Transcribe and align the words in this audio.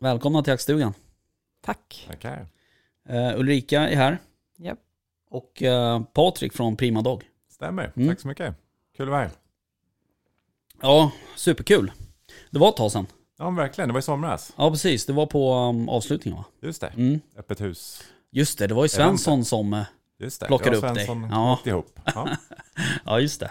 Välkomna 0.00 0.42
till 0.42 0.50
jaktstugan. 0.50 0.94
Tack. 1.64 2.04
Tackar. 2.08 2.46
Uh, 3.10 3.38
Ulrika 3.40 3.88
är 3.88 3.96
här. 3.96 4.18
Japp. 4.58 4.78
Och 5.30 5.62
uh, 5.62 6.02
Patrik 6.02 6.52
från 6.52 6.76
Prima 6.76 7.02
Dog. 7.02 7.24
Stämmer. 7.52 7.92
Mm. 7.96 8.08
Tack 8.08 8.20
så 8.20 8.28
mycket. 8.28 8.54
Kul 8.96 9.06
att 9.08 9.10
vara 9.10 9.20
här. 9.22 9.30
Ja, 10.82 11.10
superkul. 11.36 11.92
Det 12.50 12.58
var 12.58 12.68
ett 12.68 12.76
tag 12.76 12.92
sedan. 12.92 13.06
Ja, 13.38 13.50
verkligen. 13.50 13.88
Det 13.88 13.92
var 13.92 13.98
i 13.98 14.02
somras. 14.02 14.52
Ja, 14.56 14.70
precis. 14.70 15.06
Det 15.06 15.12
var 15.12 15.26
på 15.26 15.54
um, 15.54 15.88
avslutningen 15.88 16.38
va? 16.38 16.44
Just 16.60 16.80
det. 16.80 16.86
Mm. 16.96 17.20
Öppet 17.36 17.60
hus. 17.60 18.02
Just 18.30 18.58
det, 18.58 18.66
det 18.66 18.74
var 18.74 18.82
ju 18.84 18.88
Svensson 18.88 19.44
som... 19.44 19.74
eh, 19.74 19.82
Just 20.18 20.40
det. 20.40 20.46
Plockade 20.46 20.76
upp 20.76 20.82
dig. 20.82 21.06
Svensson 21.06 21.28
Ja. 21.30 21.58
ihop. 21.64 22.00
Ja. 22.14 22.28
Ja, 23.04 23.20
just 23.20 23.40
det. 23.40 23.50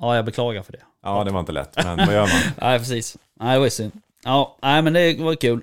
Ja, 0.00 0.16
jag 0.16 0.24
beklagar 0.24 0.62
för 0.62 0.72
det. 0.72 0.82
ja, 1.02 1.24
det 1.24 1.30
var 1.30 1.40
inte 1.40 1.52
lätt. 1.52 1.76
Men 1.84 1.96
vad 1.96 2.14
gör 2.14 2.20
man? 2.20 2.52
Nej, 2.60 2.78
precis. 2.78 3.16
Nej, 3.34 3.52
det 3.52 3.58
var 3.58 3.66
ju 3.66 3.70
synd. 3.70 3.92
Ja, 4.26 4.56
nej 4.62 4.82
men 4.82 4.92
det 4.92 5.20
var 5.20 5.34
kul. 5.34 5.60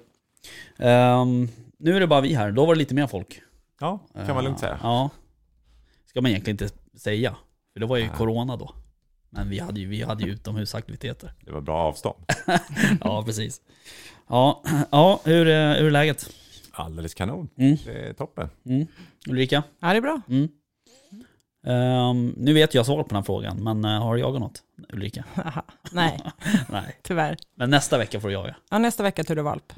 Ehm, 0.78 1.48
nu 1.80 1.96
är 1.96 2.00
det 2.00 2.08
bara 2.08 2.22
vi 2.22 2.34
här. 2.34 2.52
Då 2.52 2.66
var 2.66 2.76
det 2.76 2.80
lite 2.80 2.96
mer 2.96 3.08
folk. 3.08 3.42
Ja, 3.80 4.00
kan 4.26 4.36
man 4.36 4.44
lugnt 4.44 4.60
säga. 4.60 4.80
Ja. 4.84 5.10
Ska 6.06 6.22
man 6.22 6.32
egentligen 6.32 6.64
inte 6.64 6.76
säga. 6.98 7.36
För 7.74 7.80
det 7.80 7.86
var 7.86 7.98
ju 7.98 8.08
Nej. 8.08 8.16
corona 8.18 8.58
då. 8.58 8.74
Men 9.30 9.50
vi 9.50 9.60
hade 9.60 9.80
ju, 9.80 9.88
vi 9.88 10.02
hade 10.02 10.24
ju 10.24 10.32
utomhusaktiviteter. 10.32 11.34
Det 11.42 11.52
var 11.52 11.62
bra 11.62 11.78
avstånd. 11.78 12.26
Ja, 13.02 13.24
precis. 13.26 13.62
Ja, 14.28 14.64
ja 14.92 15.20
hur, 15.26 15.48
är, 15.48 15.80
hur 15.80 15.88
är 15.88 15.92
läget? 15.92 16.30
Alldeles 16.72 17.14
kanon. 17.14 17.50
Mm. 17.58 17.78
Det 17.86 18.10
är 18.10 18.14
toppen. 18.14 18.50
Mm. 18.66 18.88
Ulrika? 19.28 19.64
Ja, 19.80 19.88
det 19.88 19.98
är 19.98 20.02
bra. 20.02 20.22
Mm. 20.30 20.50
Ehm, 21.66 22.34
nu 22.38 22.54
vet 22.54 22.74
jag 22.74 22.86
svaret 22.86 23.06
på 23.08 23.10
den 23.10 23.16
här 23.16 23.24
frågan, 23.24 23.64
men 23.64 23.86
eh, 23.86 24.02
har 24.04 24.14
du 24.16 24.20
jagat 24.22 24.42
något? 24.42 24.64
Ulrika? 24.94 25.24
Nej, 25.92 26.22
Nej. 26.70 27.00
tyvärr. 27.04 27.38
Men 27.56 27.70
nästa 27.70 27.98
vecka 27.98 28.20
får 28.20 28.28
du 28.28 28.34
jaga. 28.34 28.56
Ja, 28.70 28.78
nästa 28.78 29.04
vecka 29.04 29.24
tur 29.24 29.40
och 29.40 29.46
valp. 29.46 29.74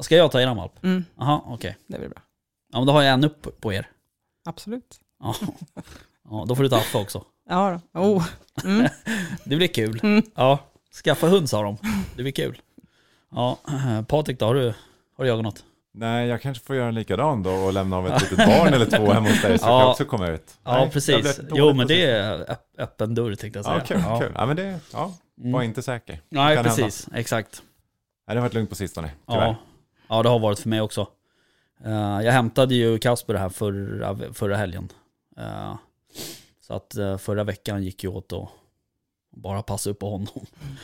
Ska 0.00 0.16
jag 0.16 0.30
ta 0.32 0.40
eran 0.40 0.56
valp? 0.56 0.84
Mm, 0.84 1.04
Jaha, 1.18 1.40
okej. 1.46 1.76
det 1.86 1.98
blir 1.98 2.08
bra. 2.08 2.22
Ja, 2.72 2.78
men 2.78 2.86
då 2.86 2.92
har 2.92 3.02
jag 3.02 3.14
en 3.14 3.24
upp 3.24 3.60
på 3.60 3.72
er. 3.72 3.88
Absolut. 4.44 5.00
Ja. 5.20 5.34
ja, 6.30 6.44
då 6.48 6.56
får 6.56 6.62
du 6.62 6.68
ta 6.68 6.76
Affe 6.76 6.98
också. 6.98 7.24
Ja 7.48 7.80
då. 7.92 8.00
Oh. 8.00 8.26
Mm. 8.64 8.88
Det 9.44 9.56
blir 9.56 9.68
kul. 9.68 10.00
Mm. 10.02 10.22
Ja, 10.34 10.58
skaffa 11.04 11.26
hund 11.28 11.50
sa 11.50 11.62
de. 11.62 11.76
Det 12.16 12.22
blir 12.22 12.32
kul. 12.32 12.60
Ja, 13.30 13.58
Patrik 14.08 14.38
då, 14.38 14.46
har 14.46 14.54
du, 14.54 14.74
har 15.16 15.24
du 15.24 15.26
jagat 15.28 15.44
något? 15.44 15.64
Nej, 15.96 16.28
jag 16.28 16.42
kanske 16.42 16.64
får 16.64 16.76
göra 16.76 16.88
en 16.88 16.94
likadan 16.94 17.42
då 17.42 17.50
och 17.50 17.72
lämna 17.72 17.96
av 17.96 18.06
ett 18.08 18.22
litet 18.22 18.38
barn 18.46 18.74
eller 18.74 18.86
två 18.86 19.12
hemma 19.12 19.28
hos 19.28 19.42
dig 19.42 19.58
så 19.58 19.66
Ja. 19.66 19.72
jag 19.72 19.80
kan 19.82 19.90
också 19.90 20.04
komma 20.04 20.28
ut. 20.28 20.54
Ja, 20.64 20.72
Nej, 20.72 20.82
jag 20.82 20.92
precis. 20.92 21.40
Jo, 21.54 21.72
men 21.74 21.86
det 21.86 22.04
är 22.04 22.38
öpp- 22.38 22.78
öppen 22.78 23.14
dörr 23.14 23.34
tänkte 23.34 23.58
jag 23.58 23.64
säga. 23.64 23.76
Ja, 23.78 23.84
kul, 23.86 24.00
ja. 24.06 24.20
kul. 24.20 24.32
Ja, 24.34 24.46
men 24.46 24.56
det, 24.56 24.78
ja, 24.92 25.12
var 25.36 25.48
Mm. 25.48 25.62
inte 25.62 25.82
säker. 25.82 26.20
Nej, 26.28 26.56
kan 26.56 26.64
hända. 26.64 26.82
precis. 26.84 27.08
Exakt. 27.14 27.62
Nej, 28.26 28.34
det 28.34 28.40
har 28.40 28.46
varit 28.48 28.54
lugnt 28.54 28.68
på 28.70 28.76
sistone, 28.76 29.10
tyvärr. 29.28 29.46
Ja. 29.46 29.56
ja, 30.08 30.22
det 30.22 30.28
har 30.28 30.38
varit 30.38 30.58
för 30.58 30.68
mig 30.68 30.80
också. 30.80 31.06
Eh, 31.84 31.92
jag 32.22 32.32
hämtade 32.32 32.74
ju 32.74 32.98
Kasper 32.98 33.34
här 33.34 33.48
förra, 33.48 34.16
förra 34.32 34.56
helgen. 34.56 34.88
Eh, 35.38 35.74
så 36.66 36.74
att 36.74 36.96
eh, 36.96 37.16
förra 37.18 37.44
veckan 37.44 37.82
gick 37.82 38.04
ju 38.04 38.10
åt 38.10 38.32
att 38.32 38.48
bara 39.36 39.62
passa 39.62 39.90
upp 39.90 39.98
på 39.98 40.10
honom. 40.10 40.28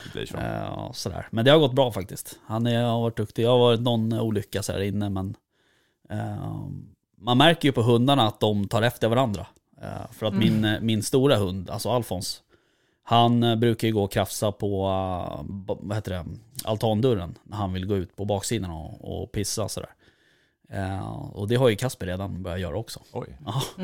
Det 0.04 0.12
blir 0.12 0.26
så. 0.26 0.36
Eh, 0.36 0.92
sådär. 0.92 1.28
Men 1.30 1.44
det 1.44 1.50
har 1.50 1.58
gått 1.58 1.74
bra 1.74 1.92
faktiskt. 1.92 2.38
Han 2.46 2.66
är, 2.66 2.82
har 2.82 3.00
varit 3.00 3.16
duktig. 3.16 3.42
Jag 3.44 3.50
har 3.50 3.58
varit 3.58 3.80
någon 3.80 4.12
olycka 4.12 4.62
så 4.62 4.72
här 4.72 4.80
inne 4.80 5.08
men 5.10 5.34
eh, 6.10 6.66
man 7.16 7.38
märker 7.38 7.68
ju 7.68 7.72
på 7.72 7.82
hundarna 7.82 8.26
att 8.26 8.40
de 8.40 8.68
tar 8.68 8.82
efter 8.82 9.08
varandra. 9.08 9.46
Eh, 9.82 10.12
för 10.12 10.26
att 10.26 10.34
min, 10.34 10.64
eh, 10.64 10.80
min 10.80 11.02
stora 11.02 11.36
hund, 11.36 11.70
alltså 11.70 11.90
Alfons, 11.90 12.42
han 13.02 13.42
eh, 13.42 13.56
brukar 13.56 13.88
ju 13.88 13.94
gå 13.94 14.04
och 14.04 14.12
krafsa 14.12 14.52
på 14.52 14.84
eh, 14.86 15.44
vad 15.66 15.94
heter 15.94 16.12
det, 16.12 16.24
altandörren 16.64 17.38
när 17.42 17.56
han 17.56 17.72
vill 17.72 17.86
gå 17.86 17.96
ut 17.96 18.16
på 18.16 18.24
baksidan 18.24 18.70
och, 18.70 19.22
och 19.22 19.32
pissa 19.32 19.68
sådär. 19.68 19.90
Eh, 20.68 21.10
och 21.32 21.48
det 21.48 21.54
har 21.56 21.68
ju 21.68 21.76
Kasper 21.76 22.06
redan 22.06 22.42
börjat 22.42 22.60
göra 22.60 22.78
också. 22.78 23.00
Oj, 23.12 23.38
Ja. 23.46 23.62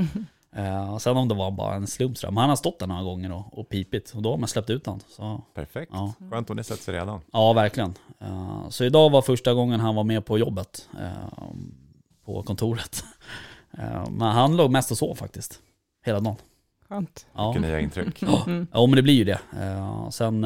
Eh, 0.57 0.99
sen 0.99 1.17
om 1.17 1.29
det 1.29 1.35
var 1.35 1.51
bara 1.51 1.75
en 1.75 1.87
slump 1.87 2.19
sådär. 2.19 2.33
Men 2.33 2.41
han 2.41 2.49
har 2.49 2.57
stått 2.57 2.79
där 2.79 2.87
några 2.87 3.03
gånger 3.03 3.33
och, 3.33 3.59
och 3.59 3.69
pipit. 3.69 4.13
Och 4.17 4.23
då 4.23 4.31
har 4.31 4.37
man 4.37 4.49
släppt 4.49 4.71
ut 4.71 4.87
honom. 4.87 5.01
Så 5.09 5.43
perfekt. 5.55 5.91
ja. 5.95 6.13
Skönt 6.31 6.51
om 6.51 6.57
ni 6.57 6.65
sett 6.65 6.81
sig 6.81 6.95
redan. 6.95 7.21
Ja, 7.33 7.53
verkligen. 7.53 7.95
Eh, 8.21 8.69
Så 8.69 8.85
idag 8.85 9.11
var 9.11 9.23
första 9.23 9.55
gången 9.55 9.81
han 9.81 9.95
var 9.95 10.05
med 10.05 10.25
på 10.27 10.39
jobbet. 10.39 10.89
eh, 11.01 11.45
På 12.25 12.43
kontoret. 12.43 13.05
Eh, 13.79 14.11
Men 14.11 14.29
han 14.29 14.57
låg 14.57 14.71
mest 14.71 14.91
och 14.91 14.99
sov 14.99 15.15
faktiskt. 15.15 15.61
Hela 16.05 16.21
dagen. 16.21 16.37
Skönt. 16.89 17.27
Ja, 17.35 17.53
Vilka 17.53 17.69
nya 17.69 17.81
intryck. 17.81 18.23
Mm. 18.23 18.67
ja 18.73 18.87
men 18.87 18.97
det 18.97 19.03
blir 19.03 19.15
ju 19.15 19.25
det. 19.25 19.39
Sen, 20.13 20.41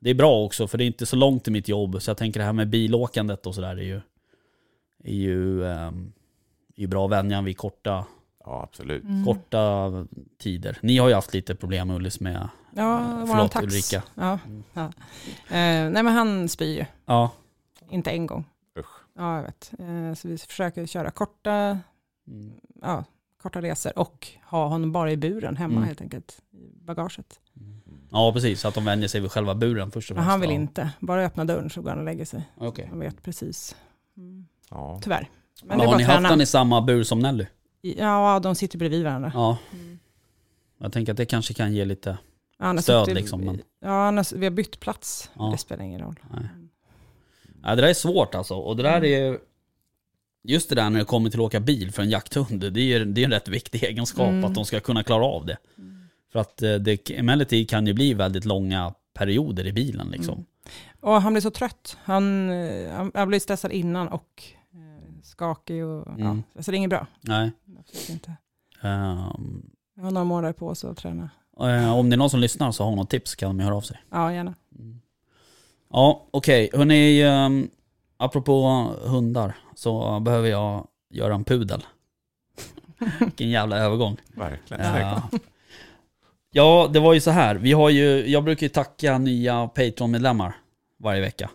det 0.00 0.10
är 0.10 0.14
bra 0.14 0.44
också 0.44 0.66
för 0.68 0.78
det 0.78 0.84
är 0.84 0.86
inte 0.86 1.06
så 1.06 1.16
långt 1.16 1.44
till 1.44 1.52
mitt 1.52 1.68
jobb. 1.68 2.02
Så 2.02 2.10
jag 2.10 2.16
tänker 2.16 2.40
det 2.40 2.46
här 2.46 2.52
med 2.52 2.68
bilåkandet 2.68 3.46
och 3.46 3.54
sådär 3.54 3.68
är 3.76 3.82
ju, 3.82 4.00
är 5.04 5.14
ju, 5.14 5.64
eh, 5.64 5.70
är 5.86 5.92
ju 6.76 6.86
bra 6.86 7.06
vänjan 7.06 7.44
vid 7.44 7.56
korta, 7.58 8.04
Ja, 8.46 8.62
absolut. 8.62 9.04
Mm. 9.04 9.24
korta 9.24 9.90
tider. 10.38 10.78
Ni 10.82 10.98
har 10.98 11.08
ju 11.08 11.14
haft 11.14 11.34
lite 11.34 11.54
problem 11.54 11.90
Ullis 11.90 12.20
med, 12.20 12.48
Ja, 12.74 13.00
Eh, 13.20 13.26
förlåt, 13.26 13.52
tax. 13.52 13.64
Ulrika. 13.64 14.02
Ja, 14.14 14.38
ja. 14.74 14.84
Eh, 15.48 15.90
nej, 15.90 16.02
men 16.02 16.06
han 16.06 16.48
spyr 16.48 16.78
ju. 16.78 16.84
ja. 17.06 17.30
Inte 17.90 18.10
en 18.10 18.26
gång. 18.26 18.44
Usch. 18.78 18.86
Ja, 19.16 19.36
jag 19.36 19.42
vet. 19.42 19.72
Eh, 19.78 20.14
så 20.14 20.28
vi 20.28 20.38
försöker 20.38 20.86
köra 20.86 21.10
korta, 21.10 21.78
Mm. 22.28 22.52
ja, 22.82 23.04
korta 23.42 23.62
resor 23.62 23.98
och 23.98 24.26
ha 24.44 24.66
honom 24.66 24.92
bara 24.92 25.12
i 25.12 25.16
buren 25.16 25.56
hemma 25.56 25.72
Mm. 25.74 25.84
helt 25.84 26.00
enkelt. 26.00 26.38
I 26.52 26.84
bagaget. 26.84 27.40
Ja 28.10 28.32
precis, 28.32 28.60
så 28.60 28.68
att 28.68 28.74
de 28.74 28.84
vänjer 28.84 29.08
sig 29.08 29.20
vid 29.20 29.30
själva 29.32 29.54
buren 29.54 29.90
först 29.90 30.10
och 30.10 30.16
Men 30.16 30.24
främst. 30.24 30.30
han 30.30 30.40
vill 30.40 30.50
ja. 30.50 30.54
inte. 30.56 30.90
Bara 31.00 31.24
öppna 31.24 31.44
dörren 31.44 31.70
så 31.70 31.82
går 31.82 31.90
han 31.90 31.98
och 31.98 32.04
lägger 32.04 32.24
sig. 32.24 32.48
Okej. 32.56 32.86
Han 32.90 32.98
vet 33.00 33.22
precis. 33.22 33.76
Mm. 34.16 34.46
Ja. 34.70 34.98
Tyvärr. 35.02 35.28
Men, 35.62 35.78
Men 35.78 35.86
har 35.88 35.96
ni 35.96 36.02
haft 36.02 36.28
den 36.28 36.40
i 36.40 36.46
samma 36.46 36.82
bur 36.82 37.02
som 37.04 37.18
Nelly? 37.18 37.46
Ja, 37.98 38.40
de 38.42 38.54
sitter 38.54 38.78
bredvid 38.78 39.04
varandra. 39.04 39.30
Ja, 39.34 39.58
Mm. 39.72 39.98
jag 40.78 40.92
tänker 40.92 41.12
att 41.12 41.16
det 41.16 41.26
kanske 41.26 41.54
kan 41.54 41.72
ge 41.74 41.84
lite... 41.84 42.18
Ja, 42.58 42.78
Stöd 42.78 43.14
liksom, 43.14 43.40
men- 43.40 43.62
Ja, 43.80 43.88
han 44.04 44.16
har, 44.16 44.36
vi 44.36 44.46
har 44.46 44.50
bytt 44.50 44.80
plats. 44.80 45.30
Ja. 45.34 45.48
Det 45.52 45.58
spelar 45.58 45.84
ingen 45.84 46.00
roll. 46.00 46.20
Nej. 46.30 46.48
Ja, 47.62 47.74
det 47.74 47.82
där 47.82 47.88
är 47.88 47.94
svårt 47.94 48.34
alltså. 48.34 48.54
Och 48.54 48.76
det 48.76 48.82
där 48.82 49.04
är 49.04 49.26
ju... 49.30 49.38
Just 50.48 50.68
det 50.68 50.74
där 50.74 50.90
när 50.90 50.98
det 50.98 51.04
kommer 51.04 51.30
till 51.30 51.40
att 51.40 51.44
åka 51.46 51.60
bil 51.60 51.92
för 51.92 52.02
en 52.02 52.10
jakthund, 52.10 52.72
det 52.72 52.80
är 52.80 52.98
ju 52.98 53.04
det 53.04 53.20
är 53.20 53.24
en 53.24 53.30
rätt 53.30 53.48
viktig 53.48 53.82
egenskap 53.84 54.28
Mm. 54.28 54.44
att 54.44 54.54
de 54.54 54.64
ska 54.64 54.80
kunna 54.80 55.02
klara 55.02 55.24
av 55.24 55.46
det. 55.46 55.56
För 56.32 56.38
att 56.38 56.62
eh, 56.62 56.74
det 56.74 57.10
emellertid 57.10 57.70
kan 57.70 57.86
ju 57.86 57.92
bli 57.92 58.14
väldigt 58.14 58.44
långa 58.44 58.94
perioder 59.14 59.66
i 59.66 59.72
bilen 59.72 60.08
liksom. 60.08 60.34
Mm. 60.34 60.46
Och 61.00 61.22
han 61.22 61.32
blir 61.32 61.40
så 61.40 61.50
trött. 61.50 61.96
Han, 62.04 62.50
eh, 62.50 62.90
han, 62.92 63.12
han 63.14 63.28
blir 63.28 63.40
stressad 63.40 63.72
innan 63.72 64.08
och 64.08 64.42
skakig. 65.26 65.84
Och, 65.84 66.06
Mm. 66.06 66.42
ja, 66.54 66.62
så 66.62 66.70
det 66.70 66.74
är 66.74 66.78
inget 66.78 66.90
bra. 66.90 67.06
Nej. 67.20 67.52
Absolut 67.80 68.08
inte. 68.10 68.32
Ehm, 68.82 69.70
Jag 69.96 70.04
har 70.04 70.10
några 70.10 70.24
månader 70.24 70.52
på 70.52 70.74
sig 70.74 70.90
att 70.90 70.96
träna. 70.96 71.30
eh, 71.60 71.94
om 71.98 72.10
det 72.10 72.14
är 72.14 72.18
någon 72.18 72.30
som 72.30 72.40
lyssnar 72.40 72.72
så 72.72 72.84
har 72.84 72.96
något 72.96 73.10
tips 73.10 73.34
kan 73.34 73.56
de 73.58 73.64
höra 73.64 73.76
av 73.76 73.80
sig. 73.80 74.02
Ja, 74.10 74.32
gärna. 74.32 74.54
Ja, 75.90 76.26
okej. 76.30 76.70
Hörni, 76.74 77.24
um, 77.24 77.70
apropå 78.16 78.68
hundar 79.04 79.56
så 79.74 80.20
behöver 80.20 80.48
jag 80.48 80.86
göra 81.10 81.34
en 81.34 81.44
pudel. 81.44 81.84
Vilken 83.20 83.48
jävla 83.50 83.78
övergång. 83.78 84.16
Verkligen. 84.34 84.84
Ja. 85.00 85.22
ja, 86.52 86.90
det 86.92 87.00
var 87.00 87.14
ju 87.14 87.20
så 87.20 87.30
här. 87.30 87.54
Vi 87.54 87.72
har 87.72 87.90
ju, 87.90 88.26
jag 88.30 88.44
brukar 88.44 88.64
ju 88.64 88.68
tacka 88.68 89.18
nya 89.18 89.68
Patreon-medlemmar 89.68 90.56
varje 90.98 91.20
vecka. 91.20 91.50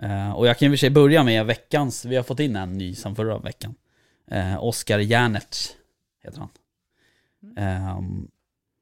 Eh, 0.00 0.32
och 0.32 0.46
jag 0.46 0.58
kan 0.58 0.66
i 0.66 0.68
och 0.68 0.72
för 0.72 0.76
sig 0.76 0.90
börja 0.90 1.22
med 1.22 1.46
veckans, 1.46 2.04
vi 2.04 2.16
har 2.16 2.22
fått 2.22 2.40
in 2.40 2.56
en 2.56 2.78
ny 2.78 2.94
sen 2.94 3.16
förra 3.16 3.38
veckan. 3.38 3.74
Eh, 4.26 4.64
Oskar 4.64 4.98
Järnertz 4.98 5.76
heter 6.22 6.38
han. 6.38 6.48
Ehm, 7.56 8.28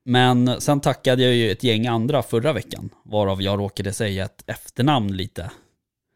men 0.04 0.60
sen 0.60 0.80
tackade 0.80 1.22
jag 1.22 1.34
ju 1.34 1.50
ett 1.50 1.62
gäng 1.62 1.86
andra 1.86 2.22
förra 2.22 2.52
veckan, 2.52 2.90
varav 3.02 3.42
jag 3.42 3.58
råkade 3.58 3.92
säga 3.92 4.24
ett 4.24 4.44
efternamn 4.46 5.16
lite 5.16 5.50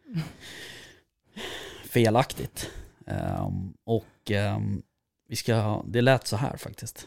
felaktigt. 1.85 2.71
Ehm, 3.07 3.75
och 3.85 4.31
ehm, 4.31 4.83
vi 5.29 5.37
ska, 5.37 5.83
det 5.87 6.03
lät 6.03 6.27
så 6.27 6.37
här 6.37 6.57
faktiskt. 6.57 7.07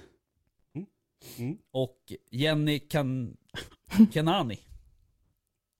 Mm. 1.38 1.57
Och 1.71 2.13
Jenny 2.31 2.80
kan, 2.80 3.38
Kenani. 4.13 4.59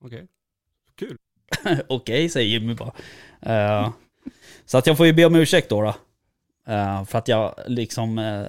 Okej. 0.00 0.28
Kul. 0.94 1.18
Okej, 1.88 2.28
säger 2.28 2.48
Jimmy 2.48 2.74
bara. 2.74 2.92
Eh, 3.42 3.90
så 4.64 4.78
att 4.78 4.86
jag 4.86 4.96
får 4.96 5.06
ju 5.06 5.12
be 5.12 5.24
om 5.24 5.34
ursäkt 5.36 5.68
då. 5.68 5.82
då. 5.82 5.94
Eh, 6.72 7.04
för 7.04 7.18
att 7.18 7.28
jag 7.28 7.54
liksom, 7.66 8.18
eh, 8.18 8.46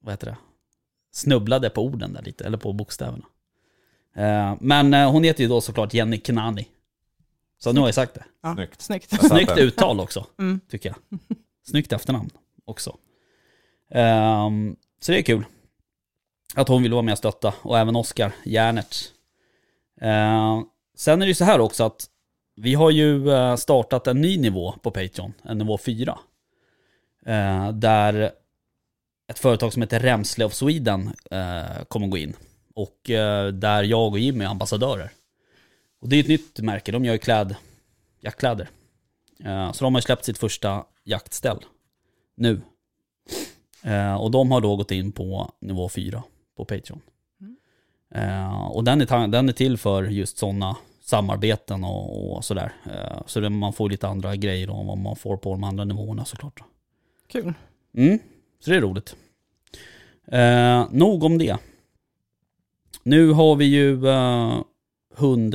vad 0.00 0.12
heter 0.12 0.26
det? 0.26 0.36
Snubblade 1.12 1.70
på 1.70 1.84
orden 1.84 2.12
där 2.12 2.22
lite, 2.22 2.44
eller 2.44 2.58
på 2.58 2.72
bokstäverna. 2.72 3.24
Men 4.60 4.92
hon 4.94 5.24
heter 5.24 5.42
ju 5.42 5.48
då 5.48 5.60
såklart 5.60 5.94
Jenny 5.94 6.20
Kenani. 6.24 6.68
Så 7.58 7.72
nu 7.72 7.80
har 7.80 7.88
jag 7.88 7.94
sagt 7.94 8.14
det. 8.14 8.24
Ja, 8.42 8.54
Snyggt. 8.54 8.80
Snyggt. 8.82 9.26
Snyggt 9.28 9.58
uttal 9.58 10.00
också, 10.00 10.26
Mm. 10.38 10.60
tycker 10.70 10.88
jag. 10.88 11.18
Snyggt 11.66 11.92
efternamn 11.92 12.30
också. 12.64 12.96
Ehm, 13.90 14.76
så 15.00 15.12
det 15.12 15.18
är 15.18 15.22
kul. 15.22 15.44
Att 16.54 16.68
hon 16.68 16.82
vill 16.82 16.92
vara 16.92 17.02
med 17.02 17.12
och 17.12 17.18
stötta. 17.18 17.54
Och 17.62 17.78
även 17.78 17.96
Oskar 17.96 18.32
Järnert. 18.44 18.96
Sen 20.96 21.22
är 21.22 21.26
det 21.26 21.30
ju 21.30 21.34
så 21.34 21.44
här 21.44 21.60
också 21.60 21.84
att 21.84 22.10
vi 22.56 22.74
har 22.74 22.90
ju 22.90 23.30
eh, 23.30 23.56
startat 23.56 24.06
en 24.06 24.20
ny 24.20 24.38
nivå 24.38 24.72
på 24.72 24.90
Patreon, 24.90 25.32
en 25.42 25.58
nivå 25.58 25.78
4. 25.78 26.18
Eh, 27.26 27.72
där 27.72 28.32
ett 29.28 29.38
företag 29.38 29.72
som 29.72 29.82
heter 29.82 30.00
Remsle 30.00 30.44
of 30.44 30.54
Sweden 30.54 31.10
eh, 31.30 31.84
kommer 31.88 32.06
gå 32.06 32.16
in. 32.18 32.36
Och 32.74 33.00
där 33.52 33.82
jag 33.82 34.12
och 34.12 34.18
Jimmy 34.18 34.44
är 34.44 34.48
ambassadörer. 34.48 35.10
Och 36.00 36.08
det 36.08 36.16
är 36.16 36.20
ett 36.20 36.28
nytt 36.28 36.60
märke, 36.60 36.92
de 36.92 37.04
gör 37.04 37.12
ju 37.12 37.18
kläd, 37.18 37.54
jaktkläder. 38.20 38.68
Så 39.72 39.84
de 39.84 39.94
har 39.94 40.00
ju 40.00 40.02
släppt 40.02 40.24
sitt 40.24 40.38
första 40.38 40.84
jaktställ 41.04 41.64
nu. 42.36 42.60
Och 44.20 44.30
de 44.30 44.50
har 44.50 44.60
då 44.60 44.76
gått 44.76 44.90
in 44.90 45.12
på 45.12 45.52
nivå 45.60 45.88
4 45.88 46.22
på 46.56 46.64
Patreon. 46.64 47.00
Eh, 48.14 48.66
och 48.66 48.84
den 48.84 49.00
är, 49.00 49.26
den 49.28 49.48
är 49.48 49.52
till 49.52 49.78
för 49.78 50.02
just 50.04 50.38
sådana 50.38 50.76
samarbeten 51.02 51.84
och, 51.84 52.36
och 52.36 52.44
sådär. 52.44 52.72
Eh, 52.86 53.22
så 53.26 53.40
det, 53.40 53.50
man 53.50 53.72
får 53.72 53.90
lite 53.90 54.08
andra 54.08 54.36
grejer 54.36 54.80
än 54.80 54.86
vad 54.86 54.98
man 54.98 55.16
får 55.16 55.36
på 55.36 55.50
de 55.50 55.64
andra 55.64 55.84
nivåerna 55.84 56.24
såklart. 56.24 56.60
Kul. 57.28 57.54
Mm, 57.96 58.18
så 58.60 58.70
det 58.70 58.76
är 58.76 58.80
roligt. 58.80 59.16
Eh, 60.32 60.86
nog 60.90 61.24
om 61.24 61.38
det. 61.38 61.56
Nu 63.02 63.30
har 63.32 63.56
vi 63.56 63.64
ju 63.64 64.08
eh, 64.08 64.58
hund, 65.14 65.54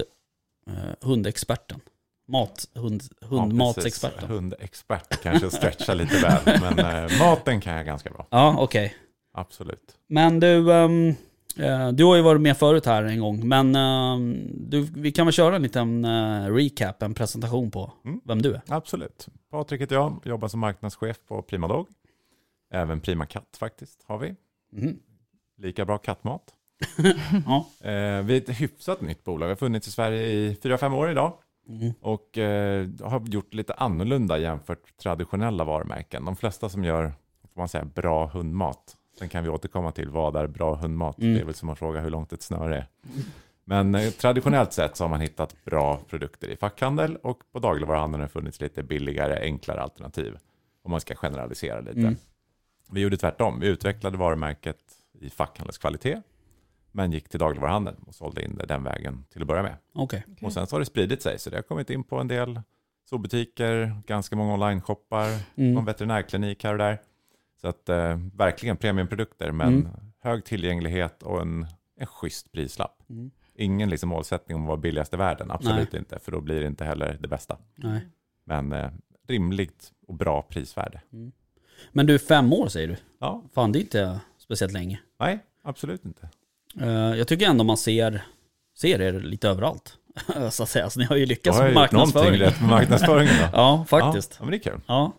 eh, 0.68 0.74
hundexperten. 1.07 1.80
Mat, 2.27 2.68
hund, 2.74 3.04
Ja, 3.21 3.27
hundmatsexperten. 3.27 4.19
precis. 4.19 4.30
Hundexpert 4.30 5.24
kanske 5.24 5.50
stretchar 5.51 5.95
lite 5.95 6.15
väl, 6.21 6.59
men 6.62 6.80
eh, 7.06 7.19
maten 7.19 7.62
kan 7.62 7.74
jag 7.74 7.86
ganska 7.86 8.09
bra. 8.09 8.27
Ja, 8.30 8.56
okej. 8.59 8.95
Absolut. 9.33 9.95
Men 10.07 10.39
du, 10.39 10.71
eh, 10.74 10.89
du 11.94 12.03
har 12.03 12.15
ju 12.15 12.21
varit 12.21 12.42
med 12.42 12.57
förut 12.57 12.86
här 12.86 13.03
en 13.03 13.19
gång, 13.19 13.48
men 13.48 13.75
ehm, 13.75 14.48
du, 14.69 14.81
vi 14.81 15.12
kan 15.12 15.25
väl 15.25 15.33
köra 15.33 15.56
en 15.56 15.62
liten 15.62 16.06
eh, 16.06 16.53
recap, 16.53 17.01
en 17.01 17.13
presentation 17.13 17.71
på 17.71 17.94
Mm. 18.06 18.21
vem 18.24 18.42
du 18.42 18.53
är. 18.53 18.62
Absolut. 18.68 19.27
Patrik 19.51 19.81
heter 19.81 19.95
jag, 19.95 20.21
jobbar 20.25 20.48
som 20.48 20.59
marknadschef 20.59 21.18
på 21.27 21.42
Prima 21.42 21.68
Dog. 21.68 21.88
Även 22.74 23.00
Prima 23.00 23.25
Katt 23.25 23.57
faktiskt 23.59 24.03
har 24.07 24.18
vi. 24.18 24.36
Mhm. 24.71 25.00
Lika 25.57 25.86
bra 25.86 25.98
kattmat. 25.98 26.42
Ja. 27.45 27.65
Eh, 27.89 28.21
vi 28.24 28.38
är 28.38 28.38
ett 28.38 28.50
hyfsat 28.62 29.01
nytt 29.01 29.24
bolag. 29.24 29.47
Vi 29.47 29.51
har 29.51 29.56
funnits 29.56 29.88
i 29.88 29.92
Sverige 29.92 30.25
i 30.27 30.54
4-5 30.63 30.94
år 30.95 31.12
idag. 31.12 31.33
Mm. 31.69 31.94
Och 32.01 32.38
eh, 32.38 32.88
har 33.04 33.27
gjort 33.27 33.54
lite 33.54 33.74
annorlunda 33.74 34.38
jämfört 34.38 34.97
traditionella 34.97 35.63
varumärken. 35.63 36.25
De 36.25 36.36
flesta 36.36 36.69
som 36.69 36.83
gör, 36.83 37.04
får 37.54 37.62
man 37.62 37.68
säga, 37.69 37.86
bra 37.86 38.27
hundmat. 38.27 38.97
Sen 39.21 39.29
kan 39.29 39.44
vi 39.44 39.50
återkomma 39.50 39.91
till 39.91 40.09
vad 40.09 40.35
är 40.35 40.47
bra 40.47 40.75
hundmat. 40.75 41.18
Mm. 41.18 41.33
Det 41.33 41.39
är 41.41 41.45
väl 41.45 41.53
som 41.53 41.69
att 41.69 41.79
fråga 41.79 42.01
hur 42.01 42.09
långt 42.09 42.33
ett 42.33 42.41
snöre 42.41 42.77
är. 42.77 42.88
Men 43.63 43.95
eh, 43.95 44.09
traditionellt 44.09 44.73
sett 44.73 44.95
så 44.95 45.03
har 45.03 45.09
man 45.09 45.21
hittat 45.21 45.56
bra 45.65 46.00
produkter 46.09 46.47
i 46.47 46.56
fackhandel 46.57 47.15
och 47.15 47.39
på 47.51 47.59
dagligvaruhandeln 47.59 48.21
har 48.21 48.27
det 48.27 48.31
funnits 48.33 48.62
lite 48.62 48.83
billigare, 48.83 49.39
enklare 49.41 49.81
alternativ. 49.81 50.38
Om 50.83 50.91
man 50.91 51.01
ska 51.01 51.15
generalisera 51.15 51.79
lite. 51.79 52.00
Mm. 52.00 52.15
Vi 52.91 53.01
gjorde 53.01 53.18
tvärtom. 53.18 53.59
Vi 53.59 53.68
utvecklade 53.68 54.18
varumärket 54.18 54.79
i 55.19 55.29
fackhandelskvalitet. 55.29 56.23
Men 56.91 57.12
gick 57.12 57.29
till 57.29 57.39
dagligvaruhandeln 57.39 57.97
och 58.07 58.15
sålde 58.15 58.45
in 58.45 58.56
det 58.57 58.65
den 58.65 58.83
vägen 58.83 59.25
till 59.33 59.41
att 59.41 59.47
börja 59.47 59.63
med. 59.63 59.75
Okej. 59.94 60.25
Och 60.41 60.53
sen 60.53 60.68
så 60.68 60.75
har 60.75 60.79
det 60.79 60.85
spridit 60.85 61.21
sig, 61.21 61.39
så 61.39 61.50
det 61.50 61.57
har 61.57 61.62
kommit 61.63 61.89
in 61.89 62.03
på 62.03 62.18
en 62.19 62.27
del 62.27 62.62
zoobutiker, 63.09 64.01
ganska 64.07 64.35
många 64.35 64.53
online-shoppar, 64.53 65.27
Mm. 65.56 65.73
någon 65.73 65.85
veterinärklinik 65.85 66.63
här 66.63 66.71
och 66.71 66.77
där. 66.77 66.97
Så 67.61 67.67
att 67.67 67.89
eh, 67.89 68.17
verkligen 68.35 68.77
premiumprodukter, 68.77 69.51
men 69.51 69.67
Mm. 69.67 69.87
hög 70.23 70.45
tillgänglighet 70.45 71.23
och 71.23 71.41
en, 71.41 71.67
en 71.99 72.07
schysst 72.07 72.51
prislapp. 72.51 73.03
Mm. 73.09 73.31
Ingen 73.55 73.89
liksom 73.89 74.09
målsättning 74.09 74.55
om 74.57 74.63
att 74.63 74.67
vara 74.67 74.77
billigast 74.77 75.13
i 75.13 75.17
världen, 75.17 75.51
absolut 75.51 75.93
inte, 75.93 76.19
för 76.19 76.31
då 76.31 76.41
blir 76.41 76.59
det 76.61 76.67
inte 76.67 76.85
heller 76.85 77.17
det 77.19 77.27
bästa. 77.27 77.57
Nej. 77.75 78.07
Men 78.45 78.71
eh, 78.73 78.89
rimligt 79.27 79.91
och 80.07 80.13
bra 80.13 80.41
prisvärde. 80.41 81.01
Men 81.91 82.05
du, 82.05 82.19
fem 82.19 82.53
år 82.53 82.67
säger 82.67 82.87
du? 82.87 82.95
Ja, 83.19 83.43
Fan, 83.53 83.71
det 83.71 83.79
är 83.79 83.81
inte 83.81 84.19
speciellt 84.37 84.73
länge. 84.73 84.99
nej, 85.19 85.39
absolut 85.63 86.05
inte. 86.05 86.29
Eh, 86.81 86.89
jag 86.89 87.27
tycker 87.27 87.45
ändå 87.49 87.63
man 87.63 87.77
ser, 87.77 88.23
ser 88.77 89.01
er 89.01 89.13
lite 89.19 89.49
överallt. 89.49 89.97
så 90.51 90.63
att 90.63 90.69
säga. 90.69 90.89
Så 90.89 90.99
ni 90.99 91.05
har 91.05 91.15
ju 91.15 91.25
lyckats 91.25 91.57
har 91.57 91.71
med 91.71 91.81
gjort 91.83 91.91
någonting 91.91 92.39
rätt 92.39 92.61
med 92.61 92.69
marknadsföringen 92.69 93.33
då. 93.41 93.47
Ja, 93.53 93.85
faktiskt. 93.89 94.35
Ja, 94.39 94.45
men 94.45 94.51
det 94.51 94.57
är 94.57 94.71
kul. 94.71 94.81
Ja. 94.87 95.11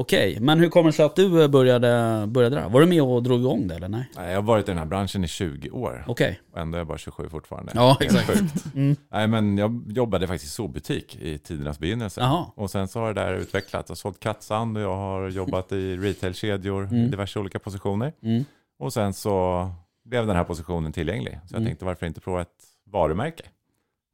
Okej, 0.00 0.40
men 0.40 0.58
hur 0.60 0.68
kommer 0.68 0.88
det 0.90 0.92
sig 0.92 1.04
att 1.04 1.16
du 1.16 1.42
eh, 1.42 1.48
började, 1.48 2.24
började 2.26 2.56
där? 2.56 2.68
Var 2.68 2.80
du 2.80 2.86
med 2.86 3.02
och 3.02 3.22
drog 3.22 3.40
igång 3.40 3.68
det 3.68 3.74
eller 3.74 3.88
nej? 3.88 4.10
Nej, 4.16 4.28
Jag 4.30 4.36
har 4.36 4.42
varit 4.42 4.64
i 4.68 4.70
den 4.70 4.78
här 4.78 4.84
branschen 4.84 5.24
i 5.24 5.28
20 5.28 5.70
år. 5.70 6.04
Okej. 6.08 6.40
Och 6.52 6.58
ändå 6.58 6.76
är 6.76 6.80
jag 6.80 6.86
bara 6.86 6.98
27 6.98 7.28
fortfarande. 7.28 7.72
Ja, 7.74 7.96
exakt. 8.00 8.64
Mm. 8.74 8.96
Nej, 9.10 9.26
men 9.28 9.58
jag 9.58 9.82
jobbade 9.88 10.26
faktiskt 10.26 10.52
i 10.52 10.54
zoobutik 10.54 11.16
i 11.20 11.38
tidernas 11.38 11.78
begynnelse. 11.78 12.20
Jaha. 12.20 12.46
Och 12.54 12.70
sen 12.70 12.88
så 12.88 13.00
har 13.00 13.14
det 13.14 13.20
där 13.20 13.34
utvecklats. 13.34 13.88
Jag 13.88 13.94
har 13.94 13.96
sålt 13.96 14.20
kattsand 14.20 14.76
och 14.76 14.82
jag 14.82 14.96
har 14.96 15.28
jobbat 15.28 15.72
i 15.72 15.96
retailkedjor 15.96 16.84
i 16.84 16.88
Mm. 16.96 17.10
diverse 17.10 17.38
olika 17.38 17.58
positioner. 17.58 18.12
Mm. 18.22 18.44
Och 18.78 18.92
sen 18.92 19.12
så 19.14 19.68
blev 20.04 20.26
den 20.26 20.36
här 20.36 20.44
positionen 20.44 20.92
tillgänglig. 20.92 21.32
Så 21.46 21.54
jag 21.54 21.58
Mm. 21.60 21.66
tänkte 21.68 21.84
varför 21.84 22.06
inte 22.06 22.20
prova 22.20 22.40
ett 22.42 22.64
varumärke 22.86 23.44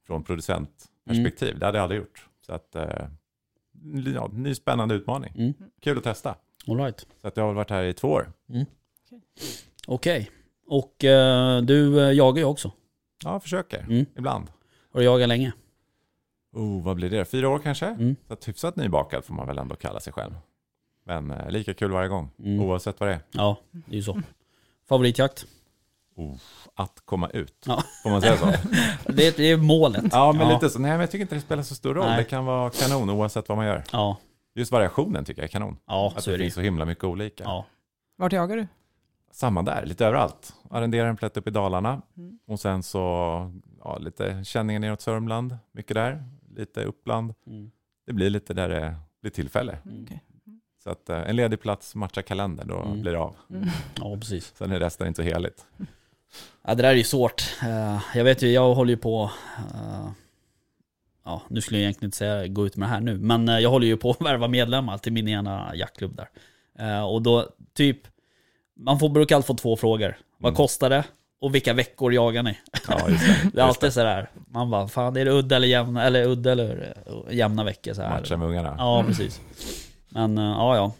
från 0.07 0.23
producentperspektiv. 0.23 1.47
Mm. 1.49 1.59
Det 1.59 1.65
hade 1.65 1.77
jag 1.77 1.83
aldrig 1.83 1.99
gjort. 1.99 2.25
Så 2.45 2.53
att, 2.53 2.75
eh, 2.75 2.85
ja, 4.15 4.29
ny 4.33 4.55
spännande 4.55 4.95
utmaning. 4.95 5.33
Mm. 5.37 5.53
Kul 5.81 5.97
att 5.97 6.03
testa. 6.03 6.35
All 6.67 6.77
right. 6.77 7.07
Så 7.21 7.27
att 7.27 7.37
jag 7.37 7.43
har 7.43 7.53
varit 7.53 7.69
här 7.69 7.83
i 7.83 7.93
två 7.93 8.07
år. 8.07 8.31
Okej. 9.87 10.31
Och 10.67 11.03
eh, 11.03 11.61
du 11.61 12.01
eh, 12.01 12.11
jagar 12.11 12.39
ju 12.39 12.45
också. 12.45 12.71
Ja, 13.23 13.39
försöker. 13.39 13.79
Mm. 13.79 14.05
Ibland. 14.17 14.47
Har 14.93 14.99
du 14.99 15.05
jagat 15.05 15.29
länge? 15.29 15.53
Oh, 16.53 16.83
vad 16.83 16.95
blir 16.95 17.09
det? 17.09 17.25
Fyra 17.25 17.49
år 17.49 17.59
kanske? 17.59 17.85
Mm. 17.85 18.15
Så 18.27 18.33
att 18.33 18.47
hyfsat 18.47 18.75
nybakad 18.75 19.25
får 19.25 19.33
man 19.33 19.47
väl 19.47 19.57
ändå 19.57 19.75
kalla 19.75 19.99
sig 19.99 20.13
själv. 20.13 20.33
Men 21.05 21.31
eh, 21.31 21.49
lika 21.49 21.73
kul 21.73 21.91
varje 21.91 22.07
gång, 22.09 22.29
Mm. 22.39 22.59
oavsett 22.61 22.99
vad 22.99 23.09
det 23.09 23.13
är. 23.13 23.19
Ja, 23.31 23.57
det 23.71 23.91
är 23.91 23.95
ju 23.95 24.03
så. 24.03 24.21
Favoritjakt? 24.89 25.45
Att 26.75 27.01
komma 27.05 27.29
ut, 27.29 27.63
Ja. 27.65 27.83
får 28.03 28.09
man 28.09 28.21
säga 28.21 28.37
så? 28.37 28.45
Det, 29.13 29.27
är- 29.27 29.33
det 29.37 29.51
är 29.51 29.57
målet. 29.57 30.03
ja, 30.11 30.31
men 30.33 30.47
ja. 30.47 30.53
lite 30.53 30.69
så. 30.69 30.79
Nej, 30.79 30.91
men 30.91 30.99
jag 30.99 31.11
tycker 31.11 31.21
inte 31.21 31.35
det 31.35 31.41
spelar 31.41 31.63
så 31.63 31.75
stor 31.75 31.93
roll. 31.93 32.05
Nej. 32.05 32.17
Det 32.17 32.23
kan 32.23 32.45
vara 32.45 32.69
kanon 32.69 33.09
oavsett 33.09 33.49
vad 33.49 33.57
man 33.57 33.65
gör. 33.67 33.83
Ja, 33.91 34.17
Just 34.55 34.71
variationen 34.71 35.25
tycker 35.25 35.41
jag 35.41 35.47
är 35.47 35.51
kanon. 35.51 35.77
ja 35.87 36.13
Att 36.15 36.23
så 36.23 36.29
det 36.29 36.35
är 36.35 36.37
det 36.37 36.43
finns 36.43 36.53
så 36.55 36.61
himla 36.61 36.85
mycket 36.85 37.03
olika. 37.03 37.43
Ja. 37.43 37.65
Vart 38.17 38.33
jagar 38.33 38.55
du? 38.57 38.67
Samma 39.31 39.61
där, 39.61 39.85
lite 39.85 40.05
överallt. 40.05 40.53
Arrenderar 40.69 41.07
en 41.09 41.17
plätt 41.17 41.37
upp 41.37 41.47
i 41.47 41.51
Dalarna. 41.51 42.01
Mm. 42.17 42.39
Och 42.47 42.59
sen 42.59 42.83
så 42.83 42.99
ja, 43.83 43.97
lite 43.97 44.43
känningar 44.43 44.79
neråt 44.79 45.01
Sörmland, 45.01 45.57
mycket 45.71 45.93
där. 45.95 46.23
Lite 46.55 46.83
Uppland. 46.83 47.33
Mm. 47.47 47.71
Det 48.07 48.13
blir 48.13 48.29
lite 48.29 48.53
där 48.53 48.69
det 48.69 48.95
blir 49.21 49.31
tillfälle. 49.31 49.77
Mm. 49.85 50.03
Okej. 50.03 50.23
Så 50.83 50.89
att 50.89 51.09
eh, 51.09 51.29
en 51.29 51.35
ledig 51.35 51.61
plats 51.61 51.95
matchar 51.95 52.21
kalender, 52.21 52.65
då 52.65 52.81
Mm. 52.81 53.01
blir 53.01 53.11
det 53.11 53.19
av. 53.19 53.35
Mm. 53.49 53.67
ja, 53.99 54.17
precis. 54.19 54.53
Sen 54.57 54.71
är 54.71 54.79
resten 54.79 55.07
inte 55.07 55.23
så 55.23 55.29
heligt. 55.29 55.65
Ja, 56.67 56.75
det 56.75 56.81
där 56.81 56.89
är 56.89 56.95
ju 56.95 57.03
svårt. 57.03 57.43
Eh, 57.63 57.99
jag 58.15 58.23
vet 58.23 58.41
ju, 58.41 58.51
jag 58.51 58.73
håller 58.75 58.91
ju 58.91 58.97
på... 58.97 59.31
eh, 59.73 60.07
ja, 61.25 61.41
nu 61.47 61.61
skulle 61.61 61.79
jag 61.79 61.83
egentligen 61.83 62.07
inte 62.07 62.17
säga 62.17 62.47
gå 62.47 62.65
ut 62.65 62.75
med 62.75 62.89
det 62.89 62.93
här 62.93 62.99
nu, 63.01 63.17
men 63.17 63.49
eh, 63.49 63.59
jag 63.59 63.69
håller 63.69 63.87
ju 63.87 63.97
på 63.97 64.09
att 64.09 64.21
värva 64.25 64.47
medlemmar 64.47 64.97
till 64.97 65.13
min 65.13 65.27
ena 65.27 65.75
jaktklubb 65.75 66.15
där. 66.15 66.29
Och 67.05 67.21
då, 67.21 67.49
typ, 67.73 67.97
man 68.77 68.99
får, 68.99 69.09
brukar 69.09 69.35
alltid 69.35 69.47
få 69.47 69.55
två 69.55 69.75
frågor. 69.75 70.17
Vad 70.37 70.49
Mm. 70.49 70.55
kostar 70.57 70.89
det? 70.89 71.03
Och 71.39 71.55
vilka 71.55 71.73
veckor 71.73 72.13
jagar 72.13 72.43
ni? 72.43 72.57
Ja, 72.87 73.09
just 73.09 73.25
det. 73.25 73.49
Det 73.53 73.61
är 73.61 73.65
alltid 73.65 73.93
sådär. 73.93 74.29
Man 74.47 74.69
bara, 74.69 74.87
fan 74.87 75.17
är 75.17 75.25
det 75.25 75.31
udda 75.31 75.55
eller 75.55 75.67
jämna, 75.67 76.03
eller 76.03 76.23
udda 76.27 76.51
eller 76.51 76.97
jämna 77.31 77.63
veckor 77.63 77.93
så 77.93 78.01
här. 78.01 78.09
Matcha 78.09 78.37
med 78.37 78.47
ungarna. 78.47 78.75
Ja, 78.77 79.03
precis. 79.07 79.41
Men 80.09 80.37
ja, 80.37 80.75
ja. 80.75 80.91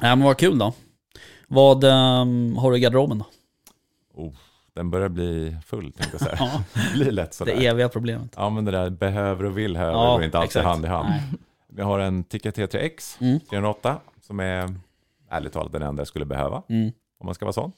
Nej, 0.00 0.16
men 0.16 0.24
vad 0.26 0.36
kul 0.38 0.58
då. 0.58 0.72
Vad 1.48 1.84
ehm, 1.84 2.56
har 2.56 2.70
du 2.70 2.76
i 2.76 2.80
garderoben 2.80 3.18
då? 3.18 3.24
Oh, 4.16 4.32
den 4.72 4.90
börjar 4.90 5.08
bli 5.08 5.56
full, 5.66 5.92
tänkte 5.92 6.14
jag 6.14 6.20
säga. 6.20 6.36
Ja, 6.40 6.62
Det 6.74 6.92
blir 6.94 7.12
lätt 7.12 7.34
sådär. 7.34 7.56
det 7.56 7.66
eviga 7.66 7.88
problemet. 7.88 8.34
Ja, 8.36 8.50
men 8.50 8.64
det 8.64 8.70
där 8.70 8.90
behöver 8.90 9.44
och 9.44 9.58
vill 9.58 9.76
här 9.76 9.92
går 9.92 10.24
inte 10.24 10.38
alltid 10.38 10.48
exakt. 10.48 10.66
hand 10.66 10.84
i 10.84 10.88
hand. 10.88 11.08
Nej. 11.08 11.22
Vi 11.68 11.82
har 11.82 11.98
en 11.98 12.24
Tikka 12.24 12.50
T3X 12.50 13.16
Mm. 13.20 13.40
308 13.40 14.00
som 14.20 14.40
är 14.40 14.74
ärligt 15.30 15.52
talat 15.52 15.72
den 15.72 15.82
enda 15.82 16.00
jag 16.00 16.08
skulle 16.08 16.24
behöva 16.24 16.62
Mm. 16.68 16.92
om 17.18 17.26
man 17.26 17.34
ska 17.34 17.44
vara 17.44 17.52
sån. 17.52 17.72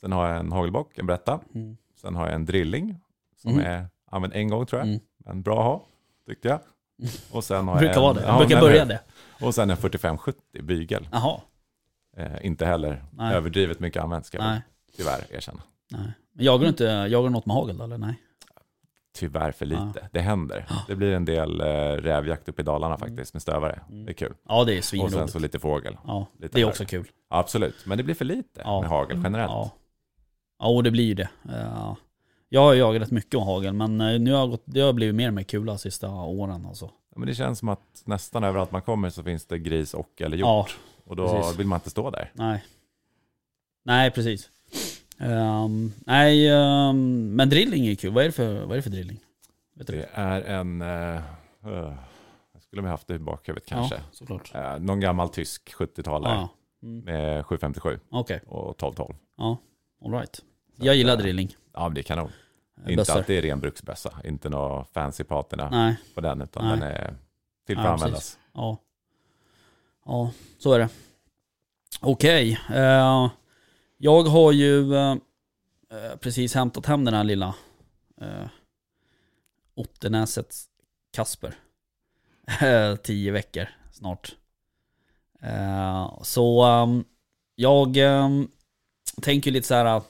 Sen 0.00 0.12
har 0.12 0.28
jag 0.28 0.38
en 0.38 0.52
hagelbock, 0.52 0.98
en 0.98 1.06
Bretta. 1.06 1.40
Mm. 1.54 1.76
Sen 2.00 2.14
har 2.16 2.26
jag 2.26 2.34
en 2.34 2.44
drilling 2.44 3.00
som 3.36 3.50
Mm. 3.52 3.64
är 3.66 3.86
använd 4.10 4.32
en 4.34 4.48
gång 4.48 4.66
tror 4.66 4.80
jag. 4.80 4.88
Mm. 4.88 5.00
Men 5.18 5.42
bra 5.42 5.58
att 5.58 5.64
ha, 5.64 5.84
tyckte 6.28 6.48
jag. 6.48 6.58
Och 7.30 7.44
sen 7.44 7.68
har 7.68 7.78
Brukar 7.78 7.94
jag 7.94 8.00
vara 8.00 8.10
en, 8.10 8.16
det. 8.16 8.22
Ja, 8.26 8.38
brukar 8.38 8.60
börja 8.60 8.84
det. 8.84 9.00
Och 9.40 9.54
sen 9.54 9.70
en 9.70 9.76
4570 9.76 10.62
bygel. 10.62 11.08
Jaha. 11.12 11.40
Eh, 12.16 12.46
inte 12.46 12.66
heller 12.66 13.04
Nej. 13.10 13.34
överdrivet 13.34 13.80
mycket 13.80 14.02
använt 14.02 14.26
ska 14.26 14.38
jag 14.38 14.44
Nej. 14.46 14.60
tyvärr 14.96 15.24
erkänna. 15.30 15.62
Nej. 15.98 16.12
Men 16.32 16.44
jagar 16.44 16.62
du 16.62 16.68
inte 16.68 16.84
jagar 16.84 17.22
du 17.28 17.30
något 17.32 17.46
med 17.46 17.56
hagel 17.56 17.80
eller? 17.80 17.98
Nej. 17.98 18.14
Tyvärr 19.16 19.52
för 19.52 19.66
lite. 19.66 20.08
Det 20.12 20.20
händer. 20.20 20.66
Det 20.88 20.96
blir 20.96 21.12
en 21.12 21.24
del 21.24 21.60
eh, 21.60 21.64
rävjakt 22.02 22.48
uppe 22.48 22.62
i 22.62 22.64
Dalarna 22.64 22.96
faktiskt 22.96 23.34
med 23.34 23.42
stövare. 23.42 23.80
Mm. 23.88 24.06
Det 24.06 24.12
är 24.12 24.14
kul. 24.14 24.34
Ja, 24.48 24.64
det 24.64 24.72
är 24.74 24.78
Och 24.78 24.84
sen 24.84 24.98
svinroligt. 25.00 25.32
så 25.32 25.38
lite 25.38 25.58
fågel. 25.58 25.96
Ja, 26.06 26.26
lite 26.38 26.54
det 26.54 26.60
är 26.60 26.64
här. 26.64 26.70
också 26.70 26.84
kul. 26.84 27.08
Absolut, 27.28 27.86
men 27.86 27.98
det 27.98 28.04
blir 28.04 28.14
för 28.14 28.24
lite 28.24 28.60
Ja. 28.64 28.80
med 28.80 28.90
hagel 28.90 29.20
generellt. 29.24 29.50
Ja. 29.50 29.70
ja, 30.58 30.66
och 30.68 30.82
det 30.82 30.90
blir 30.90 31.04
ju 31.04 31.14
det. 31.14 31.28
Ja. 31.42 31.96
Jag 32.48 32.60
har 32.60 32.74
jagat 32.74 33.02
rätt 33.02 33.10
mycket 33.10 33.34
med 33.34 33.44
hagel, 33.44 33.72
men 33.72 34.00
eh, 34.00 34.20
nu 34.20 34.32
har 34.32 34.38
jag 34.40 34.50
gått, 34.50 34.62
det 34.64 34.80
har 34.80 34.92
blivit 34.92 35.14
mer 35.14 35.28
och 35.28 35.34
mer 35.34 35.42
kula 35.42 35.72
de 35.72 35.78
sista 35.78 36.10
åren 36.10 36.66
alltså. 36.66 36.84
Ja, 36.84 37.18
Men 37.18 37.28
det 37.28 37.34
känns 37.34 37.58
som 37.58 37.68
att 37.68 38.02
nästan 38.04 38.44
överallt 38.44 38.70
man 38.70 38.82
kommer 38.82 39.10
så 39.10 39.22
finns 39.22 39.46
det 39.46 39.58
gris 39.58 39.94
och 39.94 40.22
eller 40.22 40.36
hjort. 40.36 40.46
Ja, 40.46 40.66
och 41.04 41.16
då 41.16 41.28
precis. 41.28 41.58
vill 41.58 41.66
man 41.66 41.76
inte 41.76 41.90
stå 41.90 42.10
där. 42.10 42.30
nej. 42.34 42.64
Nej, 43.84 44.10
precis. 44.10 44.50
Ehm, 45.18 45.92
nej, 46.06 46.48
ehm, 46.48 47.34
men 47.36 47.48
drilling 47.50 47.86
är 47.86 47.94
kul. 47.94 48.12
Vad 48.12 48.22
är 48.24 48.28
det 48.28 48.32
för, 48.32 48.60
vad 48.60 48.72
är 48.72 48.76
det 48.76 48.82
för 48.82 48.90
drilling? 48.90 49.20
Vet 49.74 49.86
du? 49.86 49.92
Det 49.96 50.08
är 50.12 50.40
en... 50.42 50.82
Uh, 50.82 51.20
jag 52.52 52.62
skulle 52.62 52.82
ha 52.82 52.88
haft 52.88 53.06
det 53.06 53.14
i 53.14 53.18
bakhuvudet 53.18 53.66
kanske. 53.68 53.94
Ja, 53.94 54.00
såklart. 54.12 54.54
Eh, 54.54 54.78
någon 54.78 55.00
gammal 55.00 55.28
tysk 55.28 55.74
70-talare 55.74 56.34
Ja, 56.34 56.48
mm. 56.82 57.04
med 57.04 57.46
757 57.46 58.00
Okej, 58.10 58.40
och 58.46 58.70
1212. 58.70 59.14
ja. 59.36 59.56
Alright. 60.04 60.34
Så 60.78 60.86
Jag 60.86 60.96
gillar 60.96 61.12
eh, 61.12 61.18
drilling. 61.18 61.56
Ja, 61.72 61.82
men 61.88 61.94
det 61.94 62.00
är 62.00 62.02
kanon. 62.02 62.30
Inte 62.78 62.96
Bössor. 62.96 63.18
att 63.20 63.26
det 63.26 63.38
är 63.38 63.42
ren 63.42 63.60
bruksbössa, 63.60 64.12
inte 64.24 64.48
några 64.48 64.84
fancy 64.84 65.24
patina 65.24 65.68
Nej, 65.70 65.96
på 66.14 66.20
den, 66.20 66.40
utan 66.42 66.64
Nej. 66.68 66.72
den 66.78 66.82
är 66.88 67.14
till 67.66 67.76
för 67.76 67.82
Ja, 67.84 67.88
att 67.88 68.02
användas. 68.02 68.38
ja. 68.52 68.78
Ja, 70.06 70.30
så 70.58 70.72
är 70.72 70.78
det. 70.78 70.88
Okej. 72.00 72.58
eh, 72.74 73.30
jag 74.04 74.22
har 74.22 74.52
ju 74.52 74.94
eh, 74.94 75.10
eh, 75.90 76.16
precis 76.20 76.54
hämtat 76.54 76.86
hem 76.86 77.04
den 77.04 77.14
här 77.14 77.24
lilla 77.24 77.54
uh, 78.22 78.46
Ottenäsets 79.74 80.64
Kasper. 81.16 81.54
Eh, 82.62 82.96
Tio 83.02 83.32
veckor 83.32 83.68
snart. 83.92 84.36
Eh, 85.42 86.22
så 86.22 86.62
ehm, 86.64 87.04
jag 87.54 87.96
ehm, 87.96 88.48
tänker 89.22 89.50
lite 89.50 89.66
så 89.66 89.74
här. 89.74 90.02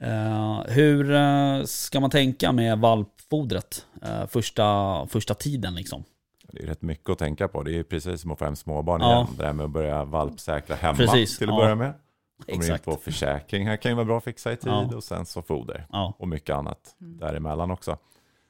eh, 0.00 0.62
hur 0.68 1.10
eh, 1.14 1.62
ska 1.64 2.00
man 2.00 2.10
tänka 2.10 2.52
med 2.52 2.78
valpfodret 2.78 3.86
eh, 4.02 4.26
första, 4.26 5.06
första 5.06 5.34
tiden 5.34 5.74
liksom? 5.74 6.04
Det 6.52 6.62
är 6.62 6.66
rätt 6.66 6.82
mycket 6.82 7.10
att 7.10 7.18
tänka 7.18 7.48
på. 7.48 7.62
Det 7.62 7.78
är 7.78 7.82
precis 7.82 8.20
som 8.20 8.30
att 8.30 8.38
få 8.38 8.44
hem 8.44 8.56
småbarn 8.56 9.00
Ja. 9.00 9.14
igen. 9.14 9.26
Det 9.36 9.42
där 9.42 9.52
med 9.52 9.64
att 9.64 9.70
börja 9.70 10.04
valpsäkra 10.04 10.76
hemma 10.76 10.96
Precis, 10.96 11.38
till 11.38 11.48
att 11.48 11.54
ja. 11.54 11.60
börja 11.60 11.74
med. 11.74 11.94
Kommer 12.44 12.54
in 12.54 12.60
Exakt. 12.60 12.84
på 12.84 12.96
försäkring, 12.96 13.66
här 13.66 13.76
kan 13.76 13.90
ju 13.90 13.94
vara 13.94 14.04
bra 14.04 14.18
att 14.18 14.24
fixa 14.24 14.52
i 14.52 14.56
tid 14.56 14.72
Ja. 14.72 14.96
och 14.96 15.04
sen 15.04 15.26
så 15.26 15.42
foder. 15.42 15.86
Ja, 15.92 16.14
Och 16.18 16.28
mycket 16.28 16.56
annat 16.56 16.96
Mm. 17.00 17.18
däremellan 17.18 17.70
också. 17.70 17.98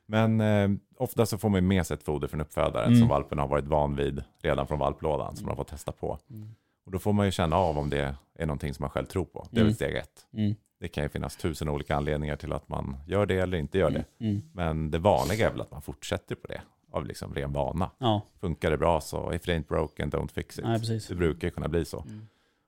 Men 0.07 0.41
eh, 0.41 0.69
ofta 0.97 1.27
så 1.27 1.39
får 1.39 1.49
man 1.49 1.67
med 1.67 1.87
sig 1.87 1.95
ett 1.95 2.03
foder 2.03 2.29
från 2.29 2.41
uppfödaren 2.41 2.87
Mm. 2.87 2.99
som 2.99 3.09
valpen 3.09 3.39
har 3.39 3.49
varit 3.49 3.65
van 3.65 3.97
vid 3.97 4.23
redan 4.43 4.67
från 4.67 4.79
valplådan 4.79 5.37
som 5.37 5.47
man 5.47 5.57
får 5.57 5.65
testa 5.65 5.93
på. 5.93 6.19
Mm. 6.31 6.49
Och 6.85 6.93
då 6.93 6.99
får 6.99 7.13
man 7.13 7.27
ju 7.27 7.33
känna 7.33 7.57
av 7.57 7.79
om 7.79 7.91
det 7.91 8.15
är 8.39 8.47
någonting 8.47 8.75
som 8.75 8.83
man 8.83 8.91
själv 8.91 9.07
tror 9.07 9.25
på. 9.25 9.47
Det 9.51 9.57
är 9.57 9.61
Mm. 9.61 9.67
väl 9.69 9.75
steg 9.75 9.95
ett. 9.97 10.27
mm, 10.33 10.55
Det 10.81 10.89
kan 10.89 11.03
ju 11.03 11.09
finnas 11.09 11.37
tusen 11.37 11.69
olika 11.69 11.97
anledningar 11.97 12.37
till 12.37 12.53
att 12.53 12.69
man 12.69 12.97
gör 13.07 13.27
det 13.27 13.39
eller 13.39 13.59
inte 13.59 13.79
gör 13.79 13.91
det. 13.91 14.05
mm, 14.21 14.43
Men 14.53 14.91
det 14.91 14.99
vanliga 14.99 15.47
är 15.47 15.51
väl 15.53 15.61
att 15.61 15.71
man 15.71 15.83
fortsätter 15.83 16.35
på 16.35 16.47
det 16.47 16.61
av 16.93 17.07
liksom 17.07 17.35
ren 17.35 17.53
vana. 17.53 17.91
ja, 17.99 18.21
Funkar 18.41 18.71
det 18.71 18.79
bra 18.79 19.01
så 19.01 19.33
if 19.33 19.43
it 19.43 19.55
ain't 19.55 19.69
broken 19.69 20.11
don't 20.13 20.29
fix 20.33 20.59
it. 20.59 20.65
nej. 20.65 21.01
Det 21.09 21.15
brukar 21.15 21.49
ju 21.49 21.53
kunna 21.53 21.69
bli 21.69 21.85
så. 21.85 22.05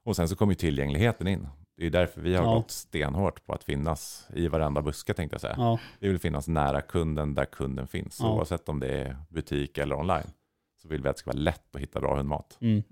Och 0.08 0.16
sen 0.16 0.28
så 0.28 0.36
kommer 0.36 0.52
ju 0.52 0.56
tillgängligheten 0.56 1.26
in. 1.28 1.48
Det 1.76 1.86
är 1.86 1.90
därför 1.90 2.20
vi 2.20 2.34
har 2.34 2.44
Ja. 2.44 2.54
gått 2.54 2.70
stenhårt 2.70 3.46
på 3.46 3.52
att 3.52 3.64
finnas 3.64 4.26
i 4.34 4.48
varenda 4.48 4.82
buske 4.82 5.14
tänkte 5.14 5.34
jag 5.34 5.40
säga. 5.40 5.54
Ja, 5.58 5.78
Vi 5.98 6.08
vill 6.08 6.18
finnas 6.18 6.48
nära 6.48 6.80
kunden 6.80 7.34
där 7.34 7.44
kunden 7.44 7.86
finns. 7.86 8.18
Ja. 8.20 8.32
Oavsett 8.34 8.68
om 8.68 8.80
det 8.80 8.88
är 8.88 9.16
butik 9.28 9.78
eller 9.78 9.96
online. 9.98 10.30
Så 10.82 10.88
vill 10.88 11.02
vi 11.02 11.08
att 11.08 11.16
det 11.16 11.20
ska 11.20 11.30
vara 11.30 11.40
lätt 11.40 11.74
att 11.76 11.80
hitta 11.82 12.00
bra 12.00 12.16
hundmat. 12.16 12.58
mm, 12.60 12.82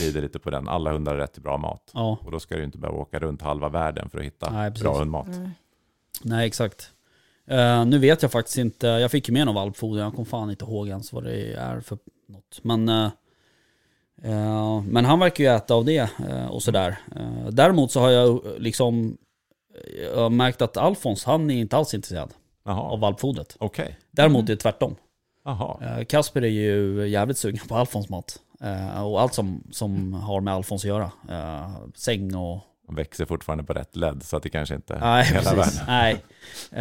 Rider 0.00 0.20
lite 0.22 0.38
på 0.38 0.50
den. 0.50 0.68
Alla 0.68 0.92
hundar 0.92 1.12
har 1.12 1.18
rätt 1.20 1.32
till 1.32 1.42
bra 1.42 1.56
mat. 1.58 1.90
ja, 1.94 2.18
Och 2.24 2.30
då 2.30 2.40
ska 2.40 2.56
du 2.56 2.64
inte 2.64 2.78
behöva 2.78 2.98
åka 2.98 3.18
runt 3.18 3.42
halva 3.42 3.68
världen 3.68 4.10
för 4.10 4.18
att 4.18 4.24
hitta 4.24 4.50
Nej, 4.52 4.70
bra 4.70 4.98
hundmat. 4.98 5.26
Nej. 5.28 5.50
nej 6.24 6.46
exakt. 6.46 6.90
Eh, 7.46 7.84
nu 7.84 7.98
vet 7.98 8.22
jag 8.22 8.32
faktiskt 8.32 8.58
inte, 8.58 8.86
jag 8.86 9.10
fick 9.10 9.28
ju 9.28 9.34
med 9.34 9.46
någon 9.46 9.54
valpfoder, 9.54 10.02
jag 10.02 10.12
kommer 10.14 10.24
fan 10.26 10.50
inte 10.50 10.64
ihåg 10.64 10.88
ens 10.88 11.12
vad 11.12 11.24
det 11.24 11.52
är 11.52 11.80
för 11.80 11.98
något. 12.28 12.60
Men, 12.62 12.88
eh, 12.88 13.10
men 14.86 15.04
han 15.04 15.18
verkar 15.18 15.44
ju 15.44 15.50
äta 15.50 15.74
av 15.74 15.84
det 15.84 16.10
eh, 16.28 16.46
och 16.46 16.62
sådär. 16.62 16.96
Eh, 17.16 17.46
däremot 17.50 17.90
så 17.90 18.00
har 18.00 18.10
jag 18.10 18.28
eh, 18.28 18.58
liksom 18.58 19.16
jag 20.12 20.16
har 20.22 20.30
märkt 20.30 20.62
att 20.62 20.76
Alfons, 20.76 21.24
han 21.24 21.50
är 21.50 21.54
inte 21.60 21.76
alls 21.76 21.94
intresserad 21.94 22.30
av 22.64 22.76
Jaha, 22.76 22.96
valpfodret. 22.96 23.56
okej. 23.58 23.98
Däremot 24.10 24.42
är 24.42 24.46
det 24.52 24.56
tvärtom. 24.56 24.94
Jaha. 25.44 25.98
Eh, 25.98 26.04
Kasper 26.04 26.42
är 26.42 26.48
ju 26.48 27.08
jävligt 27.08 27.38
sugen 27.38 27.60
på 27.68 27.76
Alfons 27.76 28.08
mat. 28.08 28.38
Eh, 28.60 29.06
och 29.06 29.20
allt 29.20 29.34
som, 29.34 29.64
som 29.70 30.12
har 30.12 30.40
med 30.40 30.54
Alfons 30.54 30.84
att 30.84 30.88
göra. 30.88 31.10
Eh, 31.28 31.70
säng 31.94 32.34
och... 32.34 32.60
De 32.86 32.94
växer 32.96 33.26
fortfarande 33.26 33.64
på 33.64 33.72
rätt 33.72 33.96
ledd 33.96 34.22
så 34.22 34.36
att 34.36 34.42
det 34.42 34.48
kanske 34.48 34.74
inte 34.74 34.94
är 34.94 35.00
Nej, 35.00 35.24
hela 35.24 35.40
precis. 35.40 35.80
världen. 35.80 35.86
Nej. 35.86 36.16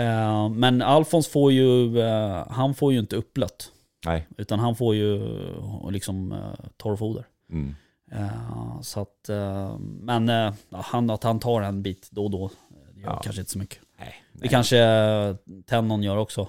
Eh, 0.05 0.49
men 0.49 0.81
Alfons 0.81 1.27
får 1.27 1.51
ju, 1.51 1.99
eh, 2.01 2.47
han 2.49 2.73
får 2.73 2.93
ju 2.93 2.99
inte 2.99 3.15
upplött. 3.15 3.71
Nej. 4.05 4.27
Utan 4.37 4.59
han 4.59 4.75
får 4.75 4.95
ju 4.95 5.15
eh, 5.15 5.91
liksom 5.91 6.31
uh, 6.31 6.39
torrfoder. 6.77 7.25
Mm. 7.51 7.75
Eh, 8.11 8.81
så 8.81 9.01
att, 9.01 9.29
eh, 9.29 9.77
men 9.79 10.29
eh, 10.29 10.53
ja, 10.69 10.81
han, 10.85 11.09
att 11.09 11.23
han 11.23 11.39
tar 11.39 11.61
en 11.61 11.81
bit 11.83 12.07
då 12.11 12.23
och 12.23 12.31
då, 12.31 12.45
eh, 12.45 12.49
det 12.93 13.01
gör 13.01 13.09
Ja. 13.09 13.19
kanske 13.23 13.41
inte 13.41 13.51
så 13.51 13.59
mycket. 13.59 13.79
Nej. 13.99 14.13
Det 14.33 14.47
kanske 14.47 14.77
eh, 14.79 15.35
Tennon 15.67 16.03
gör 16.03 16.17
också. 16.17 16.47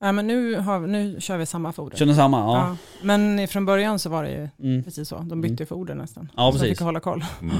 Ja, 0.00 0.12
men 0.12 0.26
nu, 0.26 0.54
har, 0.56 0.80
nu 0.80 1.20
kör 1.20 1.36
vi 1.38 1.46
samma 1.46 1.72
foder. 1.72 1.96
Känner 1.96 2.14
samma? 2.14 2.38
Ja. 2.38 2.56
Ja. 2.68 2.76
Men 3.02 3.48
från 3.48 3.64
början 3.66 3.98
så 3.98 4.10
var 4.10 4.22
det 4.22 4.30
ju 4.30 4.48
Mm. 4.68 4.82
precis 4.84 5.08
så. 5.08 5.18
De 5.18 5.40
bytte 5.40 5.66
foder 5.66 5.94
nästan. 5.94 6.32
Ja, 6.36 6.46
så 6.46 6.52
precis. 6.52 6.68
jag 6.68 6.76
fick 6.78 6.84
hålla 6.84 7.00
koll. 7.00 7.24
Mm. 7.40 7.56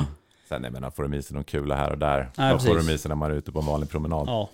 Sen 0.48 0.64
jag 0.64 0.72
menar, 0.72 0.90
får 0.90 1.02
de 1.02 1.14
i 1.14 1.22
sig 1.22 1.34
någon 1.34 1.44
kula 1.44 1.76
här 1.76 1.90
och 1.90 1.98
där. 1.98 2.30
Nej, 2.36 2.52
Då 2.52 2.58
får 2.58 2.76
de 2.76 2.90
i 2.92 2.98
sig 2.98 3.08
när 3.08 3.16
man 3.16 3.30
är 3.30 3.34
ute 3.34 3.52
på 3.52 3.58
en 3.60 3.66
vanlig 3.66 3.90
promenad. 3.90 4.24
ja. 4.28 4.48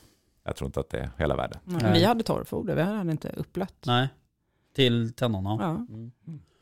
Jag 0.45 0.57
tror 0.57 0.67
inte 0.69 0.81
att 0.81 0.91
det 0.91 0.99
är 0.99 1.11
hela 1.19 1.37
världen. 1.37 1.59
Nej. 1.65 1.93
vi 1.93 2.05
hade 2.05 2.23
torrfoder, 2.23 2.75
vi 2.75 2.83
hade 2.83 3.11
inte 3.11 3.29
upplött. 3.37 3.75
Nej. 3.87 4.09
Till 4.79 5.13
Tennon, 5.13 5.45
ja. 5.45 5.71
Mm. 5.71 6.11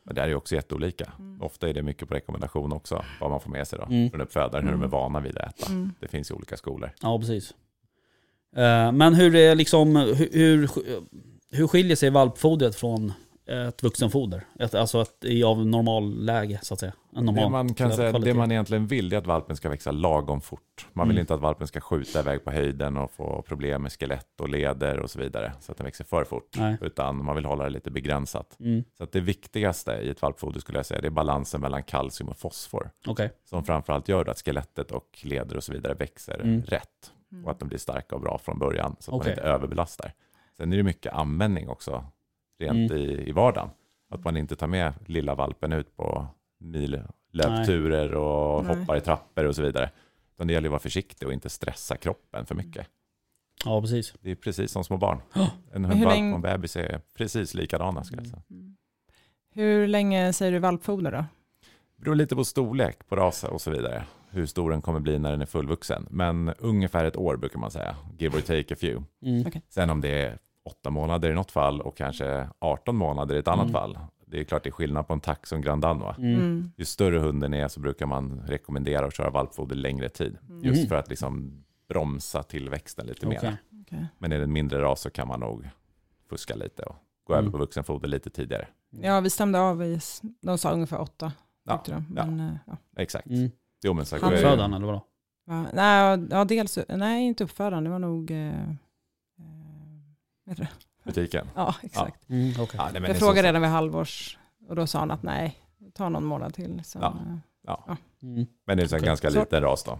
Men 0.03 0.15
det 0.15 0.21
är 0.21 0.27
ju 0.27 0.35
också 0.35 0.55
jätteolika. 0.55 1.11
Mm. 1.19 1.41
Ofta 1.41 1.69
är 1.69 1.73
det 1.73 1.81
mycket 1.81 2.07
på 2.07 2.13
rekommendation 2.15 2.73
också, 2.73 3.05
vad 3.21 3.29
man 3.29 3.39
får 3.39 3.49
med 3.51 3.67
sig 3.67 3.79
då. 3.79 3.85
Mm. 3.85 4.09
Från 4.09 4.21
uppfödaren, 4.21 4.63
hur 4.65 4.71
de 4.71 4.79
är 4.81 4.85
Mm. 4.85 4.89
vana 4.89 5.19
vid 5.19 5.37
att 5.37 5.59
äta. 5.59 5.71
Mm. 5.71 5.91
Det 5.99 6.07
finns 6.07 6.31
ju 6.31 6.35
olika 6.35 6.57
skolor. 6.57 6.91
Ja, 7.01 7.19
precis. 7.19 7.53
Eh, 8.55 8.91
Men 8.91 9.13
hur 9.13 9.35
är 9.35 9.55
liksom, 9.55 9.95
hur, 9.95 10.29
hur, 10.33 10.69
hur 11.51 11.67
skiljer 11.67 11.95
sig 11.95 12.09
valpfodret 12.09 12.75
från 12.75 13.13
ett 13.47 13.83
vuxenfoder? 13.83 14.43
Ett, 14.59 14.75
alltså 14.75 15.01
ett, 15.01 15.23
i 15.25 15.43
av 15.43 15.65
normalläge 15.67 16.59
så 16.61 16.73
att 16.73 16.79
säga. 16.79 16.93
En 17.15 17.25
normal 17.25 17.43
Det 17.43 17.49
man 17.49 17.73
kan 17.73 17.91
säga, 17.93 18.09
kvalitet. 18.09 18.31
det 18.31 18.37
man 18.37 18.51
egentligen 18.51 18.87
vill 18.87 19.13
är 19.13 19.17
att 19.17 19.27
valpen 19.27 19.55
ska 19.55 19.69
växa 19.69 19.91
lagom 19.91 20.41
fort. 20.41 20.87
Man 20.93 21.07
vill 21.07 21.15
Mm. 21.17 21.21
inte 21.21 21.33
att 21.33 21.39
valpen 21.41 21.67
ska 21.67 21.79
skjuta 21.81 22.19
iväg 22.19 22.43
på 22.43 22.51
höjden 22.51 22.97
och 22.97 23.11
få 23.11 23.41
problem 23.41 23.81
med 23.81 23.91
skelett 23.91 24.41
och 24.41 24.49
leder 24.49 24.99
och 24.99 25.09
så 25.11 25.19
vidare. 25.19 25.53
Så 25.59 25.71
att 25.71 25.77
den 25.77 25.85
växer 25.85 26.03
för 26.03 26.23
fort. 26.23 26.55
Nej. 26.57 26.77
Utan 26.81 27.25
man 27.25 27.35
vill 27.35 27.45
hålla 27.45 27.63
det 27.63 27.69
lite 27.69 27.91
begränsat. 27.91 28.55
Mm, 28.59 28.83
Så 28.97 29.03
att 29.03 29.11
det 29.11 29.19
viktigaste 29.19 29.91
i 29.91 30.09
ett 30.09 30.21
valpfoder 30.21 30.59
skulle 30.59 30.77
jag 30.79 30.85
säga, 30.85 31.01
det 31.01 31.07
är 31.07 31.11
balansen 31.11 31.61
mellan 31.61 31.83
kalcium 31.83 32.29
och 32.29 32.37
fosfor. 32.37 32.89
Okej. 33.07 33.31
Som 33.49 33.63
framförallt 33.65 34.07
gör 34.09 34.29
att 34.29 34.37
skelettet 34.45 34.91
och 34.91 35.19
leder 35.23 35.57
och 35.57 35.63
så 35.63 35.73
vidare 35.73 35.93
växer 35.93 36.41
Mm. 36.41 36.61
rätt. 36.63 37.11
Och 37.45 37.51
att 37.51 37.59
de 37.59 37.67
blir 37.69 37.79
starka 37.79 38.15
och 38.15 38.21
bra 38.21 38.37
från 38.37 38.59
början. 38.59 38.95
Så 38.99 39.11
att 39.11 39.15
Okej. 39.15 39.29
man 39.31 39.37
inte 39.39 39.41
överbelastar. 39.49 40.13
Sen 40.57 40.73
är 40.73 40.77
det 40.77 40.83
mycket 40.83 41.13
användning 41.13 41.69
också, 41.69 42.05
rent 42.59 42.91
Mm. 42.91 42.97
i, 43.03 43.29
i 43.29 43.31
vardagen. 43.31 43.69
Att 44.09 44.23
man 44.23 44.37
inte 44.37 44.55
tar 44.55 44.67
med 44.67 44.93
lilla 45.05 45.35
valpen 45.35 45.73
ut 45.73 45.95
på 45.95 46.27
millöpturer 46.59 48.13
och 48.13 48.65
Nej. 48.65 48.75
hoppar 48.75 48.97
i 48.97 49.01
trappor 49.01 49.45
och 49.45 49.55
så 49.55 49.61
vidare. 49.61 49.89
Utan 50.33 50.47
det 50.47 50.53
gäller 50.53 50.67
att 50.67 50.71
vara 50.71 50.79
försiktig 50.79 51.27
och 51.27 51.33
inte 51.33 51.49
stressa 51.49 51.97
kroppen 51.97 52.45
för 52.45 52.55
mycket. 52.55 52.87
Ja, 53.65 53.81
precis. 53.81 54.13
Det 54.21 54.31
är 54.31 54.35
precis 54.35 54.71
som 54.71 54.83
små 54.83 54.97
barn. 54.97 55.21
Ja. 55.33 55.49
En 55.73 55.85
hur 55.85 55.91
hundvalp 55.91 56.15
länge- 56.15 56.29
och 56.31 56.35
en 56.35 56.41
bebis 56.41 56.75
är 56.75 57.01
precis 57.17 57.53
likadana 57.53 58.03
skulle 58.03 58.21
jag 58.21 58.27
säga. 58.29 58.41
Mm. 58.51 58.75
Hur 59.53 59.87
länge 59.87 60.33
säger 60.33 60.51
du 60.51 60.59
valpfoder 60.59 61.11
då? 61.11 61.17
Det 61.97 62.01
beror 62.03 62.15
lite 62.15 62.35
på 62.35 62.43
storlek 62.45 63.07
på 63.07 63.15
ras 63.15 63.43
och 63.43 63.61
så 63.61 63.71
vidare. 63.71 64.03
Hur 64.29 64.45
stor 64.45 64.71
den 64.71 64.81
kommer 64.81 64.99
bli 64.99 65.19
när 65.19 65.31
den 65.31 65.41
är 65.41 65.45
fullvuxen. 65.45 66.07
Men 66.09 66.53
ungefär 66.59 67.05
ett 67.05 67.15
år 67.17 67.37
brukar 67.37 67.59
man 67.59 67.71
säga. 67.71 67.95
Give 68.17 68.37
or 68.37 68.41
take 68.41 68.73
a 68.73 68.77
few. 68.79 69.03
Mm. 69.21 69.47
Okej. 69.47 69.61
Sen 69.69 69.89
om 69.89 70.01
det 70.01 70.09
är 70.21 70.37
åtta 70.67 70.89
månader 70.89 71.31
i 71.31 71.33
något 71.33 71.51
fall 71.51 71.81
och 71.81 71.97
kanske 71.97 72.49
18 72.59 72.95
månader 72.95 73.35
i 73.35 73.39
ett 73.39 73.47
annat 73.47 73.69
Mm. 73.69 73.73
fall. 73.73 73.97
Det 74.25 74.39
är 74.39 74.43
klart 74.43 74.63
det 74.63 74.69
är 74.69 74.71
skillnad 74.71 75.07
på 75.07 75.13
en 75.13 75.19
tax 75.19 75.51
och 75.51 75.55
en 75.55 75.61
Grand 75.61 75.81
Danois. 75.81 76.17
Mm. 76.17 76.33
Mm. 76.35 76.71
Ju 76.77 76.85
större 76.85 77.19
hunden 77.19 77.53
är 77.53 77.67
så 77.67 77.79
brukar 77.79 78.05
man 78.05 78.41
rekommendera 78.47 79.05
att 79.05 79.15
köra 79.15 79.29
valpfoder 79.29 79.75
längre 79.75 80.09
tid. 80.09 80.37
Mm. 80.49 80.63
Just 80.63 80.79
Mhm. 80.81 80.87
för 80.89 80.95
att 80.95 81.09
liksom 81.09 81.63
bromsa 81.89 82.43
tillväxten 82.43 83.07
lite 83.07 83.27
Okej. 83.27 83.39
mer. 83.41 83.57
Okej. 83.81 84.05
Men 84.17 84.31
är 84.31 84.37
det 84.37 84.43
en 84.43 84.51
mindre 84.53 84.81
ras 84.81 85.01
så 85.01 85.09
kan 85.09 85.27
man 85.27 85.39
nog 85.39 85.69
fuska 86.29 86.55
lite 86.55 86.83
och 86.83 86.95
gå 87.23 87.33
Mm. 87.33 87.43
över 87.45 87.51
på 87.51 87.57
vuxenfoder 87.57 88.07
lite 88.07 88.29
tidigare. 88.29 88.67
Ja, 88.89 89.19
vi 89.19 89.29
stämde 89.29 89.59
av, 89.59 89.83
i, 89.83 89.99
de 90.41 90.57
sa 90.57 90.71
ungefär 90.71 91.01
åtta. 91.01 91.31
Ja, 91.65 91.83
de. 91.85 91.91
ja. 91.91 92.25
Men, 92.25 92.39
eh, 92.39 92.55
ja. 92.67 92.77
Exakt. 92.97 93.27
Mm. 93.27 93.51
Jo, 93.83 93.93
men 93.93 94.05
så 94.05 94.15
Uppfödaren 94.15 94.73
eller 94.73 94.85
vadå? 94.85 95.05
Ja, 95.45 95.65
nej, 95.73 96.27
ja, 96.31 96.45
dels, 96.45 96.79
nej, 96.89 97.23
inte 97.27 97.43
uppfödaren, 97.43 97.83
det 97.83 97.89
var 97.89 97.99
nog... 97.99 98.31
Eh, 98.31 98.53
eh, 100.47 100.49
heter 100.51 100.63
det? 100.63 100.69
butiken. 101.03 101.47
Ja, 101.55 101.75
exakt. 101.81 102.29
Mm, 102.29 102.51
okej. 102.59 102.75
Ja, 102.77 102.89
nej, 102.93 103.01
jag 103.01 103.09
är 103.09 103.13
frågade 103.13 103.47
redan 103.47 103.61
vid 103.61 103.71
halvårs 103.71 104.37
och 104.69 104.75
då 104.75 104.87
sa 104.87 104.99
han 104.99 105.11
att 105.11 105.23
nej, 105.23 105.57
ta 105.93 106.09
någon 106.09 106.25
månad 106.25 106.53
till. 106.53 106.81
Så, 106.83 106.99
Ja. 107.01 107.15
ja. 107.61 107.97
Mm. 108.21 108.45
Men 108.65 108.77
det 108.77 108.83
är 108.83 108.87
så 108.87 108.95
en 108.95 108.99
Okej. 108.99 109.07
ganska 109.07 109.29
liten 109.29 109.63
ras 109.63 109.83
då. 109.83 109.99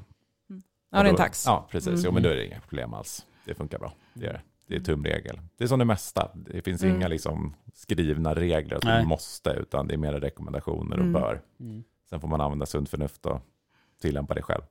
ja, 0.92 1.04
det 1.04 1.08
är 1.08 1.10
en 1.10 1.16
tax. 1.16 1.44
Ja, 1.46 1.68
precis. 1.72 1.94
Jo, 1.96 2.00
Mm. 2.10 2.14
men 2.14 2.24
då 2.24 2.30
är 2.30 2.36
det 2.36 2.46
inga 2.46 2.60
problem 2.60 2.94
alls. 2.94 3.26
det 3.46 3.56
funkar 3.56 3.80
bra. 3.80 3.94
Det 4.14 4.26
gör 4.26 4.34
det. 4.34 4.42
Det 4.68 4.76
är 4.76 4.80
tumregel. 4.80 5.40
Det 5.58 5.64
är 5.64 5.68
som 5.68 5.80
det 5.80 5.86
mesta. 5.86 6.32
Det 6.36 6.62
finns 6.62 6.84
Mm. 6.84 6.96
inga 6.96 7.08
liksom 7.08 7.56
skrivna 7.74 8.36
regler 8.36 8.80
man 8.84 9.08
måste, 9.08 9.50
utan 9.50 9.88
det 9.88 9.94
är 9.94 9.98
mer 9.98 10.14
rekommendationer 10.14 10.96
och 10.98 11.02
Mm. 11.06 11.14
bör. 11.14 11.42
Mm. 11.60 11.84
Sen 12.10 12.20
får 12.22 12.28
man 12.28 12.42
använda 12.42 12.66
sunt 12.66 12.90
förnuft 12.90 13.26
och 13.26 13.42
tillämpa 14.02 14.34
det 14.34 14.42
själv. 14.42 14.62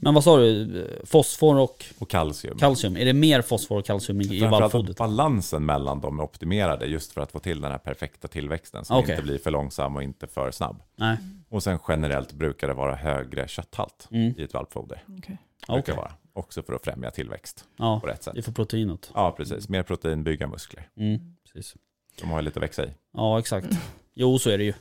Men 0.00 0.14
vad 0.14 0.24
sa 0.24 0.36
du? 0.36 1.00
Fosfor 1.04 1.58
och 1.58 1.84
Och 1.98 2.10
kalcium. 2.10 2.58
kalcium. 2.58 2.96
Är 2.96 3.04
det 3.04 3.12
mer 3.12 3.42
fosfor 3.42 3.78
och 3.78 3.84
kalcium 3.86 4.20
i, 4.20 4.44
att 4.44 4.96
balansen 4.96 5.66
mellan 5.66 6.00
dem 6.00 6.18
är 6.20 6.24
optimerade 6.24 6.86
just 6.86 7.12
för 7.12 7.20
att 7.20 7.32
få 7.32 7.38
till 7.38 7.60
den 7.60 7.70
här 7.70 7.78
perfekta 7.78 8.28
tillväxten 8.28 8.84
som 8.84 8.96
Okej. 8.96 9.10
inte 9.14 9.22
blir 9.22 9.38
för 9.38 9.50
långsam 9.50 9.96
och 9.96 10.02
inte 10.02 10.26
för 10.26 10.50
snabb. 10.50 10.82
Nej. 10.96 11.16
Och 11.48 11.62
sen 11.62 11.78
generellt 11.88 12.32
brukar 12.32 12.68
det 12.68 12.74
vara 12.74 12.94
högre 12.94 13.48
kötthalt 13.48 14.08
Mm. 14.10 14.34
i 14.38 14.42
ett 14.42 14.54
valpfoder. 14.54 15.02
Okej. 15.18 15.38
Brukar 15.66 15.80
Okej. 15.82 15.96
vara. 15.96 16.12
Också 16.32 16.62
för 16.62 16.72
att 16.72 16.84
främja 16.84 17.10
tillväxt 17.10 17.64
Ja, 17.76 18.00
på 18.00 18.06
rätt 18.06 18.22
sätt. 18.22 18.34
det 18.34 18.42
får 18.42 18.52
proteinet. 18.52 19.10
Ja, 19.14 19.34
precis. 19.36 19.68
Mer 19.68 19.82
protein, 19.82 20.24
bygga 20.24 20.46
muskler. 20.46 20.88
Mm. 20.96 21.20
Precis. 21.52 21.74
De 22.20 22.30
har 22.30 22.38
ju 22.38 22.44
lite 22.44 22.58
att 22.58 22.62
växa 22.62 22.84
i. 22.84 22.88
Ja, 23.14 23.38
exakt. 23.38 23.66
Jo, 24.14 24.38
så 24.38 24.50
är 24.50 24.58
det 24.58 24.64
ju. 24.64 24.72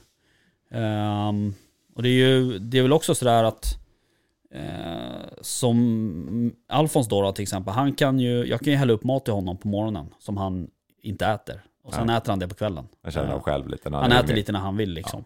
Ehm, 0.71 1.53
och 1.95 2.03
det 2.03 2.09
är 2.09 2.13
ju 2.13 2.59
det 2.59 2.77
är 2.77 2.81
väl 2.81 2.93
också 2.93 3.15
sådär 3.15 3.43
att 3.43 3.77
eh, 4.51 5.27
som 5.41 6.51
Alfons 6.69 7.07
då, 7.07 7.21
då 7.21 7.31
till 7.31 7.43
exempel, 7.43 7.73
han 7.73 7.93
kan 7.93 8.19
ju, 8.19 8.45
jag 8.45 8.59
kan 8.59 8.73
ju 8.73 8.77
hälla 8.79 8.93
upp 8.93 9.03
mat 9.03 9.25
till 9.25 9.33
honom 9.33 9.57
på 9.57 9.67
morgonen 9.67 10.13
som 10.19 10.37
han 10.37 10.67
inte 11.01 11.25
äter. 11.25 11.61
Och 11.83 11.93
sen 11.93 12.09
Ja. 12.09 12.17
äter 12.17 12.29
han 12.31 12.39
det 12.39 12.47
på 12.47 12.55
kvällen. 12.55 12.87
Jag 13.03 13.13
känner 13.13 13.29
Ja. 13.29 13.33
av 13.35 13.41
själv 13.41 13.67
lite 13.67 13.89
när 13.89 13.97
Han 14.01 14.11
är 14.11 14.23
äter 14.23 14.35
lite 14.35 14.51
när 14.51 14.59
han 14.59 14.77
vill 14.77 14.89
liksom. 14.93 15.23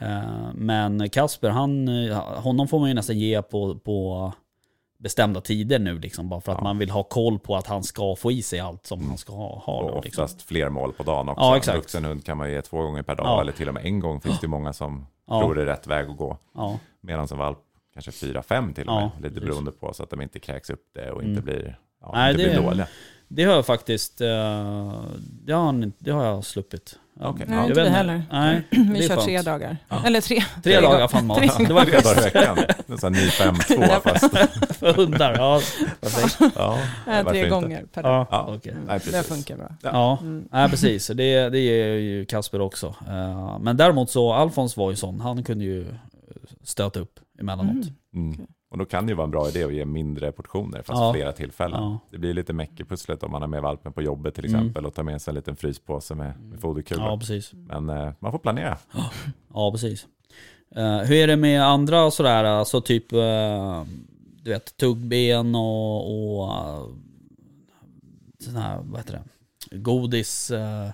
Eh, 0.00 0.52
men 0.54 1.10
Kasper, 1.10 1.50
han, 1.50 1.88
eh, 1.88 2.16
honom 2.42 2.68
får 2.68 2.78
man 2.78 2.88
ju 2.88 2.94
nästan 2.94 3.18
ge 3.18 3.42
på, 3.42 3.74
på 3.78 4.32
bestämda 4.98 5.40
tider 5.40 5.78
nu 5.78 5.98
liksom. 5.98 6.28
Bara 6.28 6.40
för 6.40 6.52
att 6.52 6.58
Ja. 6.58 6.64
man 6.64 6.78
vill 6.78 6.90
ha 6.90 7.02
koll 7.02 7.38
på 7.38 7.56
att 7.56 7.66
han 7.66 7.82
ska 7.82 8.16
få 8.16 8.32
i 8.32 8.42
sig 8.42 8.60
allt 8.60 8.86
som 8.86 9.08
han 9.08 9.18
ska 9.18 9.32
ha. 9.32 9.58
ha 9.58 9.82
då, 9.82 9.88
Och 9.88 10.04
liksom. 10.04 10.24
oftast 10.24 10.42
fler 10.42 10.68
mål 10.68 10.92
på 10.92 11.02
dagen 11.02 11.28
också. 11.28 11.44
Ja, 11.44 11.56
exakt. 11.56 11.74
En 11.74 11.80
vuxen 11.80 12.04
hund 12.04 12.24
kan 12.24 12.36
man 12.36 12.50
ge 12.50 12.62
två 12.62 12.82
gånger 12.82 13.02
per 13.02 13.14
dag 13.14 13.26
Ja. 13.26 13.40
eller 13.40 13.52
till 13.52 13.68
och 13.68 13.74
med 13.74 13.84
en 13.86 14.00
gång 14.00 14.20
finns 14.20 14.40
det 14.40 14.48
många 14.48 14.72
som 14.72 15.06
Ja. 15.28 15.40
tror 15.40 15.54
det 15.54 15.62
är 15.62 15.66
rätt 15.66 15.86
väg 15.86 16.10
att 16.10 16.16
gå. 16.16 16.38
Ja, 16.54 16.78
Medan 17.00 17.26
en 17.32 17.38
valp 17.38 17.58
kanske 17.94 18.12
fyra, 18.12 18.42
fem 18.42 18.74
till 18.74 18.88
och 18.88 18.94
Ja, 18.94 19.00
med. 19.00 19.10
Lite 19.22 19.34
precis. 19.34 19.48
beroende 19.48 19.70
på 19.72 19.94
så 19.94 20.02
att 20.02 20.10
de 20.10 20.20
inte 20.22 20.38
kräks 20.38 20.70
upp 20.70 20.84
det 20.94 21.10
och 21.10 21.20
Mm. 21.20 21.30
inte 21.30 21.42
blir, 21.42 21.78
ja, 22.00 22.10
Nej, 22.14 22.30
inte 22.30 22.42
det- 22.44 22.50
blir 22.50 22.62
dåliga. 22.62 22.86
det 23.28 23.44
har 23.44 23.54
jag 23.54 23.66
faktiskt, 23.66 24.20
eh, 24.20 24.26
det, 25.18 25.52
har, 25.52 25.92
det 25.98 26.10
har 26.10 26.24
jag 26.24 26.44
sluppit. 26.44 26.98
Okej. 27.20 27.46
Nej, 27.48 27.58
Ja, 27.58 27.66
inte 27.66 27.82
vi 27.82 27.88
heller. 27.88 28.22
Nej, 28.32 28.62
Vi 28.70 29.04
är 29.04 29.08
kör 29.08 29.16
tre 29.16 29.42
dagar. 29.42 29.76
Ja. 29.88 30.02
Eller 30.06 30.20
tre. 30.20 30.42
Tre 30.62 30.80
dagar 30.80 31.08
fan 31.08 31.26
mat. 31.26 31.58
Det 31.58 31.72
var 31.72 31.84
Tre 31.84 32.00
dagar 32.00 32.20
i 32.20 32.24
veckan. 32.24 32.58
En 32.86 32.98
sån 32.98 33.14
här 33.14 33.22
ny 33.22 33.28
5-2 33.28 34.00
fast. 34.04 34.30
för 34.78 34.94
hundar. 34.94 35.34
Ja. 35.38 35.60
Ja, 36.56 36.78
varför 37.06 37.30
tre 37.30 37.48
gånger 37.48 37.84
per 37.92 38.02
dag. 38.02 38.12
Ja, 38.12 38.26
Ja. 38.30 38.54
okej. 38.56 38.74
Nej, 38.86 39.00
Det 39.10 39.22
funkar 39.22 39.56
bra. 39.56 39.68
Ja, 39.82 40.18
Mm. 40.20 40.48
nej, 40.52 40.68
precis. 40.70 41.06
Det, 41.06 41.48
det 41.48 41.58
ger 41.58 41.86
ju 41.94 42.24
Kasper 42.24 42.60
också. 42.60 42.94
Eh, 43.08 43.58
Men 43.60 43.76
däremot 43.76 44.10
så, 44.10 44.32
Alfons 44.32 44.76
var 44.76 44.90
ju 44.90 44.96
sån. 44.96 45.20
Han 45.20 45.44
kunde 45.44 45.64
ju 45.64 45.86
stöta 46.62 47.00
upp 47.00 47.20
emellanåt. 47.42 47.74
Mm. 47.74 47.86
Mm. 48.14 48.32
Okej. 48.32 48.46
Och 48.70 48.78
då 48.78 48.84
kan 48.84 49.06
det 49.06 49.10
ju 49.10 49.16
vara 49.16 49.24
en 49.24 49.30
bra 49.30 49.48
idé 49.48 49.64
att 49.64 49.74
ge 49.74 49.84
mindre 49.84 50.32
portioner 50.32 50.78
fast 50.82 51.00
Ja. 51.00 51.12
flera 51.12 51.32
tillfällen. 51.32 51.82
Ja. 51.82 51.98
Det 52.10 52.18
blir 52.18 52.34
lite 52.34 52.52
meck 52.52 52.80
i 52.80 52.84
pusslet 52.84 53.22
om 53.22 53.30
man 53.30 53.42
har 53.42 53.48
med 53.48 53.62
valpen 53.62 53.92
på 53.92 54.02
jobbet 54.02 54.34
till 54.34 54.44
Mm. 54.44 54.60
exempel 54.60 54.86
och 54.86 54.94
tar 54.94 55.02
med 55.02 55.22
sig 55.22 55.30
en 55.30 55.34
liten 55.34 55.56
fryspåse 55.56 56.14
med, 56.14 56.40
med 56.40 56.60
foderkulor. 56.60 57.04
Ja, 57.04 57.18
precis. 57.18 57.52
Men 57.52 57.90
eh, 57.90 58.12
man 58.18 58.32
får 58.32 58.38
planera. 58.38 58.78
Ja, 59.54 59.70
precis. 59.72 60.06
Eh, 60.76 60.98
hur 60.98 61.16
är 61.16 61.26
det 61.26 61.36
med 61.36 61.62
andra 61.64 62.10
sådär, 62.10 62.44
alltså 62.44 62.80
typ, 62.80 63.12
eh, 63.12 63.84
du 64.42 64.50
vet, 64.50 64.76
tuggben 64.76 65.54
och, 65.54 66.40
och 66.40 66.48
uh, 66.48 66.86
sån 68.38 68.56
här, 68.56 68.78
vad 68.82 69.00
heter 69.00 69.12
det, 69.70 69.78
godis, 69.78 70.50
uh, 70.50 70.90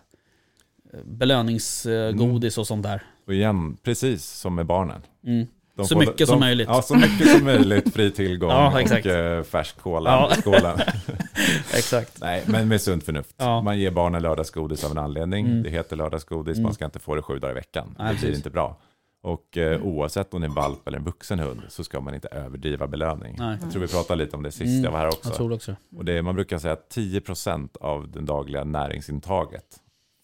belöningsgodis 1.04 2.58
och 2.58 2.66
sånt 2.66 2.82
där. 2.82 3.02
Och 3.26 3.34
igen, 3.34 3.76
precis 3.82 4.24
som 4.24 4.54
med 4.54 4.66
barnen. 4.66 5.02
Mm. 5.26 5.46
De 5.78 5.86
Så 5.86 5.94
får- 5.94 6.00
mycket 6.00 6.18
de, 6.18 6.26
som 6.26 6.40
möjligt. 6.40 6.68
Ja, 6.68 6.82
så 6.82 6.94
mycket 6.96 7.28
som 7.30 7.44
möjligt. 7.44 7.94
Fri 7.94 8.10
tillgång 8.10 8.50
Ja, 8.52 8.80
exakt. 8.80 9.06
och 9.06 9.12
eh, 9.12 9.42
färsk 9.42 9.78
kola 9.80 10.10
Ja. 10.10 10.34
skålen. 10.40 10.78
Exakt. 11.74 12.20
Nej, 12.20 12.42
men 12.46 12.68
med 12.68 12.80
sunt 12.80 13.04
förnuft. 13.04 13.34
Ja. 13.36 13.62
Man 13.62 13.78
ger 13.78 13.90
barnen 13.90 14.22
lördagsgodis 14.22 14.84
av 14.84 14.90
en 14.90 14.98
anledning. 14.98 15.46
Mm. 15.46 15.62
Det 15.62 15.70
heter 15.70 15.96
lördagsgodis, 15.96 16.54
Mm. 16.56 16.62
man 16.62 16.74
ska 16.74 16.84
inte 16.84 16.98
få 16.98 17.14
det 17.14 17.22
sju 17.22 17.38
dagar 17.38 17.52
i 17.52 17.54
veckan. 17.54 17.94
Nej, 17.98 18.06
det 18.06 18.12
blir 18.12 18.20
precis. 18.20 18.36
Inte 18.36 18.50
bra. 18.50 18.76
Och 19.22 19.56
eh, 19.58 19.82
oavsett 19.82 20.34
om 20.34 20.40
det 20.40 20.44
är 20.44 20.48
en 20.48 20.54
valp 20.54 20.88
eller 20.88 20.98
en 20.98 21.04
vuxen 21.04 21.38
hund 21.38 21.62
så 21.68 21.84
ska 21.84 22.00
man 22.00 22.14
inte 22.14 22.28
överdriva 22.28 22.86
belöning. 22.86 23.36
Nej. 23.38 23.58
Jag 23.62 23.72
tror 23.72 23.82
vi 23.82 23.88
pratade 23.88 24.24
lite 24.24 24.36
om 24.36 24.42
det 24.42 24.50
sist 24.50 24.62
Mm, 24.62 24.84
jag 24.84 24.90
var 24.90 24.98
här 24.98 25.06
också. 25.08 25.52
Också 25.54 25.76
Och 25.96 26.04
det, 26.04 26.22
man 26.22 26.34
brukar 26.34 26.58
säga 26.58 26.72
att 26.72 26.88
10% 26.96 27.76
av 27.80 28.10
det 28.10 28.20
dagliga 28.20 28.64
näringsintaget 28.64 29.64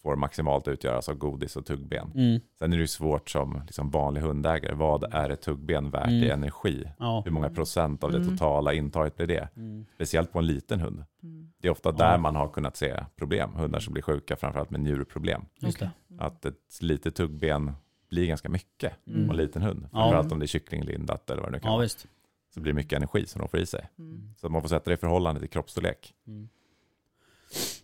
får 0.05 0.15
maximalt 0.15 0.67
utgöras 0.67 1.09
av 1.09 1.15
godis 1.15 1.55
och 1.55 1.65
tuggben. 1.65 2.11
mm. 2.15 2.39
Sen 2.59 2.73
är 2.73 2.77
det 2.77 2.81
ju 2.81 2.87
svårt 2.87 3.29
som 3.29 3.61
liksom 3.65 3.89
vanlig 3.89 4.21
hundägare. 4.21 4.75
Vad 4.75 5.03
är 5.13 5.29
ett 5.29 5.41
tuggben 5.41 5.89
värt 5.91 6.09
i 6.09 6.17
Mm. 6.25 6.31
energi? 6.31 6.83
Ja. 6.99 7.21
Hur 7.25 7.31
många 7.31 7.49
procent 7.49 8.03
av 8.03 8.11
det 8.11 8.17
Mm. 8.17 8.29
totala 8.29 8.73
intaget 8.73 9.17
blir 9.17 9.27
det? 9.27 9.49
Mm. 9.55 9.85
Speciellt 9.95 10.31
på 10.31 10.39
en 10.39 10.45
liten 10.47 10.79
hund. 10.79 11.03
Mm. 11.23 11.51
Det 11.61 11.67
är 11.67 11.71
ofta 11.71 11.91
där 11.91 12.11
Ja. 12.11 12.17
man 12.17 12.35
har 12.35 12.47
kunnat 12.47 12.77
se 12.77 13.03
problem. 13.15 13.53
Hundar 13.53 13.79
som 13.79 13.93
blir 13.93 14.03
sjuka, 14.03 14.35
framförallt 14.35 14.69
med 14.69 14.79
njurproblem. 14.81 15.41
Just 15.59 15.79
det. 15.79 15.91
Att 16.19 16.45
ett 16.45 16.77
litet 16.81 17.15
tuggben 17.15 17.71
blir 18.09 18.25
ganska 18.27 18.49
mycket 18.49 18.93
Mm. 19.07 19.27
på 19.27 19.33
en 19.33 19.37
liten 19.37 19.61
hund. 19.61 19.83
Ja. 19.91 19.97
Framförallt 19.99 20.31
om 20.31 20.39
det 20.39 20.45
är 20.45 20.47
kycklinglindat 20.47 21.29
eller 21.29 21.41
vad 21.41 21.51
det 21.51 21.55
nu 21.55 21.59
kan 21.59 21.67
Ja, 21.71 21.75
vara. 21.75 21.83
visst. 21.83 22.07
Så 22.53 22.59
blir 22.59 22.73
det 22.73 22.75
mycket 22.75 22.97
energi 22.97 23.25
som 23.27 23.39
de 23.39 23.47
får 23.49 23.59
i 23.59 23.65
sig. 23.65 23.89
Mm. 23.99 24.33
Så 24.37 24.49
man 24.49 24.61
får 24.61 24.69
sätta 24.69 24.89
det 24.89 24.93
i 24.93 24.97
förhållande 24.97 25.39
till 25.41 25.49
kroppsstorlek. 25.49 26.13
Mm. 26.27 26.49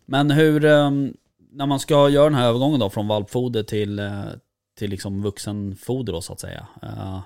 Men 0.06 0.32
hur, 0.32 0.66
ehm, 0.66 1.14
när 1.52 1.66
man 1.66 1.80
ska 1.80 2.10
göra 2.10 2.24
den 2.24 2.36
här 2.36 2.48
övergången 2.48 2.80
då 2.80 2.90
från 2.90 3.08
valpfoder 3.08 3.64
till, 3.64 4.00
eh, 4.00 4.24
till 4.78 4.90
liksom 4.90 5.22
vuxenfoder 5.24 6.14
då 6.14 6.22
så 6.22 6.34
att 6.34 6.40
säga. 6.40 6.68
eh, 6.82 7.20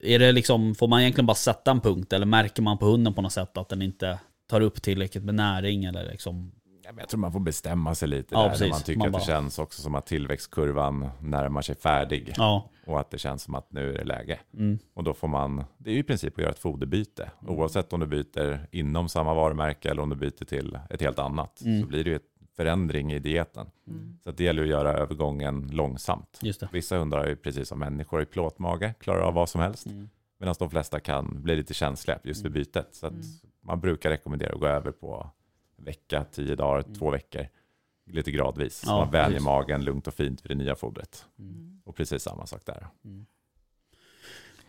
Är 0.00 0.18
det 0.18 0.32
liksom, 0.32 0.74
får 0.74 0.88
man 0.88 1.00
egentligen 1.00 1.26
bara 1.26 1.34
sätta 1.34 1.70
en 1.70 1.80
punkt 1.80 2.12
eller 2.12 2.26
märker 2.26 2.62
man 2.62 2.78
på 2.78 2.86
hunden 2.86 3.14
på 3.14 3.22
något 3.22 3.32
sätt 3.32 3.56
att 3.56 3.68
den 3.68 3.82
inte 3.82 4.18
tar 4.48 4.60
upp 4.60 4.82
tillräckligt 4.82 5.24
med 5.24 5.34
näring 5.34 5.84
eller 5.84 6.10
liksom? 6.10 6.52
Jag 6.98 7.08
tror 7.08 7.20
man 7.20 7.32
får 7.32 7.40
bestämma 7.40 7.94
sig 7.94 8.08
lite 8.08 8.34
Ja, 8.34 8.42
där. 8.42 8.48
precis. 8.48 8.60
När 8.62 8.68
man 8.70 8.80
tycker 8.82 8.98
Man 8.98 9.08
att 9.14 9.20
det 9.20 9.26
känns 9.26 9.58
också 9.58 9.82
som 9.82 9.94
att 9.94 10.06
tillväxtkurvan 10.06 11.08
närmar 11.20 11.62
sig 11.62 11.74
färdig. 11.76 12.32
Ja. 12.36 12.70
Och 12.86 13.00
att 13.00 13.10
det 13.10 13.18
känns 13.18 13.42
som 13.42 13.54
att 13.54 13.72
nu 13.72 13.90
är 13.94 13.98
det 13.98 14.04
läge. 14.04 14.38
Mm. 14.54 14.78
Och 14.94 15.04
då 15.04 15.14
får 15.14 15.28
man, 15.28 15.64
det 15.78 15.90
är 15.90 15.94
ju 15.94 16.00
i 16.00 16.02
princip 16.02 16.34
att 16.34 16.38
göra 16.42 16.50
ett 16.52 16.58
foderbyte. 16.58 17.30
Oavsett 17.46 17.92
om 17.92 18.00
du 18.00 18.06
byter 18.06 18.66
inom 18.72 19.08
samma 19.08 19.34
varumärke 19.34 19.90
eller 19.90 20.02
om 20.02 20.10
du 20.10 20.16
byter 20.16 20.44
till 20.44 20.78
ett 20.90 21.00
helt 21.00 21.18
annat. 21.18 21.60
Mm. 21.62 21.82
Så 21.82 21.88
blir 21.88 22.04
det 22.04 22.10
ju 22.10 22.16
ett 22.16 22.35
förändring 22.56 23.12
i 23.12 23.18
dieten. 23.18 23.66
Mm. 23.86 24.18
Så 24.24 24.30
att 24.30 24.36
det 24.36 24.44
gäller 24.44 24.62
att 24.62 24.68
göra 24.68 24.92
övergången 24.92 25.68
långsamt. 25.72 26.38
Just 26.42 26.60
det. 26.60 26.68
Vissa 26.72 26.98
hundar 26.98 27.18
är 27.24 27.28
ju 27.28 27.36
precis 27.36 27.68
som 27.68 27.78
människor 27.78 28.22
i 28.22 28.26
plåtmage, 28.26 28.92
klarar 29.00 29.20
av 29.20 29.34
vad 29.34 29.48
som 29.48 29.60
helst. 29.60 29.86
Mm. 29.86 30.08
Medan 30.38 30.54
de 30.58 30.70
flesta 30.70 31.00
kan 31.00 31.42
bli 31.42 31.56
lite 31.56 31.74
känsliga 31.74 32.18
just 32.24 32.44
vid 32.44 32.52
bytet. 32.52 32.88
Så 32.94 33.06
att 33.06 33.12
Mm. 33.12 33.24
man 33.60 33.80
brukar 33.80 34.10
rekommendera 34.10 34.52
att 34.54 34.60
gå 34.60 34.66
över 34.66 34.92
på 34.92 35.30
vecka, 35.76 36.24
tio 36.32 36.54
dagar, 36.56 36.82
Mm. 36.86 36.94
två 36.98 37.10
veckor. 37.10 37.48
Lite 38.10 38.30
gradvis. 38.30 38.76
Så 38.78 38.86
Ja, 38.90 38.98
man 38.98 39.10
vänjer 39.10 39.40
magen 39.40 39.84
lugnt 39.84 40.06
och 40.06 40.14
fint 40.14 40.44
vid 40.44 40.50
det 40.50 40.54
nya 40.64 40.74
fodret. 40.76 41.26
Mm. 41.38 41.80
Och 41.84 41.96
precis 41.96 42.22
samma 42.22 42.46
sak 42.46 42.62
där. 42.66 42.86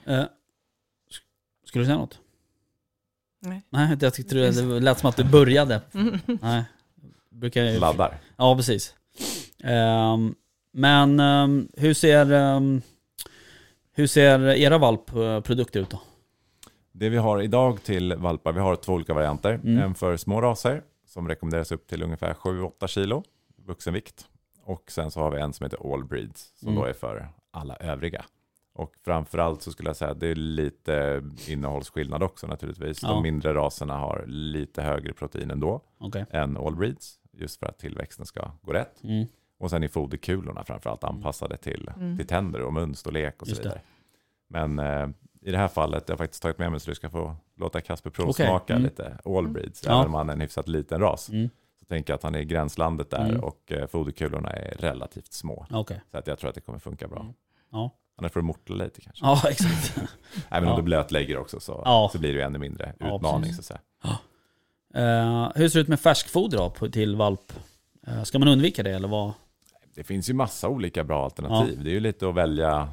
Sk- 0.06 1.22
skulle 1.64 1.82
du 1.82 1.86
säga 1.86 1.98
något? 1.98 2.20
Nej. 3.40 3.62
Nej, 3.70 3.98
jag 4.02 4.14
tyckte 4.14 4.36
det, 4.36 4.80
lät 4.80 5.00
som 5.00 5.10
att 5.10 5.18
du 5.18 5.24
började. 5.24 5.82
Mm. 5.94 6.20
Nej. 6.42 6.64
Brukar 7.38 7.64
jag 7.64 7.74
ju- 7.74 7.80
Laddar. 7.80 8.18
Ja, 8.38 8.56
precis. 8.56 8.96
Ehm, 9.64 10.36
men 10.72 11.20
ehm, 11.20 11.68
hur 11.78 11.94
ser 11.94 12.32
ehm, 12.32 12.82
hur 13.94 14.08
ser 14.08 14.40
era 14.48 14.78
valpprodukter 14.78 15.80
ut 15.80 15.90
då? 15.90 16.02
Det 16.92 17.10
vi 17.10 17.18
har 17.18 17.42
idag 17.42 17.84
till 17.84 18.16
valpar, 18.16 18.52
vi 18.54 18.60
har 18.60 18.76
två 18.76 18.94
olika 18.94 19.14
varianter. 19.14 19.54
Mm. 19.54 19.78
En 19.78 19.96
för 19.96 20.18
små 20.18 20.42
raser 20.42 20.82
som 21.08 21.28
rekommenderas 21.28 21.72
upp 21.72 21.88
till 21.88 22.04
ungefär 22.04 22.34
7-8 22.34 22.88
kilo 22.88 23.24
vuxenvikt. 23.66 24.26
Och 24.64 24.92
sen 24.92 25.12
så 25.12 25.20
har 25.20 25.32
vi 25.32 25.42
en 25.42 25.54
som 25.54 25.64
heter 25.64 25.94
All 25.94 26.04
Breeds 26.06 26.52
som 26.56 26.68
Mm. 26.68 26.80
då 26.82 26.86
är 26.88 26.94
för 26.94 27.30
alla 27.52 27.76
övriga. 27.76 28.26
Och 28.74 28.94
framförallt 29.06 29.62
så 29.62 29.72
skulle 29.72 29.90
jag 29.90 29.96
säga 29.98 30.12
att 30.12 30.20
det 30.20 30.28
är 30.28 30.36
lite 30.36 31.24
innehållsskillnad 31.48 32.24
också 32.24 32.48
naturligtvis. 32.48 33.04
Ja. 33.04 33.10
De 33.10 33.24
mindre 33.24 33.54
raserna 33.54 33.98
har 33.98 34.24
lite 34.28 34.82
högre 34.82 35.14
protein 35.14 35.52
ändå 35.52 35.82
Okej. 36.00 36.26
än 36.32 36.58
All 36.58 36.76
Breeds. 36.76 37.16
Just 37.40 37.60
för 37.60 37.66
att 37.68 37.78
tillväxten 37.78 38.26
ska 38.26 38.52
gå 38.62 38.74
rätt. 38.74 39.04
Mm. 39.04 39.28
Och 39.60 39.70
sen 39.70 39.84
är 39.84 39.88
foderkulorna 39.88 40.64
framförallt 40.64 41.04
anpassade 41.04 41.58
till, 41.58 41.90
Mm. 41.96 42.18
till 42.18 42.28
tänder 42.28 42.62
och 42.62 42.74
munstorlek 42.74 43.42
och 43.42 43.48
så 43.48 43.52
Just 43.52 43.64
det. 43.64 43.70
vidare. 43.70 43.82
Men 44.50 44.80
eh, 44.80 45.10
i 45.42 45.52
det 45.52 45.58
här 45.58 45.68
fallet, 45.68 46.04
jag 46.08 46.14
har 46.14 46.18
faktiskt 46.18 46.42
tagit 46.44 46.58
med 46.58 46.72
mig 46.72 46.80
så 46.80 46.90
du 46.92 46.96
ska 46.96 47.10
få 47.10 47.36
låta 47.56 47.82
Kasper 47.82 48.10
provsmaka 48.10 48.74
mm. 48.74 48.84
lite 48.84 49.18
All 49.26 49.48
Breeds. 49.48 49.84
Ja. 49.86 49.92
Även 49.92 50.06
om 50.08 50.14
han 50.14 50.30
är 50.30 50.34
en 50.34 50.42
hyfsat 50.42 50.68
liten 50.68 51.02
ras. 51.02 51.30
Mm. 51.30 51.50
Så 51.80 51.86
tänker 51.86 52.14
jag 52.14 52.16
att 52.18 52.24
han 52.24 52.36
är 52.36 52.40
i 52.40 52.46
gränslandet 52.46 53.10
där 53.10 53.30
Mm. 53.30 53.44
och 53.44 53.72
eh, 53.72 53.88
foderkulorna 53.88 54.50
är 54.50 54.72
relativt 54.78 55.34
små. 55.34 55.66
Okej. 55.72 56.02
Så 56.12 56.18
att 56.18 56.28
jag 56.28 56.40
tror 56.40 56.50
att 56.50 56.56
det 56.56 56.62
kommer 56.62 56.80
funka 56.80 57.08
bra. 57.08 57.20
Mm. 57.20 57.34
Ja. 57.72 57.92
Annars 58.20 58.32
får 58.32 58.40
du 58.40 58.46
mortla 58.46 58.76
lite 58.76 59.02
kanske. 59.02 59.26
Ja, 59.26 59.42
exakt. 59.50 59.98
Även 60.50 60.68
Ja. 60.70 60.74
om 60.74 60.80
du 60.80 60.84
blötlägger 60.84 61.38
också 61.38 61.60
så, 61.60 61.82
Ja. 61.86 62.10
så 62.12 62.20
blir 62.20 62.30
det 62.34 62.36
ju 62.40 62.42
ännu 62.46 62.60
mindre 62.60 62.94
Ja, 63.00 63.16
utmaning. 63.16 63.54
så 63.54 63.60
att 63.62 63.66
säga. 63.66 63.80
Eh, 64.98 65.52
hur 65.56 65.70
ser 65.70 65.80
det 65.80 65.82
ut 65.82 65.88
med 65.88 66.00
färskfoder 66.00 66.58
då 66.58 66.90
till 66.90 67.16
valp? 67.16 67.54
Eh, 68.08 68.24
ska 68.24 68.40
man 68.40 68.48
undvika 68.48 68.84
det 68.84 68.92
eller 68.92 69.08
vad? 69.08 69.34
Det 69.96 70.04
finns 70.04 70.30
ju 70.30 70.34
massa 70.34 70.70
olika 70.70 71.04
bra 71.04 71.24
alternativ. 71.24 71.84
Det 71.84 71.90
är 71.90 71.94
ju 71.94 72.00
lite 72.00 72.30
att 72.30 72.36
välja, 72.36 72.90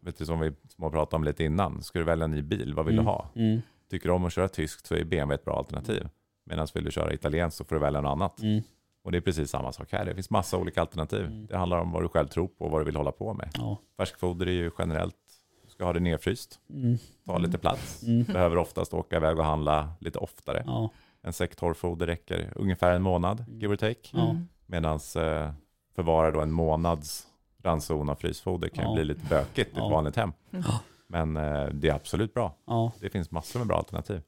vet 0.00 0.18
du, 0.18 0.26
som 0.26 0.40
vi 0.40 0.52
pratade 0.80 1.16
om 1.16 1.24
lite 1.24 1.44
innan. 1.44 1.82
Ska 1.82 1.98
du 1.98 2.04
välja 2.04 2.24
en 2.24 2.30
ny 2.30 2.42
bil, 2.42 2.74
vad 2.74 2.86
vill 2.86 2.94
Mm. 2.94 3.04
du 3.04 3.10
ha? 3.10 3.26
Mm, 3.36 3.60
Tycker 3.90 4.08
du 4.08 4.14
om 4.14 4.24
att 4.24 4.32
köra 4.32 4.48
tyskt 4.48 4.86
så 4.86 4.94
är 4.94 5.04
BMW 5.04 5.34
ett 5.34 5.44
bra 5.44 5.58
alternativ. 5.58 6.08
Medan 6.44 6.66
vill 6.74 6.84
du 6.84 6.90
köra 6.90 7.12
italienskt 7.12 7.58
så 7.58 7.64
får 7.64 7.76
du 7.76 7.80
välja 7.80 8.00
något 8.00 8.10
annat. 8.10 8.40
mm, 8.42 8.62
Och 9.04 9.12
det 9.12 9.18
är 9.18 9.20
precis 9.22 9.50
samma 9.50 9.72
sak 9.72 9.88
här. 9.92 10.04
Det 10.04 10.14
finns 10.14 10.30
massa 10.30 10.56
olika 10.56 10.80
alternativ. 10.80 11.20
Mm. 11.26 11.46
Det 11.46 11.56
handlar 11.56 11.78
om 11.78 11.92
vad 11.92 12.02
du 12.02 12.08
själv 12.08 12.26
tror 12.28 12.48
på 12.48 12.64
och 12.64 12.70
vad 12.70 12.80
du 12.80 12.84
vill 12.84 12.96
hålla 12.96 13.12
på 13.12 13.34
med. 13.34 13.50
ja. 13.58 13.78
Färskfoder 13.96 14.46
är 14.46 14.50
ju 14.52 14.70
generellt, 14.78 15.14
du 15.64 15.70
ska 15.70 15.84
ha 15.84 15.92
det 15.92 16.00
nedfryst, 16.00 16.60
Mm, 16.70 16.98
ta 17.26 17.38
lite 17.38 17.58
plats. 17.58 18.02
mm, 18.02 18.24
Behöver 18.24 18.56
oftast 18.58 18.94
åka 18.94 19.16
iväg 19.16 19.38
och 19.38 19.44
handla 19.44 19.88
lite 20.00 20.18
oftare. 20.18 20.62
ja. 20.66 20.90
En 21.26 21.32
säck 21.32 21.56
torrfoder 21.56 22.06
räcker 22.06 22.52
ungefär 22.56 22.92
en 22.92 23.02
månad, 23.02 23.44
give 23.48 23.72
or 23.72 23.76
take. 23.76 24.16
Mm. 24.18 24.48
Medan 24.66 24.94
eh, 24.94 25.50
förvara 25.94 26.30
då 26.30 26.40
en 26.40 26.52
månads 26.52 27.26
ranson 27.62 28.08
av 28.10 28.14
frysfoder 28.14 28.68
kan 28.68 28.88
ju 28.88 28.94
bli 28.94 29.04
lite 29.04 29.26
bökigt 29.30 29.70
i 29.70 29.78
Ja. 29.78 29.86
ett 29.86 29.92
vanligt 29.92 30.16
hem. 30.16 30.32
Ja. 30.50 30.80
Men 31.06 31.36
eh, 31.36 31.64
det 31.66 31.88
är 31.88 31.94
absolut 31.94 32.34
bra. 32.34 32.54
ja. 32.66 32.92
Det 33.00 33.10
finns 33.10 33.30
massor 33.30 33.58
med 33.60 33.68
bra 33.68 33.76
alternativ. 33.78 34.22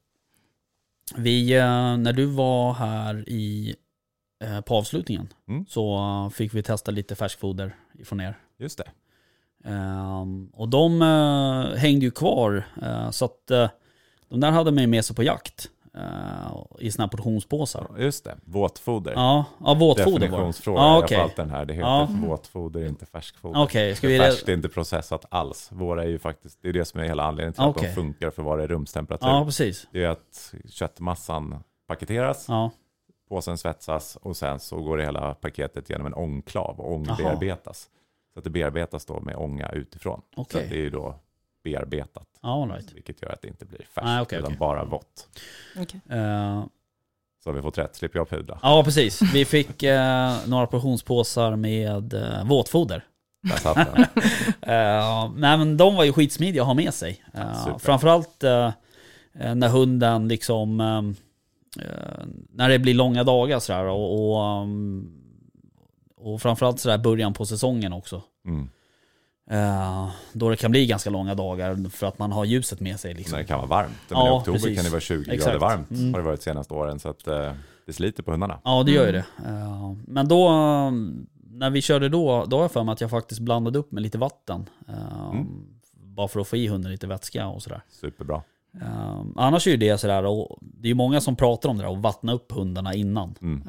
Vi, 1.16 1.56
eh, 1.56 1.96
när 1.96 2.12
du 2.12 2.24
var 2.26 2.72
här 2.72 3.28
i, 3.28 3.74
eh, 4.44 4.60
på 4.60 4.74
avslutningen 4.76 5.28
Mm. 5.48 5.66
så 5.68 6.30
fick 6.34 6.54
vi 6.54 6.62
testa 6.62 6.90
lite 6.90 7.14
färskfoder 7.14 7.76
ifrån 7.94 8.20
er. 8.20 8.38
Just 8.58 8.78
det. 8.78 8.90
Ehm, 9.64 10.50
och 10.52 10.68
de 10.68 11.02
eh, 11.02 11.78
hängde 11.78 12.04
ju 12.04 12.10
kvar. 12.10 12.64
eh, 12.82 13.10
så 13.10 13.24
att 13.24 13.50
eh, 13.50 13.68
de 14.28 14.40
där 14.40 14.50
hade 14.50 14.80
ju 14.80 14.86
med 14.86 15.04
sig 15.04 15.16
på 15.16 15.22
jakt. 15.22 15.70
Eh, 15.98 16.64
I 16.78 16.90
såna 16.90 17.04
här 17.04 17.10
portionspåsar. 17.10 17.86
Just 17.98 18.24
det. 18.24 18.36
Våtfoder. 18.44 19.12
Ja, 19.12 19.44
ja 19.64 19.74
våtfoder. 19.74 20.18
Definitionsfråga. 20.18 20.80
Ja, 20.80 21.06
får 21.08 21.16
alltid 21.16 21.36
den 21.36 21.50
här. 21.50 21.64
Det 21.64 21.74
heter 21.74 21.88
Ja. 21.88 22.08
våtfoder, 22.26 22.86
inte 22.86 23.06
färskfoder. 23.06 23.62
Okej, 23.62 23.94
ska 23.96 24.08
vi... 24.08 24.18
Färskt 24.18 24.48
är 24.48 24.52
inte 24.52 24.68
processat 24.68 25.24
alls. 25.30 25.68
Våra 25.72 26.02
är 26.02 26.08
ju 26.08 26.18
faktiskt, 26.18 26.58
det 26.62 26.68
är 26.68 26.72
det 26.72 26.84
som 26.84 27.00
är 27.00 27.04
hela 27.04 27.22
anledningen 27.22 27.52
till 27.52 27.62
Okej. 27.62 27.88
att 27.88 27.94
de 27.94 28.00
funkar 28.00 28.30
för 28.30 28.42
att 28.42 28.46
vara 28.46 28.64
i 28.64 28.66
rumstemperatur. 28.66 29.28
Ja, 29.28 29.44
precis. 29.44 29.86
Det 29.92 30.04
är 30.04 30.08
att 30.08 30.54
köttmassan 30.68 31.62
paketeras, 31.88 32.44
Ja, 32.48 32.70
påsen 33.28 33.58
svetsas 33.58 34.16
och 34.16 34.36
sen 34.36 34.60
så 34.60 34.80
går 34.82 34.96
det 34.96 35.04
hela 35.04 35.34
paketet 35.34 35.90
genom 35.90 36.06
en 36.06 36.14
ångklav 36.14 36.80
och 36.80 36.92
ångbearbetas. 36.92 37.88
Så 38.32 38.38
att 38.38 38.44
det 38.44 38.50
bearbetas 38.50 39.04
då 39.06 39.20
med 39.20 39.36
ånga 39.36 39.68
utifrån. 39.68 40.20
Så 40.34 40.40
Okej. 40.40 40.62
att 40.64 40.70
det 40.70 40.76
är 40.76 40.80
ju 40.80 40.90
då 40.90 41.14
bearbetat, 41.70 42.26
all 42.40 42.68
right. 42.70 42.92
vilket 42.92 43.22
gör 43.22 43.30
att 43.32 43.42
det 43.42 43.48
inte 43.48 43.64
blir 43.64 43.78
färskt, 43.78 44.04
Nej, 44.04 44.22
okej, 44.22 44.38
utan 44.38 44.46
okej. 44.48 44.58
bara 44.58 44.84
vått. 44.84 45.28
Okej. 45.76 46.00
Eh, 46.10 46.64
Så 47.44 47.50
har 47.50 47.54
vi 47.54 47.62
fått 47.62 47.78
rätt, 47.78 47.96
slipper 47.96 48.18
jag 48.18 48.28
pudra. 48.28 48.58
ja, 48.62 48.82
precis. 48.84 49.22
Vi 49.22 49.44
fick 49.44 49.82
eh, 49.82 50.32
några 50.46 50.66
portionspåsar 50.66 51.56
med 51.56 52.14
eh, 52.14 52.44
våtfoder. 52.44 53.04
Där 53.42 53.56
satt 53.56 53.94
den. 53.94 54.04
Eh, 54.62 55.30
nej 55.36 55.58
men 55.58 55.76
de 55.76 55.94
var 55.96 56.04
ju 56.04 56.12
skitsmidiga 56.12 56.62
att 56.62 56.66
ha 56.66 56.74
med 56.74 56.94
sig. 56.94 57.24
Super. 57.64 57.78
framförallt 57.78 58.44
eh, 58.44 58.70
när 59.32 59.68
hunden 59.68 60.28
liksom, 60.28 60.80
eh, 60.80 61.02
när 62.52 62.68
det 62.68 62.78
blir 62.78 62.94
långa 62.94 63.24
dagar 63.24 63.58
sådär 63.58 63.84
och, 63.84 64.30
och, 64.36 64.62
um, 64.62 65.12
och 66.16 66.42
framförallt 66.42 66.80
sådär 66.80 66.98
början 66.98 67.32
på 67.34 67.46
säsongen 67.46 67.92
också. 67.92 68.22
Mm. 68.46 68.70
Eh, 69.50 70.08
då 70.32 70.50
det 70.50 70.56
kan 70.56 70.70
bli 70.70 70.86
ganska 70.86 71.10
långa 71.10 71.34
dagar 71.34 71.90
för 71.90 72.06
att 72.06 72.18
man 72.18 72.32
har 72.32 72.44
ljuset 72.44 72.80
med 72.80 73.00
sig 73.00 73.14
liksom. 73.14 73.32
När 73.32 73.38
det 73.42 73.48
kan 73.48 73.58
vara 73.58 73.68
varmt. 73.68 73.92
Men 74.08 74.18
Ja, 74.18 74.28
I 74.28 74.30
oktober 74.40 74.58
precis. 74.58 74.76
kan 74.76 74.84
det 74.84 74.90
vara 74.90 75.00
20 75.00 75.20
Exakt. 75.30 75.44
grader 75.44 75.58
varmt, 75.58 75.90
Mm. 75.90 76.14
har 76.14 76.20
det 76.20 76.26
varit 76.26 76.40
de 76.40 76.44
senaste 76.44 76.74
åren. 76.74 76.98
Så 76.98 77.08
att 77.08 77.26
eh, 77.26 77.52
det 77.86 77.92
sliter 77.92 78.22
på 78.22 78.30
hundarna. 78.30 78.58
Ja 78.64 78.82
det 78.82 78.92
gör 78.92 79.02
ju 79.06 79.08
Mm. 79.08 79.22
det. 79.42 79.48
Eh, 79.50 79.92
men 80.06 80.28
då, 80.28 80.50
när 81.50 81.70
vi 81.70 81.82
körde 81.82 82.08
då, 82.08 82.44
då 82.44 82.56
har 82.56 82.64
jag 82.64 82.72
för 82.72 82.84
mig 82.84 82.92
att 82.92 83.00
jag 83.00 83.10
faktiskt 83.10 83.40
blandade 83.40 83.78
upp 83.78 83.92
med 83.92 84.02
lite 84.02 84.18
vatten. 84.18 84.68
Mm. 85.32 85.46
Bara 85.92 86.28
för 86.28 86.40
att 86.40 86.48
få 86.48 86.56
i 86.56 86.66
hunden 86.68 86.92
lite 86.92 87.06
vätska 87.06 87.46
och 87.46 87.62
sådär. 87.62 87.82
Superbra. 87.88 88.42
Annars 89.36 89.66
är 89.66 89.70
ju 89.70 89.76
det 89.76 89.98
sådär, 89.98 90.24
och 90.26 90.58
det 90.60 90.86
är 90.86 90.88
ju 90.88 90.94
många 90.94 91.20
som 91.20 91.36
pratar 91.36 91.68
om 91.68 91.76
det 91.78 91.82
där, 91.84 91.92
att 91.92 91.98
vattna 92.02 92.32
upp 92.32 92.52
hundarna 92.52 92.94
innan. 92.94 93.34
Mm. 93.42 93.62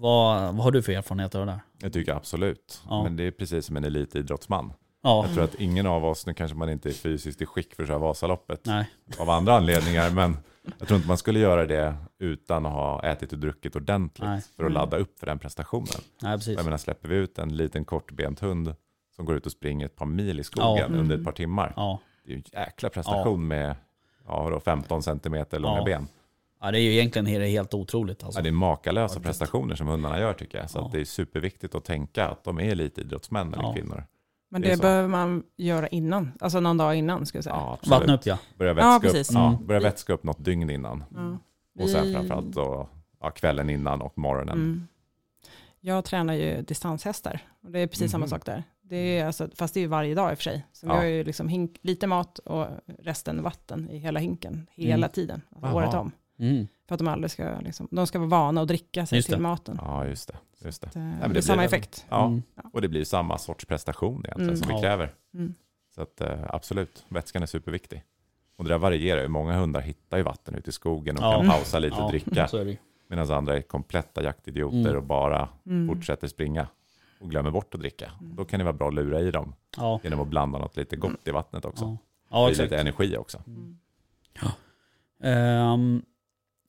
Vad, 0.00 0.54
vad 0.54 0.64
har 0.64 0.70
du 0.70 0.82
för 0.82 0.92
erfarenhet 0.92 1.34
av 1.34 1.46
det 1.46 1.52
där? 1.52 1.60
Jag 1.82 1.92
tycker 1.92 2.12
absolut. 2.14 2.82
Ja. 2.88 3.02
Men 3.02 3.16
det 3.16 3.24
är 3.24 3.30
precis 3.30 3.66
som 3.66 3.76
en 3.76 3.84
elitidrottsman. 3.84 4.72
Ja, 5.02 5.24
Jag 5.26 5.34
tror 5.34 5.44
att 5.44 5.54
ingen 5.54 5.86
av 5.86 6.04
oss, 6.04 6.26
nu 6.26 6.34
kanske 6.34 6.56
man 6.56 6.70
inte 6.70 6.88
är 6.88 6.92
fysiskt 6.92 7.42
i 7.42 7.46
skick 7.46 7.74
för 7.74 7.82
att 7.82 7.88
köra 7.88 7.98
Vasaloppet 7.98 8.60
nej. 8.66 8.90
av 9.18 9.30
andra 9.30 9.56
anledningar, 9.56 10.10
men 10.14 10.36
jag 10.78 10.88
tror 10.88 10.96
inte 10.96 11.08
man 11.08 11.16
skulle 11.18 11.38
göra 11.38 11.66
det 11.66 11.94
utan 12.18 12.66
att 12.66 12.72
ha 12.72 13.02
ätit 13.02 13.32
och 13.32 13.38
druckit 13.38 13.76
ordentligt 13.76 14.28
Nej. 14.28 14.40
för 14.56 14.64
att 14.64 14.70
Mm. 14.70 14.72
ladda 14.72 14.96
upp 14.96 15.18
för 15.18 15.26
den 15.26 15.38
prestationen. 15.38 15.86
Nej, 16.22 16.36
precis. 16.38 16.56
Jag 16.56 16.64
menar, 16.64 16.78
släpper 16.78 17.08
vi 17.08 17.16
ut 17.16 17.38
en 17.38 17.56
liten 17.56 17.84
kortbent 17.84 18.40
hund 18.40 18.74
som 19.16 19.24
går 19.24 19.36
ut 19.36 19.46
och 19.46 19.52
springer 19.52 19.86
ett 19.86 19.96
par 19.96 20.06
mil 20.06 20.40
i 20.40 20.44
skogen 20.44 20.76
Ja. 20.76 20.84
under 20.84 21.00
ett 21.00 21.20
Mm. 21.20 21.24
par 21.24 21.32
timmar. 21.32 21.72
Ja. 21.76 22.00
Det 22.24 22.32
är 22.32 22.36
en 22.36 22.42
jäkla 22.52 22.88
prestation 22.88 23.48
med 23.48 23.76
ja, 24.26 24.42
vadå, 24.42 24.60
15 24.60 25.02
centimeter 25.02 25.58
långa 25.58 25.82
ben. 25.84 26.08
Ja, 26.60 26.70
det 26.70 26.78
är 26.78 26.82
ju 26.82 26.92
egentligen 26.92 27.26
helt, 27.26 27.44
helt 27.44 27.74
otroligt 27.74 28.24
alltså. 28.24 28.38
Ja, 28.38 28.42
det 28.42 28.48
är 28.48 28.52
makalösa 28.52 29.14
Faktiskt. 29.14 29.24
prestationer 29.26 29.74
som 29.74 29.86
hundarna 29.86 30.18
gör 30.20 30.32
tycker 30.32 30.58
jag. 30.58 30.70
Så 30.70 30.78
Ja. 30.78 30.86
att 30.86 30.92
det 30.92 31.00
är 31.00 31.04
superviktigt 31.04 31.74
att 31.74 31.84
tänka 31.84 32.28
att 32.28 32.44
de 32.44 32.58
är 32.60 32.64
elitidrottsmän 32.64 33.54
eller 33.54 33.62
Ja. 33.62 33.72
kvinnor. 33.74 34.04
Men 34.52 34.62
Det 34.62 34.68
det, 34.68 34.76
behöver 34.80 35.08
man 35.08 35.42
göra 35.56 35.88
innan, 35.88 36.32
alltså 36.40 36.60
någon 36.60 36.76
dag 36.76 36.96
innan 36.96 37.26
ska 37.26 37.36
jag 37.38 37.44
säga. 37.44 37.56
Ja, 37.56 37.72
absolut. 37.80 38.00
Vattna 38.00 38.14
upp 38.14 38.26
ja. 38.26 38.38
Börja 38.58 38.70
Ja, 38.70 38.74
vätska, 38.74 38.96
upp, 38.96 39.02
precis. 39.14 39.34
ja, 39.34 39.48
Mm. 39.48 39.66
börja 39.66 39.80
vätska 39.80 40.12
upp 40.12 40.24
något 40.24 40.44
dygn 40.44 40.70
innan. 40.70 41.04
Ja. 41.14 41.38
Och 41.82 41.90
sen 41.90 42.12
framförallt 42.14 42.52
då, 42.52 42.88
ja, 43.20 43.30
kvällen 43.30 43.70
innan 43.70 44.00
och 44.00 44.18
morgonen. 44.18 44.54
Mm. 44.58 44.86
Jag 45.80 46.04
tränar 46.04 46.34
ju 46.34 46.62
distanshästar 46.62 47.40
och 47.64 47.70
det 47.70 47.78
är 47.78 47.86
precis 47.86 48.10
samma 48.12 48.22
Mhm. 48.24 48.30
sak 48.30 48.44
där. 48.46 48.62
Det 48.82 48.96
är 49.18 49.26
alltså, 49.26 49.48
fast 49.54 49.74
det 49.74 49.80
är 49.80 49.82
ju 49.82 49.86
varje 49.88 50.14
dag 50.14 50.30
i 50.30 50.34
och 50.34 50.38
för 50.38 50.42
sig. 50.42 50.66
Så 50.72 50.86
Ja. 50.86 50.92
vi 50.92 50.98
har 50.98 51.04
ju 51.04 51.24
liksom 51.24 51.48
hink, 51.48 51.78
lite 51.82 52.06
mat 52.06 52.38
och 52.38 52.66
resten 52.98 53.42
vatten 53.42 53.90
i 53.90 53.98
hela 53.98 54.20
hinken, 54.20 54.66
hela 54.72 55.06
Mm. 55.06 55.10
tiden, 55.10 55.42
alltså 55.56 55.76
året 55.76 55.94
om. 55.94 56.12
Mm. 56.40 56.68
För 56.88 56.94
att 56.94 56.98
de 56.98 57.08
aldrig 57.08 57.30
ska, 57.30 57.60
liksom, 57.60 57.88
de 57.90 58.06
ska 58.06 58.18
vara 58.18 58.28
vana 58.28 58.60
att 58.60 58.68
dricka 58.68 59.06
sig 59.06 59.18
Just 59.18 59.28
till 59.28 59.36
det. 59.36 59.42
maten. 59.42 59.78
Ja, 59.82 60.06
just 60.06 60.28
det. 60.28 60.36
Just 60.64 60.82
det. 60.82 60.90
Det, 60.92 60.98
men 60.98 61.10
det 61.10 61.16
det 61.16 61.20
blir 61.24 61.32
blir 61.32 61.42
samma 61.42 61.62
en- 61.62 61.66
effekt. 61.66 62.06
Ja, 62.08 62.26
Mm. 62.26 62.42
och 62.72 62.80
det 62.82 62.88
blir 62.88 63.00
ju 63.00 63.04
samma 63.04 63.38
sorts 63.38 63.64
prestation 63.64 64.20
egentligen 64.24 64.42
Mm. 64.50 64.56
som 64.56 64.74
vi 64.76 64.82
kräver. 64.82 65.14
Mm. 65.34 65.54
Så 65.94 66.02
att, 66.02 66.20
eh, 66.20 66.40
absolut, 66.48 67.04
vätskan 67.08 67.42
är 67.42 67.46
superviktig. 67.46 68.02
Och 68.56 68.64
det 68.64 68.70
där 68.70 68.78
varierar 68.78 69.22
ju. 69.22 69.28
Många 69.28 69.58
hundar 69.58 69.80
hittar 69.80 70.16
ju 70.16 70.22
vatten 70.22 70.54
ute 70.54 70.70
i 70.70 70.72
skogen 70.72 71.16
och 71.16 71.22
Ja. 71.24 71.40
kan 71.40 71.50
pausa 71.50 71.78
lite 71.78 71.96
Ja, 71.96 72.04
och 72.04 72.10
dricka. 72.10 72.48
Det. 72.52 72.76
Medan 73.08 73.30
andra 73.30 73.56
är 73.56 73.60
kompletta 73.62 74.22
jaktidioter 74.22 74.78
Mm. 74.78 74.96
och 74.96 75.02
bara 75.02 75.48
Mm. 75.66 75.88
fortsätter 75.88 76.28
springa 76.28 76.66
och 77.20 77.30
glömmer 77.30 77.50
bort 77.50 77.74
att 77.74 77.80
dricka. 77.80 78.10
Då 78.20 78.44
kan 78.44 78.58
det 78.58 78.64
vara 78.64 78.72
bra 78.72 78.88
att 78.88 78.94
lura 78.94 79.20
i 79.20 79.30
dem 79.30 79.54
Ja. 79.76 80.00
genom 80.02 80.20
att 80.20 80.28
blanda 80.28 80.58
något 80.58 80.76
lite 80.76 80.96
gott 80.96 81.28
i 81.28 81.30
vattnet 81.30 81.64
också. 81.64 81.84
Ja. 81.84 81.90
Det 81.90 81.98
Ja, 82.36 82.44
blir 82.46 82.50
exakt. 82.50 82.70
lite 82.70 82.80
energi 82.80 83.16
också. 83.16 83.42
Mm. 83.46 83.78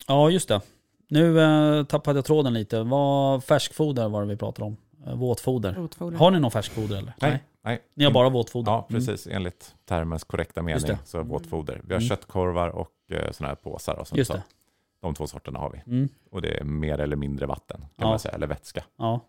Ja, 0.08 0.30
just 0.30 0.48
det. 0.48 0.62
Nu 1.08 1.42
eh, 1.42 1.84
tappade 1.84 2.18
jag 2.18 2.26
tråden 2.26 2.54
lite. 2.54 2.84
Vad 2.84 3.44
färskfoder 3.44 4.10
var 4.10 4.22
det 4.22 4.28
vi 4.28 4.36
pratade 4.38 4.66
om? 4.66 4.78
Eh, 5.08 5.16
våtfoder. 5.16 5.74
Rotfoder. 5.74 6.18
Har 6.18 6.32
ni 6.32 6.40
någon 6.40 6.52
färskfoder 6.52 6.98
eller? 6.98 7.14
Nej, 7.22 7.44
nej. 7.64 7.82
Ni 7.94 8.04
har 8.06 8.12
bara 8.12 8.30
våtfoder? 8.30 8.72
Ja, 8.72 8.86
precis. 8.90 9.28
Enligt 9.28 9.76
termens 9.86 10.24
korrekta 10.24 10.62
mening 10.62 10.98
så 11.06 11.20
är 11.20 11.24
våtfoder. 11.24 11.82
Vi 11.84 11.94
har 11.94 12.00
Mm. 12.02 12.10
köttkorvar 12.10 12.70
och 12.70 12.92
eh, 13.12 13.32
sådana 13.32 13.48
här 13.50 13.56
påsar 13.56 13.96
och 14.00 14.08
sånt. 14.08 14.18
Just 14.18 14.28
Så 14.32 14.38
det. 14.38 14.44
de 15.02 15.14
två 15.14 15.28
sorterna 15.28 15.60
har 15.60 15.70
vi. 15.70 15.92
Mm. 15.92 16.10
Och 16.32 16.42
det 16.42 16.60
är 16.60 16.64
mer 16.64 16.98
eller 17.00 17.16
mindre 17.16 17.46
vatten 17.46 17.78
kan 17.80 17.88
Ja. 17.98 18.08
man 18.10 18.20
säga, 18.20 18.36
eller 18.36 18.48
vätska. 18.48 18.84
Ja. 18.98 19.20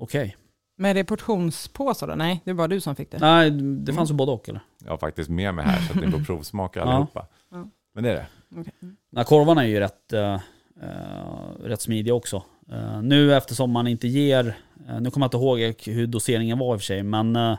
Okej. 0.00 0.36
Men 0.78 0.90
är 0.90 0.94
det 0.94 1.04
portionspåsar 1.04 2.06
då? 2.06 2.14
Nej, 2.14 2.40
det 2.44 2.52
var 2.52 2.68
du 2.68 2.80
som 2.80 2.96
fick 2.96 3.10
det. 3.10 3.18
Nej, 3.18 3.50
det 3.50 3.92
fanns 3.92 4.10
ju 4.10 4.14
både 4.14 4.32
och 4.32 4.48
eller? 4.48 4.60
Jag 4.84 4.90
har 4.90 4.98
faktiskt 4.98 5.30
med 5.30 5.54
mig 5.54 5.64
här 5.64 5.80
så 5.80 5.92
att 5.92 6.04
ni 6.04 6.10
får 6.10 6.18
provsmaka 6.24 6.82
allihopa. 6.82 7.26
Ja. 7.50 7.68
Men 7.96 8.04
det 8.04 8.10
är 8.10 8.14
det. 8.14 8.26
Okej. 8.60 8.72
Mm. 8.82 9.24
Korvarna 9.24 9.62
är 9.64 9.68
ju 9.68 9.80
rätt, 9.80 10.12
eh, 10.12 10.34
eh, 10.82 11.50
rätt 11.60 11.80
smidiga 11.80 12.14
också. 12.14 12.42
Eh, 12.72 13.02
nu 13.02 13.34
eftersom 13.34 13.70
man 13.70 13.86
inte 13.86 14.08
ger, 14.08 14.56
eh, 14.88 15.00
nu 15.00 15.10
kommer 15.10 15.24
jag 15.24 15.28
inte 15.28 15.36
ihåg 15.36 15.94
hur 15.96 16.06
doseringen 16.06 16.58
var 16.58 16.74
i 16.74 16.76
och 16.76 16.80
för 16.80 16.84
sig, 16.84 17.02
men 17.02 17.36
eh, 17.36 17.58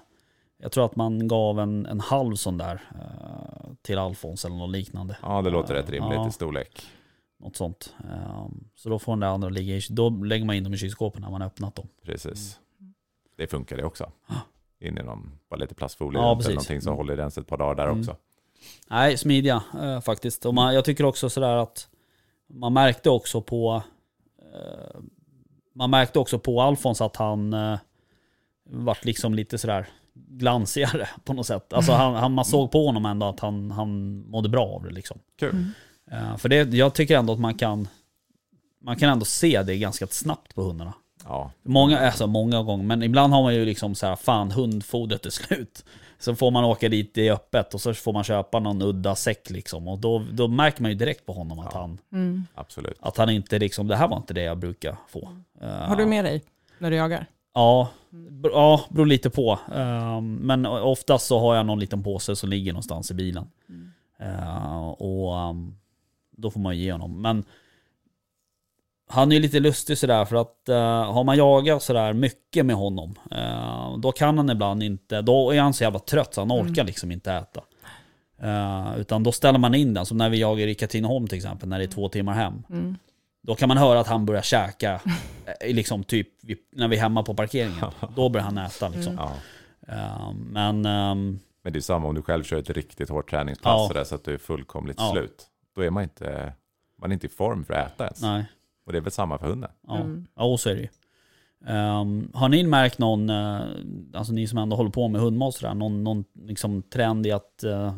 jag 0.57 0.71
tror 0.71 0.85
att 0.85 0.95
man 0.95 1.27
gav 1.27 1.59
en, 1.59 1.85
en 1.85 1.99
halv 1.99 2.35
sån 2.35 2.57
där 2.57 2.81
eh, 2.95 3.69
till 3.81 3.97
Alfons 3.97 4.45
eller 4.45 4.55
något 4.55 4.71
liknande. 4.71 5.17
Ja, 5.21 5.41
det 5.41 5.49
låter 5.49 5.73
rätt 5.73 5.89
rimligt 5.89 6.13
Ja. 6.15 6.27
i 6.27 6.31
storlek. 6.31 6.81
Något 7.39 7.55
sånt. 7.55 7.95
Så 8.75 8.89
då 8.89 8.99
får 8.99 9.11
den 9.11 9.19
där 9.19 9.27
andra 9.27 9.49
ligga 9.49 9.75
i, 9.75 9.81
då 9.89 10.09
lägger 10.09 10.45
man 10.45 10.55
in 10.55 10.63
dem 10.63 10.73
i 10.73 10.77
kylskåpet 10.77 11.21
när 11.21 11.29
man 11.29 11.41
har 11.41 11.47
öppnat 11.47 11.75
dem. 11.75 11.87
Precis. 12.05 12.59
Det 13.37 13.47
funkar 13.47 13.77
det 13.77 13.83
också. 13.83 14.11
Ja. 14.29 14.35
In 14.79 14.97
i 14.97 15.03
någon, 15.03 15.31
bara 15.49 15.55
lite 15.55 15.75
plastfolie 15.75 16.19
Ja, 16.21 16.31
eller 16.39 16.49
någonting 16.49 16.81
så 16.81 16.89
Mm. 16.89 16.97
håller 16.97 17.17
den 17.17 17.31
sig 17.31 17.41
ett 17.41 17.47
par 17.47 17.57
dagar 17.57 17.75
där 17.75 17.83
Mm. 17.87 17.99
också. 17.99 18.15
Nej, 18.89 19.17
smidiga 19.17 19.63
eh, 19.81 20.01
faktiskt. 20.01 20.45
Och 20.45 20.53
man, 20.53 20.73
jag 20.73 20.85
tycker 20.85 21.05
också 21.05 21.29
sådär 21.29 21.55
att 21.55 21.87
man 22.49 22.73
märkte 22.73 23.09
också 23.09 23.41
på 23.41 23.83
eh, 24.53 24.99
man 25.77 25.89
märkte 25.89 26.19
också 26.19 26.39
på 26.39 26.61
Alfons 26.61 27.01
att 27.01 27.15
han 27.15 27.53
eh, 27.53 27.79
vart 28.69 29.05
liksom 29.05 29.33
lite 29.33 29.57
sådär 29.57 29.87
glansigare 30.13 31.09
på 31.23 31.33
något 31.33 31.47
sätt. 31.47 31.73
Alltså 31.73 31.91
han, 31.91 32.15
han, 32.15 32.31
man 32.31 32.45
såg 32.45 32.71
på 32.71 32.85
honom 32.85 33.05
ändå 33.05 33.25
att 33.25 33.39
han, 33.39 33.71
han 33.71 34.19
mådde 34.29 34.49
bra 34.49 34.65
av 34.65 34.83
det 34.83 34.89
liksom. 34.89 35.19
Kul. 35.39 35.49
Mm. 35.49 35.73
Eh, 36.11 36.37
för 36.37 36.49
det, 36.49 36.73
jag 36.73 36.93
tycker 36.93 37.17
ändå 37.17 37.33
att 37.33 37.39
man 37.39 37.55
kan, 37.55 37.87
man 38.81 38.95
kan 38.95 39.09
ändå 39.09 39.25
se 39.25 39.63
det 39.63 39.77
ganska 39.77 40.07
snabbt 40.07 40.55
på 40.55 40.61
hundarna. 40.61 40.93
Ja, 41.23 41.51
Många, 41.63 41.99
alltså 41.99 42.27
många 42.27 42.63
gånger, 42.63 42.83
men 42.83 43.03
ibland 43.03 43.33
har 43.33 43.43
man 43.43 43.55
ju 43.55 43.65
liksom 43.65 43.95
så 43.95 44.05
här, 44.07 44.15
fan 44.15 44.51
hundfodret 44.51 45.25
är 45.25 45.29
slut. 45.29 45.85
Så 46.19 46.35
får 46.35 46.51
man 46.51 46.63
åka 46.63 46.89
dit 46.89 47.17
i 47.17 47.29
öppet 47.29 47.73
och 47.73 47.81
så 47.81 47.93
får 47.93 48.13
man 48.13 48.23
köpa 48.23 48.59
någon 48.59 48.81
udda 48.81 49.15
säck 49.15 49.49
liksom. 49.49 49.87
Och 49.87 49.99
då, 49.99 50.25
då 50.33 50.47
märker 50.47 50.81
man 50.81 50.91
ju 50.91 50.97
direkt 50.97 51.25
på 51.25 51.33
honom 51.33 51.59
att, 51.59 51.73
han, 51.73 51.97
Mm. 52.11 52.45
absolut. 52.55 52.97
att 52.99 53.17
han 53.17 53.29
inte 53.29 53.59
liksom, 53.59 53.87
det 53.87 53.95
här 53.95 54.07
var 54.07 54.17
inte 54.17 54.33
det 54.33 54.41
jag 54.41 54.57
brukar 54.57 54.95
få. 55.07 55.29
Eh, 55.61 55.67
Har 55.69 55.95
du 55.95 56.05
med 56.05 56.25
dig 56.25 56.43
när 56.79 56.91
du 56.91 56.97
jagar? 56.97 57.25
Ja, 57.53 57.89
ja 58.43 58.81
beror 58.89 59.05
lite 59.05 59.29
på. 59.29 59.59
Ehm, 59.75 60.35
men 60.35 60.65
oftast 60.65 61.27
så 61.27 61.39
har 61.39 61.55
jag 61.55 61.65
någon 61.65 61.79
liten 61.79 62.03
påse 62.03 62.35
som 62.35 62.49
ligger 62.49 62.71
någonstans 62.73 63.11
i 63.11 63.13
bilen. 63.13 63.47
Eh, 64.19 64.87
och 64.87 65.37
ehm, 65.39 65.75
då 66.31 66.51
får 66.51 66.59
man 66.59 66.77
ju 66.77 66.83
ge 66.83 66.91
honom. 66.91 67.21
Men 67.21 67.43
han 69.09 69.31
är 69.31 69.35
ju 69.35 69.41
lite 69.41 69.59
lustig 69.59 69.97
sådär 69.97 70.25
för 70.25 70.35
att 70.35 70.69
eh, 70.69 71.13
har 71.13 71.23
man 71.23 71.37
jagat 71.37 71.83
sådär 71.83 72.13
mycket 72.13 72.65
med 72.65 72.75
honom, 72.75 73.15
eh, 73.31 73.97
då 73.97 74.11
kan 74.11 74.37
han 74.37 74.49
ibland 74.49 74.83
inte, 74.83 75.21
då 75.21 75.51
är 75.51 75.59
han 75.61 75.73
så 75.73 75.83
jävla 75.83 75.99
trött 75.99 76.33
så 76.33 76.41
han 76.41 76.51
orkar 76.51 76.83
liksom 76.83 77.11
inte 77.11 77.33
äta. 77.33 77.61
Eh, 78.41 78.99
utan 78.99 79.23
då 79.23 79.31
ställer 79.31 79.59
man 79.59 79.75
in 79.75 79.93
den, 79.93 80.05
som 80.05 80.17
när 80.17 80.29
vi 80.29 80.39
jagar 80.39 80.67
i 80.67 80.75
Katrineholm 80.75 81.27
till 81.27 81.37
exempel, 81.37 81.69
när 81.69 81.77
det 81.77 81.83
är 81.85 81.87
två 81.87 82.09
timmar 82.09 82.33
hem. 82.33 82.63
Mm. 82.69 82.95
Då 83.41 83.55
kan 83.55 83.67
man 83.67 83.77
höra 83.77 83.99
att 83.99 84.07
han 84.07 84.25
börjar 84.25 84.41
käka, 84.41 85.01
eh, 85.61 85.75
liksom 85.75 86.03
typ 86.03 86.27
när 86.71 86.87
vi 86.87 86.95
är 86.97 87.01
hemma 87.01 87.23
på 87.23 87.33
parkeringen. 87.33 87.85
Då 88.15 88.29
börjar 88.29 88.45
han 88.45 88.57
äta 88.57 88.87
liksom. 88.89 89.13
Ja. 89.17 89.31
Eh, 89.93 90.31
men 90.33 90.85
ehm, 90.85 91.39
Men 91.63 91.73
det 91.73 91.79
är 91.79 91.81
samma 91.81 92.07
om 92.07 92.15
du 92.15 92.21
själv 92.21 92.43
kör 92.43 92.57
ett 92.59 92.69
riktigt 92.69 93.09
hårt 93.09 93.29
träningspass 93.29 93.73
Ja. 93.81 93.87
sådär, 93.87 94.03
så 94.03 94.15
att 94.15 94.23
du 94.23 94.33
är 94.33 94.37
fullkomligt 94.37 94.97
Ja. 94.99 95.11
slut. 95.11 95.45
Då 95.75 95.81
är 95.81 95.89
man 95.89 96.03
inte, 96.03 96.53
man 97.01 97.11
är 97.11 97.13
inte 97.13 97.25
i 97.25 97.29
form 97.29 97.65
för 97.65 97.73
att 97.73 97.87
äta 97.93 98.03
ens. 98.03 98.21
nej, 98.21 98.45
Och 98.87 98.93
det 98.93 98.97
är 98.99 99.01
väl 99.01 99.11
samma 99.11 99.37
för 99.37 99.47
hunden. 99.47 99.71
ja, 99.87 99.95
Mm. 99.97 100.27
ja 100.35 100.57
så 100.57 100.69
är 100.69 100.75
det 100.75 100.81
ju. 100.81 100.87
Ehm, 101.65 102.31
har 102.33 102.49
ni 102.49 102.63
märkt 102.63 102.99
någon, 102.99 103.29
eh, 103.29 103.61
alltså 104.13 104.33
ni 104.33 104.47
som 104.47 104.57
ändå 104.57 104.75
håller 104.75 104.89
på 104.91 105.07
med 105.07 105.21
hundmat 105.21 105.53
sådär, 105.55 105.73
någon, 105.73 106.03
någon 106.03 106.23
liksom 106.33 106.81
trend 106.81 107.27
i 107.27 107.31
att 107.31 107.63
eh, 107.63 107.93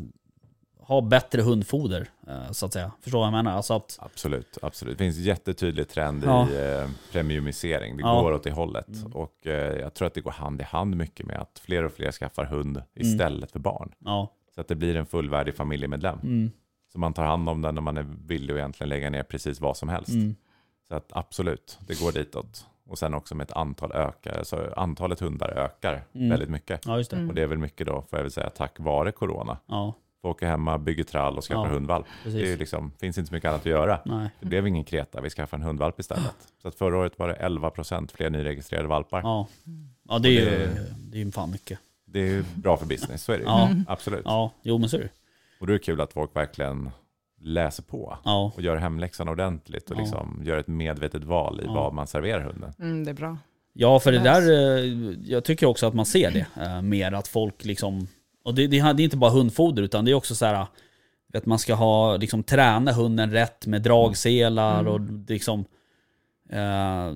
ha 0.79 1.01
bättre 1.01 1.41
hundfoder, 1.41 2.09
eh, 2.27 2.51
så 2.51 2.65
att 2.65 2.73
säga? 2.73 2.91
Förstår 3.01 3.19
vad 3.19 3.25
jag 3.27 3.31
menar? 3.31 3.51
Alltså 3.51 3.73
att, 3.73 3.97
Absolut, 4.01 4.57
absolut. 4.61 4.97
Det 4.97 5.03
finns 5.03 5.17
en 5.17 5.23
jättetydlig 5.23 5.89
trend 5.89 6.23
Ja. 6.25 6.49
i 6.49 6.87
premiumisering. 7.11 7.97
Det 7.97 8.01
Ja. 8.03 8.21
går 8.21 8.31
åt 8.33 8.43
det 8.43 8.51
hållet. 8.51 8.87
Mm. 8.87 9.11
Och 9.13 9.35
jag 9.81 9.93
tror 9.93 10.07
att 10.07 10.13
det 10.13 10.21
går 10.21 10.31
hand 10.31 10.61
i 10.61 10.63
hand 10.63 10.95
mycket 10.95 11.25
med 11.25 11.37
att 11.39 11.59
fler 11.65 11.83
och 11.85 11.91
fler 11.91 12.11
skaffar 12.11 12.45
hund 12.45 12.77
Mm. 12.77 12.87
istället 12.95 13.51
för 13.51 13.59
barn. 13.59 13.91
ja, 13.99 14.33
Så 14.55 14.61
att 14.61 14.67
det 14.67 14.75
blir 14.75 14.95
en 14.95 15.05
fullvärdig 15.05 15.55
familjemedlem. 15.55 16.19
mm, 16.23 16.51
Så 16.93 16.99
man 16.99 17.13
tar 17.13 17.25
hand 17.25 17.49
om 17.49 17.61
den 17.61 17.77
och 17.77 17.83
man 17.83 17.97
är 17.97 18.05
villig 18.25 18.53
att 18.53 18.57
egentligen 18.57 18.89
lägga 18.89 19.09
ner 19.09 19.23
precis 19.23 19.59
vad 19.61 19.77
som 19.77 19.89
helst. 19.89 20.11
Så 20.89 20.95
att 20.95 21.09
absolut, 21.13 21.79
det 21.87 21.99
går 21.99 22.11
ditåt. 22.11 22.65
Och 22.87 22.99
sen 22.99 23.13
också 23.13 23.35
med 23.35 23.43
ett 23.43 23.51
antal 23.57 23.91
ökar, 23.91 24.43
så 24.43 24.73
antalet 24.77 25.19
hundar 25.19 25.49
ökar 25.49 26.03
Mm. 26.15 26.29
väldigt 26.29 26.49
mycket. 26.49 26.85
ja 26.85 26.95
det. 26.97 27.13
Mm. 27.13 27.29
Och 27.29 27.35
det 27.35 27.41
är 27.41 27.47
väl 27.47 27.57
mycket 27.57 27.87
då, 27.87 27.93
får 28.09 28.19
jag 28.19 28.23
väl 28.23 28.31
säga, 28.31 28.49
tack 28.49 28.79
vare 28.79 29.11
corona. 29.11 29.57
Ja, 29.65 29.93
Får 30.21 30.29
åka 30.29 30.47
hemma, 30.47 30.77
bygger 30.77 31.03
trall 31.03 31.37
och 31.37 31.43
skaffar 31.43 31.65
Ja, 31.67 31.73
hundvalp. 31.73 32.05
Det 32.23 32.29
är 32.29 32.33
precis. 32.33 32.59
liksom, 32.59 32.91
finns 32.99 33.17
inte 33.17 33.27
så 33.27 33.33
mycket 33.35 33.47
annat 33.49 33.59
att 33.61 33.65
göra. 33.65 33.99
Nej, 34.05 34.29
Det 34.39 34.45
blev 34.45 34.67
ingen 34.67 34.83
kreta, 34.83 35.21
vi 35.21 35.29
skaffade 35.29 35.61
en 35.63 35.67
hundvalp 35.67 35.99
istället. 35.99 36.35
Så 36.61 36.67
att 36.67 36.75
förra 36.75 36.97
året 36.97 37.19
var 37.19 37.27
det 37.27 37.33
11% 37.33 38.11
fler 38.11 38.29
nyregistrerade 38.29 38.87
valpar. 38.87 39.21
ja. 39.21 39.47
Ja 40.09 40.19
det 40.19 40.29
är 40.29 40.31
ju, 40.31 40.45
det- 40.45 40.85
det 41.11 41.17
är 41.17 41.25
ju 41.25 41.31
fan 41.31 41.51
mycket. 41.51 41.79
Det 42.05 42.19
är 42.19 42.25
ju 42.27 42.43
bra 42.55 42.77
för 42.77 42.85
business, 42.85 43.23
så 43.23 43.31
är 43.31 43.37
det 43.37 43.43
ju. 43.43 43.49
Ja. 43.49 43.69
Absolut. 43.87 44.21
Ja, 44.25 44.51
jo 44.61 44.77
men 44.77 44.89
så 44.89 44.97
är 44.97 45.01
det. 45.01 45.09
Och 45.59 45.67
då 45.67 45.73
är 45.73 45.77
det 45.77 45.83
kul 45.83 46.01
att 46.01 46.13
folk 46.13 46.35
verkligen 46.35 46.89
läser 47.41 47.83
på 47.83 48.17
Ja, 48.25 48.51
och 48.55 48.61
gör 48.61 48.75
hemläxan 48.77 49.29
ordentligt 49.29 49.89
och 49.91 49.95
Ja. 49.97 50.01
liksom 50.01 50.41
gör 50.45 50.57
ett 50.57 50.67
medvetet 50.67 51.23
val 51.23 51.59
i 51.61 51.65
Ja. 51.65 51.73
vad 51.73 51.93
man 51.93 52.07
serverar 52.07 52.41
hunden. 52.41 52.73
Mm, 52.79 53.03
det 53.03 53.09
är 53.11 53.15
bra. 53.15 53.37
Ja, 53.73 53.99
för 53.99 54.11
det 54.11 54.19
där, 54.19 54.41
eh, 54.51 54.85
jag 55.23 55.43
tycker 55.43 55.65
också 55.65 55.87
att 55.87 55.93
man 55.93 56.05
ser 56.05 56.31
det 56.31 56.45
eh, 56.61 56.81
mer, 56.81 57.11
att 57.11 57.27
folk 57.27 57.65
liksom, 57.65 58.07
och 58.45 58.53
det, 58.55 58.67
det, 58.67 58.79
det 58.93 59.01
är 59.01 59.03
inte 59.03 59.17
bara 59.17 59.31
hundfoder 59.31 59.83
utan 59.83 60.05
det 60.05 60.11
är 60.11 60.15
också 60.15 60.35
så 60.35 60.45
här 60.45 60.65
att 61.33 61.45
man 61.45 61.59
ska 61.59 61.73
ha, 61.75 62.17
liksom 62.17 62.43
träna 62.43 62.91
hunden 62.91 63.31
rätt 63.31 63.67
med 63.67 63.81
dragselar 63.81 64.79
Mm. 64.79 64.93
och 64.93 64.99
liksom, 65.29 65.65
eh, 66.49 67.13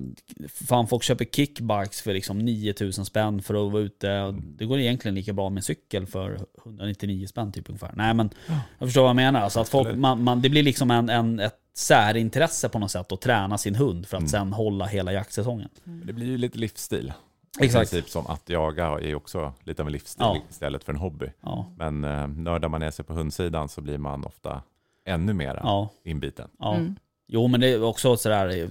fan 0.48 0.86
folk 0.86 1.02
köper 1.02 1.24
kickbikes 1.24 2.02
för 2.02 2.12
liksom 2.14 2.38
9000 2.38 3.04
spänn 3.04 3.42
för 3.42 3.66
att 3.66 3.72
vara 3.72 3.82
ute. 3.82 4.20
Och 4.20 4.34
Det 4.34 4.64
går 4.64 4.78
egentligen 4.78 5.14
lika 5.14 5.32
bra 5.32 5.50
med 5.50 5.64
cykel 5.64 6.06
för 6.06 6.38
199 6.64 7.26
spänn 7.26 7.52
typ 7.52 7.68
ungefär. 7.68 7.92
Nej 7.96 8.14
men, 8.14 8.30
jag 8.78 8.88
förstår 8.88 9.02
vad 9.02 9.08
jag 9.08 9.16
menar. 9.16 9.40
Alltså 9.40 9.60
att 9.60 9.68
folk, 9.68 9.96
man, 9.96 10.22
man, 10.24 10.42
det 10.42 10.48
blir 10.48 10.62
liksom 10.62 10.90
en, 10.90 11.08
en, 11.08 11.40
ett 11.40 11.58
särintresse 11.76 12.68
på 12.68 12.78
något 12.78 12.90
sätt 12.90 13.12
att 13.12 13.20
träna 13.20 13.58
sin 13.58 13.74
hund 13.74 14.06
för 14.06 14.16
att 14.16 14.20
Mm. 14.20 14.28
sen 14.28 14.52
hålla 14.52 14.86
hela 14.86 15.12
jaktsäsongen. 15.12 15.68
Men 15.84 16.06
Det 16.06 16.12
blir 16.12 16.26
ju 16.26 16.38
lite 16.38 16.58
livsstil. 16.58 17.12
Exakt. 17.60 17.90
Princip 17.90 18.10
som 18.10 18.26
att 18.26 18.48
jaga 18.48 18.86
är 18.86 19.14
också 19.14 19.52
lite 19.64 19.82
av 19.82 19.88
en 19.88 19.92
livsstil 19.92 20.26
Ja. 20.26 20.38
istället 20.50 20.84
för 20.84 20.92
en 20.92 20.98
hobby. 20.98 21.26
Ja, 21.40 21.72
Men 21.78 22.04
eh, 22.04 22.26
nördar 22.28 22.68
man 22.68 22.80
ner 22.80 22.90
sig 22.90 23.04
på 23.04 23.12
hundsidan 23.14 23.68
så 23.68 23.80
blir 23.80 23.98
man 23.98 24.24
ofta 24.24 24.62
ännu 25.06 25.32
mer 25.32 25.60
ja, 25.62 25.88
inbiten. 26.04 26.48
ja. 26.58 26.74
Mm. 26.74 26.96
Jo 27.28 27.46
men 27.48 27.60
det 27.60 27.68
är 27.68 27.82
också 27.82 28.16
sådär, 28.16 28.68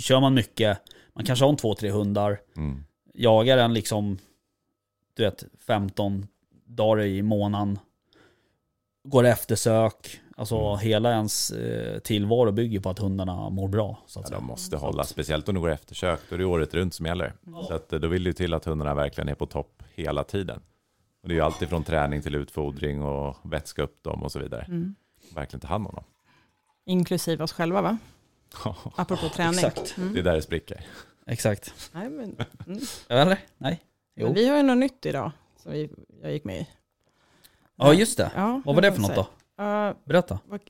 kör 0.00 0.20
man 0.20 0.34
mycket, 0.34 0.78
man 1.14 1.24
kanske 1.24 1.44
har 1.44 1.50
en 1.50 1.56
två, 1.56 1.74
tre 1.74 1.90
hundar, 1.90 2.40
Mm. 2.56 2.84
jagar 3.14 3.58
en 3.58 3.74
liksom, 3.74 4.18
du 5.14 5.22
vet, 5.22 5.44
15 5.66 6.26
dagar 6.66 7.02
i 7.04 7.22
månaden, 7.22 7.78
går 9.08 9.24
eftersök, 9.24 10.20
alltså 10.36 10.56
Mm. 10.58 10.78
hela 10.78 11.10
ens 11.12 11.50
eh, 11.50 11.98
tillvaro 11.98 12.52
bygger 12.52 12.80
på 12.80 12.90
att 12.90 12.98
hundarna 12.98 13.50
mår 13.50 13.68
bra. 13.68 13.98
Så 14.06 14.20
att 14.20 14.24
Ja, 14.24 14.28
säga. 14.28 14.38
de 14.40 14.46
måste 14.46 14.76
hålla, 14.76 15.04
speciellt 15.04 15.48
om 15.48 15.54
det 15.54 15.60
går 15.60 15.70
eftersök, 15.70 16.20
då 16.28 16.34
är 16.34 16.38
det 16.38 16.44
året 16.44 16.74
runt 16.74 16.94
som 16.94 17.06
gäller. 17.06 17.32
Så 17.68 17.74
att, 17.74 17.92
eh, 17.92 17.98
då 18.00 18.08
vill 18.08 18.24
det 18.24 18.28
ju 18.28 18.34
till 18.34 18.54
att 18.54 18.64
hundarna 18.64 18.94
verkligen 18.94 19.28
är 19.28 19.34
på 19.34 19.46
topp 19.46 19.82
hela 19.94 20.24
tiden. 20.24 20.60
Och 21.22 21.28
det 21.28 21.32
är 21.34 21.36
ju 21.36 21.40
alltid 21.42 21.68
från 21.68 21.84
träning 21.84 22.22
till 22.22 22.34
utfodring 22.34 23.02
och 23.02 23.36
vätska 23.52 23.82
upp 23.82 24.02
dem 24.02 24.22
och 24.22 24.32
så 24.32 24.38
vidare. 24.38 24.64
Mm. 24.68 24.94
Verkligen 25.34 25.60
ta 25.60 25.68
hand 25.68 25.86
om 25.86 25.94
dem. 25.94 26.04
Inklusive 26.86 27.44
oss 27.44 27.52
själva 27.52 27.82
va? 27.82 27.98
Apropå 28.96 29.28
träning. 29.34 29.54
Exakt. 29.54 29.94
Det 29.96 30.02
är 30.02 30.06
Mm. 30.06 30.24
där 30.24 30.34
det 30.34 30.42
spricker. 30.42 30.86
Exakt. 31.26 31.74
Nej, 31.92 32.10
men, 32.10 32.36
mm. 32.66 32.80
Eller? 33.08 33.38
Nej? 33.58 33.80
Jo. 34.16 34.26
men 34.26 34.34
vi 34.34 34.48
har 34.48 34.56
ju 34.56 34.62
något 34.62 34.78
nytt 34.78 35.06
idag 35.06 35.30
som 35.62 35.72
vi, 35.72 35.90
jag 36.22 36.32
gick 36.32 36.44
med 36.44 36.60
i. 36.60 36.66
Ja 37.76 37.92
just 37.94 38.16
det. 38.16 38.30
Ja, 38.34 38.62
Vad 38.64 38.74
var 38.74 38.82
det 38.82 38.92
för 38.92 39.00
något 39.00 39.14
då? 39.14 39.20
Uh, 39.64 39.92
Berätta. 40.04 40.38
vad, 40.46 40.60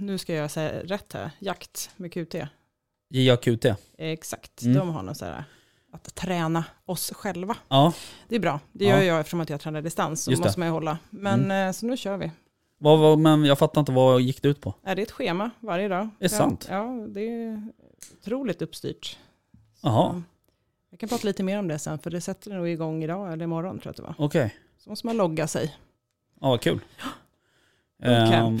nu 0.00 0.18
ska 0.18 0.34
jag 0.34 0.50
säga 0.50 0.82
rätt 0.82 1.12
här. 1.12 1.30
Jakt 1.38 1.90
med 1.96 2.12
QT. 2.12 2.34
JAQT. 3.10 3.64
Exakt. 3.98 4.62
Mm. 4.62 4.76
De 4.78 4.88
har 4.88 5.02
något 5.02 5.16
så 5.16 5.24
här 5.24 5.44
att 5.92 6.14
träna 6.14 6.64
oss 6.84 7.12
själva. 7.14 7.56
Ja. 7.68 7.92
Det 8.28 8.36
är 8.36 8.40
bra. 8.40 8.60
Det 8.72 8.84
Ja. 8.84 8.96
gör 8.96 9.02
jag 9.02 9.20
eftersom 9.20 9.40
att 9.40 9.50
jag 9.50 9.60
tränar 9.60 9.82
distans. 9.82 10.22
Så 10.24 10.30
Just 10.30 10.42
det. 10.42 10.44
Mm. 10.44 10.48
måste 10.48 10.58
man 10.60 10.68
ju 10.68 10.72
hålla. 10.72 10.98
Men 11.10 11.50
eh, 11.50 11.72
så 11.72 11.86
nu 11.86 11.96
kör 11.96 12.16
vi. 12.16 12.30
Vad, 12.78 12.98
vad, 12.98 13.18
men 13.18 13.44
jag 13.44 13.58
fattar 13.58 13.80
inte, 13.80 13.92
vad 13.92 14.20
gick 14.20 14.42
det 14.42 14.48
ut 14.48 14.60
på? 14.60 14.74
Är 14.84 14.96
det 14.96 15.02
ett 15.02 15.10
schema 15.10 15.50
varje 15.60 15.88
dag? 15.88 16.08
Det 16.18 16.24
är 16.24 16.30
ja, 16.32 16.38
sant. 16.38 16.66
Ja, 16.70 17.06
det 17.08 17.20
är 17.28 17.62
otroligt 18.20 18.62
uppstyrt. 18.62 19.18
Jaha. 19.82 20.22
Jag 20.90 21.00
kan 21.00 21.08
prata 21.08 21.26
lite 21.26 21.42
mer 21.42 21.58
om 21.58 21.68
det 21.68 21.78
sen, 21.78 21.98
för 21.98 22.10
det 22.10 22.20
sätter 22.20 22.50
nog 22.54 22.68
igång 22.68 23.04
idag 23.04 23.32
eller 23.32 23.44
imorgon 23.44 23.78
tror 23.78 23.86
jag 23.86 23.90
att 23.90 23.96
det 23.96 24.02
var. 24.22 24.26
Okej. 24.26 24.54
Så 24.78 24.90
måste 24.90 25.06
man 25.06 25.16
logga 25.16 25.46
sig. 25.46 25.76
Ja, 26.40 26.48
vad 26.48 26.60
kul. 26.60 26.80
Bootcamp. 28.02 28.32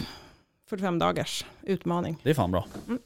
45 0.66 0.98
dagars 0.98 1.44
utmaning. 1.62 2.16
det 2.22 2.30
är 2.30 2.34
fan 2.34 2.50
bra. 2.52 2.66
Mm. 2.86 2.98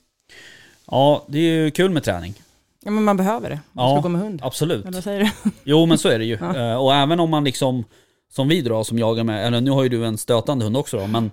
Ja, 0.87 1.25
det 1.29 1.39
är 1.39 1.55
ju 1.65 1.71
kul 1.71 1.91
med 1.91 2.05
träning. 2.05 2.35
Ja, 2.81 2.91
men 2.91 3.05
man 3.05 3.17
behöver 3.17 3.51
det. 3.51 3.61
Man 3.73 3.89
Ja. 3.91 3.97
ska 3.97 4.03
gå 4.03 4.09
med 4.09 4.21
hund. 4.21 4.41
Absolut. 4.43 4.85
Eller 4.85 4.93
vad 4.95 5.05
säger 5.05 5.21
du? 5.21 5.51
Jo, 5.65 5.87
men 5.87 5.99
så 5.99 6.09
är 6.09 6.19
det 6.19 6.25
ju. 6.25 6.39
Ja. 6.41 6.57
Eh, 6.71 6.77
Och 6.77 6.95
även 6.95 7.21
om 7.21 7.31
man 7.31 7.45
liksom, 7.45 7.85
som 8.33 8.49
vi 8.49 8.63
drar 8.63 8.83
som 8.83 8.99
jagar 8.99 9.25
med, 9.25 9.47
eller 9.47 9.61
nu 9.61 9.71
har 9.71 9.83
ju 9.83 9.89
du 9.89 10.07
en 10.07 10.19
stötande 10.19 10.65
hund 10.65 10.77
också 10.77 10.99
då, 10.99 11.07
men 11.07 11.31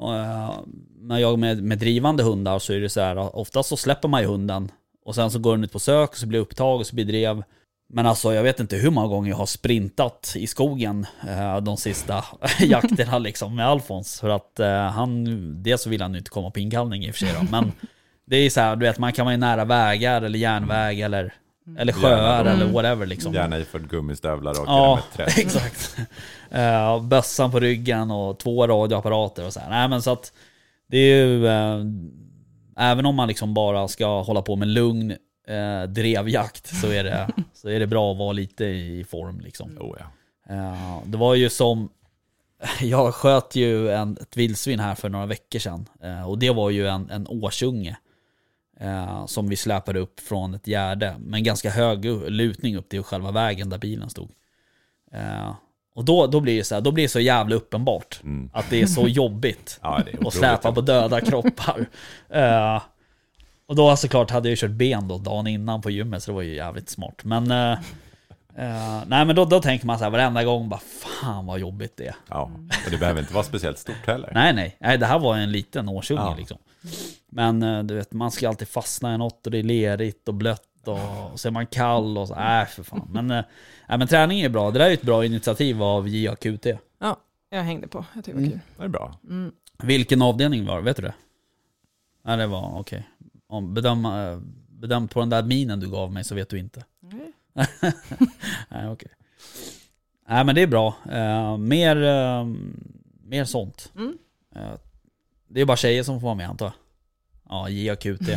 eh, 0.00 0.54
när 1.00 1.18
jag 1.18 1.20
jagar 1.20 1.36
med, 1.36 1.62
med 1.62 1.78
drivande 1.78 2.22
hundar 2.22 2.58
så 2.58 2.72
är 2.72 2.80
det 2.80 2.88
så 2.88 3.00
här, 3.00 3.36
oftast 3.36 3.68
så 3.68 3.76
släpper 3.76 4.08
man 4.08 4.20
ju 4.20 4.26
hunden 4.26 4.70
och 5.04 5.14
sen 5.14 5.30
så 5.30 5.38
går 5.38 5.52
den 5.52 5.64
ut 5.64 5.72
på 5.72 5.78
sök 5.78 6.10
och 6.10 6.16
så 6.16 6.26
blir 6.26 6.38
det 6.38 6.42
upptag 6.42 6.80
och 6.80 6.86
så 6.86 6.94
blir 6.94 7.04
det 7.04 7.12
drev. 7.12 7.42
Men 7.88 8.06
alltså 8.06 8.34
jag 8.34 8.42
vet 8.42 8.60
inte 8.60 8.76
hur 8.76 8.90
många 8.90 9.08
gånger 9.08 9.30
jag 9.30 9.36
har 9.36 9.46
sprintat 9.46 10.32
i 10.36 10.46
skogen 10.46 11.06
eh, 11.28 11.60
de 11.60 11.76
sista 11.76 12.24
jakterna 12.60 13.18
liksom 13.18 13.56
med 13.56 13.66
Alfons. 13.66 14.20
För 14.20 14.28
att 14.28 14.60
eh, 14.60 14.82
han, 14.82 15.24
dels 15.62 15.82
så 15.82 15.90
vill 15.90 16.02
han 16.02 16.12
ju 16.12 16.18
inte 16.18 16.30
komma 16.30 16.50
på 16.50 16.60
inkallning 16.60 17.04
i 17.04 17.10
och 17.10 17.14
för 17.14 17.26
sig 17.26 17.34
då, 17.40 17.46
men 17.50 17.72
det 18.26 18.36
är 18.36 18.50
så 18.50 18.60
här, 18.60 18.76
du 18.76 18.86
vet 18.86 18.98
man 18.98 19.12
kan 19.12 19.26
vara 19.26 19.36
nära 19.36 19.64
vägar 19.64 20.22
eller 20.22 20.38
järnväg 20.38 21.00
eller, 21.00 21.34
eller 21.78 21.92
sjöar 21.92 22.44
eller 22.44 22.62
Mm. 22.62 22.72
whatever 22.72 23.06
liksom. 23.06 23.34
Gärna 23.34 23.58
iförd 23.58 23.88
gummistövlar 23.90 24.50
och 24.60 24.66
Ja, 24.66 24.94
med 24.94 25.12
träd. 25.16 25.44
exakt. 25.46 25.96
Uh, 26.54 27.02
bössan 27.02 27.50
på 27.50 27.60
ryggen 27.60 28.10
och 28.10 28.38
två 28.38 28.66
radioapparater 28.66 29.46
och 29.46 29.52
så 29.52 29.60
här. 29.60 29.70
Nej 29.70 29.88
men 29.88 30.02
så 30.02 30.12
att 30.12 30.32
det 30.88 30.96
är 30.98 31.26
ju, 31.26 31.46
eh, 31.46 31.78
även 32.76 33.06
om 33.06 33.14
man 33.14 33.28
liksom 33.28 33.54
bara 33.54 33.88
ska 33.88 34.22
hålla 34.22 34.42
på 34.42 34.56
med 34.56 34.68
lugn 34.68 35.10
eh, 35.48 35.82
drevjakt 35.88 36.66
så 36.80 36.86
är, 36.92 37.04
det, 37.04 37.28
så 37.54 37.68
är 37.68 37.80
det 37.80 37.86
bra 37.86 38.12
att 38.12 38.18
vara 38.18 38.32
lite 38.32 38.64
i 38.64 39.04
form 39.10 39.40
liksom. 39.40 39.78
Oh, 39.80 39.96
ja. 39.98 40.04
Eh, 40.54 40.98
det 41.06 41.16
var 41.18 41.34
ju 41.34 41.50
som, 41.50 41.88
jag 42.80 43.14
sköt 43.14 43.56
ju 43.56 43.90
en, 43.90 44.18
ett 44.20 44.36
vildsvin 44.36 44.80
här 44.80 44.94
för 44.94 45.08
några 45.08 45.26
veckor 45.26 45.58
sedan. 45.58 45.88
Och 46.26 46.38
det 46.38 46.50
var 46.50 46.70
ju 46.70 46.88
en, 46.88 47.10
en 47.10 47.26
årsunge. 47.28 47.96
Eh, 48.82 49.26
som 49.26 49.48
vi 49.48 49.56
släpade 49.56 49.98
upp 49.98 50.20
från 50.20 50.54
ett 50.54 50.66
gärde. 50.66 51.14
Med 51.18 51.38
en 51.38 51.44
ganska 51.44 51.70
hög 51.70 52.04
lutning 52.30 52.76
upp 52.76 52.88
till 52.88 53.02
själva 53.02 53.30
vägen 53.30 53.70
där 53.70 53.78
bilen 53.78 54.10
stod. 54.10 54.30
Eh, 55.12 55.52
och 55.94 56.04
då, 56.04 56.26
då 56.26 56.40
blir 56.40 56.56
det 56.56 56.64
så 56.64 56.74
här, 56.74 56.82
då 56.82 56.92
blir 56.92 57.04
det 57.04 57.08
så 57.08 57.20
jävla 57.20 57.56
uppenbart. 57.56 58.20
Mm. 58.22 58.50
Att 58.52 58.70
det 58.70 58.82
är 58.82 58.86
så 58.86 59.08
jobbigt. 59.08 59.78
Ja, 59.82 59.98
är 59.98 60.14
otroligt 60.16 60.34
släpa 60.34 60.72
på 60.72 60.80
döda 60.80 61.20
kroppar. 61.20 61.86
Eh, 62.28 62.82
och 63.66 63.76
då 63.76 63.96
såklart 63.96 64.30
hade 64.30 64.48
jag 64.48 64.58
kört 64.58 64.70
ben 64.70 65.08
då 65.08 65.18
dagen 65.18 65.46
innan 65.46 65.82
på 65.82 65.90
gymmet 65.90 66.22
så 66.22 66.30
det 66.30 66.34
var 66.34 66.42
ju 66.42 66.54
jävligt 66.54 66.88
smart. 66.88 67.24
Men, 67.24 67.50
eh, 67.50 67.78
nej, 69.06 69.24
men 69.24 69.36
då, 69.36 69.44
då 69.44 69.60
tänker 69.60 69.86
man 69.86 69.98
så 69.98 70.04
här 70.04 70.10
varenda 70.10 70.44
gång 70.44 70.68
bara 70.68 70.80
fan 70.80 71.46
vad 71.46 71.60
jobbigt 71.60 71.96
det 71.96 72.06
är. 72.06 72.14
Ja, 72.28 72.50
och 72.84 72.90
det 72.90 72.98
behöver 72.98 73.20
inte 73.20 73.34
vara 73.34 73.44
speciellt 73.44 73.78
stort 73.78 74.06
heller. 74.06 74.30
Nej 74.34 74.54
nej, 74.54 74.76
nej 74.80 74.98
det 74.98 75.06
här 75.06 75.18
var 75.18 75.36
en 75.36 75.52
liten 75.52 75.88
årsunge 75.88 76.20
Ja. 76.20 76.34
liksom. 76.38 76.58
Men 77.28 77.62
eh, 77.62 77.82
du 77.82 77.94
vet 77.94 78.12
man 78.12 78.30
ska 78.30 78.48
alltid 78.48 78.68
fastna 78.68 79.14
i 79.14 79.18
något 79.18 79.46
och 79.46 79.50
det 79.52 79.58
är 79.58 79.62
lerigt 79.62 80.28
och 80.28 80.34
blött 80.34 80.88
och, 80.88 81.32
och 81.32 81.40
så 81.40 81.48
är 81.48 81.52
man 81.52 81.66
kall 81.66 82.18
och 82.18 82.28
så, 82.28 82.34
nej 82.34 82.66
för 82.66 82.82
fan. 82.82 83.08
Men, 83.12 83.30
eh, 83.30 83.44
nej, 83.88 83.98
men 83.98 84.08
träning 84.08 84.40
är 84.40 84.48
bra, 84.48 84.70
det 84.70 84.78
där 84.78 84.90
är 84.90 84.94
ett 84.94 85.02
bra 85.02 85.24
initiativ 85.24 85.82
av 85.82 86.08
JAQT. 86.08 86.66
Ja, 86.98 87.16
jag 87.50 87.62
hängde 87.62 87.88
på. 87.88 88.04
Jag 88.14 88.24
tyckte 88.24 88.40
det 88.40 88.46
var 88.46 88.50
kul. 88.50 88.60
Det 88.76 88.84
är 88.84 88.88
bra. 88.88 89.18
Mm. 89.28 89.52
Vilken 89.82 90.22
avdelning 90.22 90.66
var 90.66 90.76
det? 90.76 90.82
Vet 90.82 90.96
du 90.96 91.02
det? 91.02 91.14
Nej 92.24 92.36
det 92.36 92.46
var 92.46 92.78
okej. 92.78 93.08
Om 93.46 93.74
bedöm, 93.74 94.04
eh, 94.04 94.38
bedömt 94.68 95.10
på 95.10 95.20
den 95.20 95.30
där 95.30 95.42
minen 95.42 95.80
du 95.80 95.90
gav 95.90 96.12
mig 96.12 96.24
så 96.24 96.34
vet 96.34 96.48
du 96.48 96.58
inte. 96.58 96.84
Nej. 97.00 97.32
Nej 98.68 98.88
okej. 98.88 99.10
Nej 100.28 100.44
men 100.44 100.54
det 100.54 100.62
är 100.62 100.66
bra. 100.66 100.94
Eh, 101.10 101.56
mer, 101.56 102.02
eh, 102.02 102.46
mer 103.22 103.44
sånt. 103.44 103.92
Mm. 103.96 104.18
Eh, 104.54 104.74
det 105.54 105.60
är 105.60 105.64
bara 105.64 105.76
tjejer 105.76 106.02
som 106.02 106.20
får 106.20 106.26
vara 106.26 106.34
med 106.34 106.48
antar 106.48 106.66
jag. 106.66 106.74
Ja, 107.48 107.68
JAQT. 107.70 108.28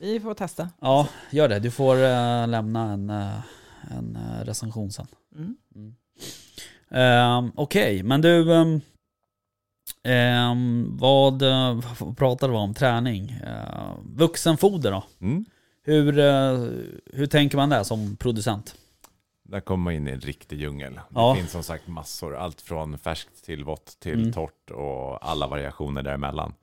Vi 0.00 0.20
får 0.20 0.34
testa. 0.34 0.70
ja, 0.80 1.08
gör 1.30 1.48
det. 1.48 1.58
Du 1.58 1.70
får 1.70 1.94
eh, 2.04 2.48
lämna 2.48 2.92
en, 2.92 3.10
eh, 3.10 3.40
en 3.90 4.16
eh, 4.16 4.44
recension 4.44 4.92
sen. 4.92 5.06
Mm. 5.34 5.94
Um, 6.90 7.52
Okej, 7.56 8.02
men 8.02 8.20
du... 8.20 8.50
Um, 8.52 8.80
ehm, 10.02 10.96
vad, 10.96 11.42
vad 12.00 12.16
pratade 12.16 12.52
vi 12.52 12.58
om? 12.58 12.74
Träning? 12.74 13.40
Uh, 13.46 13.94
vuxenfoder 14.04 14.90
då? 14.90 15.04
Mm. 15.20 15.44
Hur, 15.82 16.12
hur 17.16 17.26
tänker 17.26 17.56
man 17.56 17.68
där 17.68 17.82
som 17.82 18.16
producent? 18.16 18.74
Där 19.50 19.60
kommer 19.60 19.84
man 19.84 19.92
in 19.94 20.08
i 20.08 20.10
en 20.10 20.20
riktig 20.20 20.60
djungel. 20.60 21.00
Ja. 21.14 21.30
Det 21.34 21.40
finns 21.40 21.50
som 21.52 21.62
sagt 21.62 21.86
massor, 21.88 22.36
allt 22.36 22.60
från 22.60 22.98
färskt 22.98 23.44
till 23.44 23.64
vått 23.64 23.96
till 24.00 24.20
Mm. 24.20 24.32
torrt 24.32 24.70
och 24.70 25.28
alla 25.30 25.46
variationer 25.46 26.02
däremellan. 26.02 26.54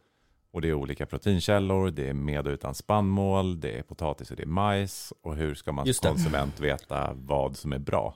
Och 0.51 0.61
det 0.61 0.69
är 0.69 0.73
olika 0.73 1.05
proteinkällor, 1.05 1.91
det 1.91 2.09
är 2.09 2.13
med 2.13 2.47
och 2.47 2.51
utan 2.53 2.75
spannmål, 2.75 3.59
det 3.59 3.77
är 3.79 3.83
potatis 3.83 4.31
och 4.31 4.37
det 4.37 4.43
är 4.43 4.47
majs. 4.47 5.13
Och 5.21 5.35
hur 5.35 5.55
ska 5.55 5.71
man 5.71 5.93
som 5.93 6.09
konsument 6.09 6.59
veta 6.59 7.13
vad 7.13 7.57
som 7.57 7.73
är 7.73 7.79
bra? 7.79 8.15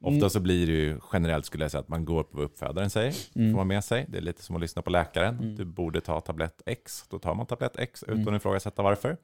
Ofta 0.00 0.16
Mm. 0.16 0.30
så 0.30 0.40
blir 0.40 0.66
det 0.66 0.72
ju 0.72 1.00
generellt 1.12 1.46
skulle 1.46 1.64
jag 1.64 1.70
säga 1.70 1.80
att 1.80 1.88
man 1.88 2.04
går 2.04 2.22
på 2.22 2.36
vad 2.36 2.44
uppfödaren 2.44 2.90
säger, 2.90 3.14
Mm. 3.34 3.52
får 3.52 3.56
man 3.56 3.66
med 3.66 3.84
sig. 3.84 4.06
Det 4.08 4.18
är 4.18 4.22
lite 4.22 4.42
som 4.42 4.56
att 4.56 4.62
lyssna 4.62 4.82
på 4.82 4.90
läkaren. 4.90 5.38
Mm. 5.38 5.56
Du 5.56 5.64
borde 5.64 6.00
ta 6.00 6.20
tablett 6.20 6.62
X, 6.66 7.04
då 7.10 7.18
tar 7.18 7.34
man 7.34 7.46
tablett 7.46 7.78
X 7.78 8.02
utan 8.02 8.18
Mm. 8.22 8.34
att 8.34 8.40
ifrågasätta 8.40 8.82
varför. 8.82 9.16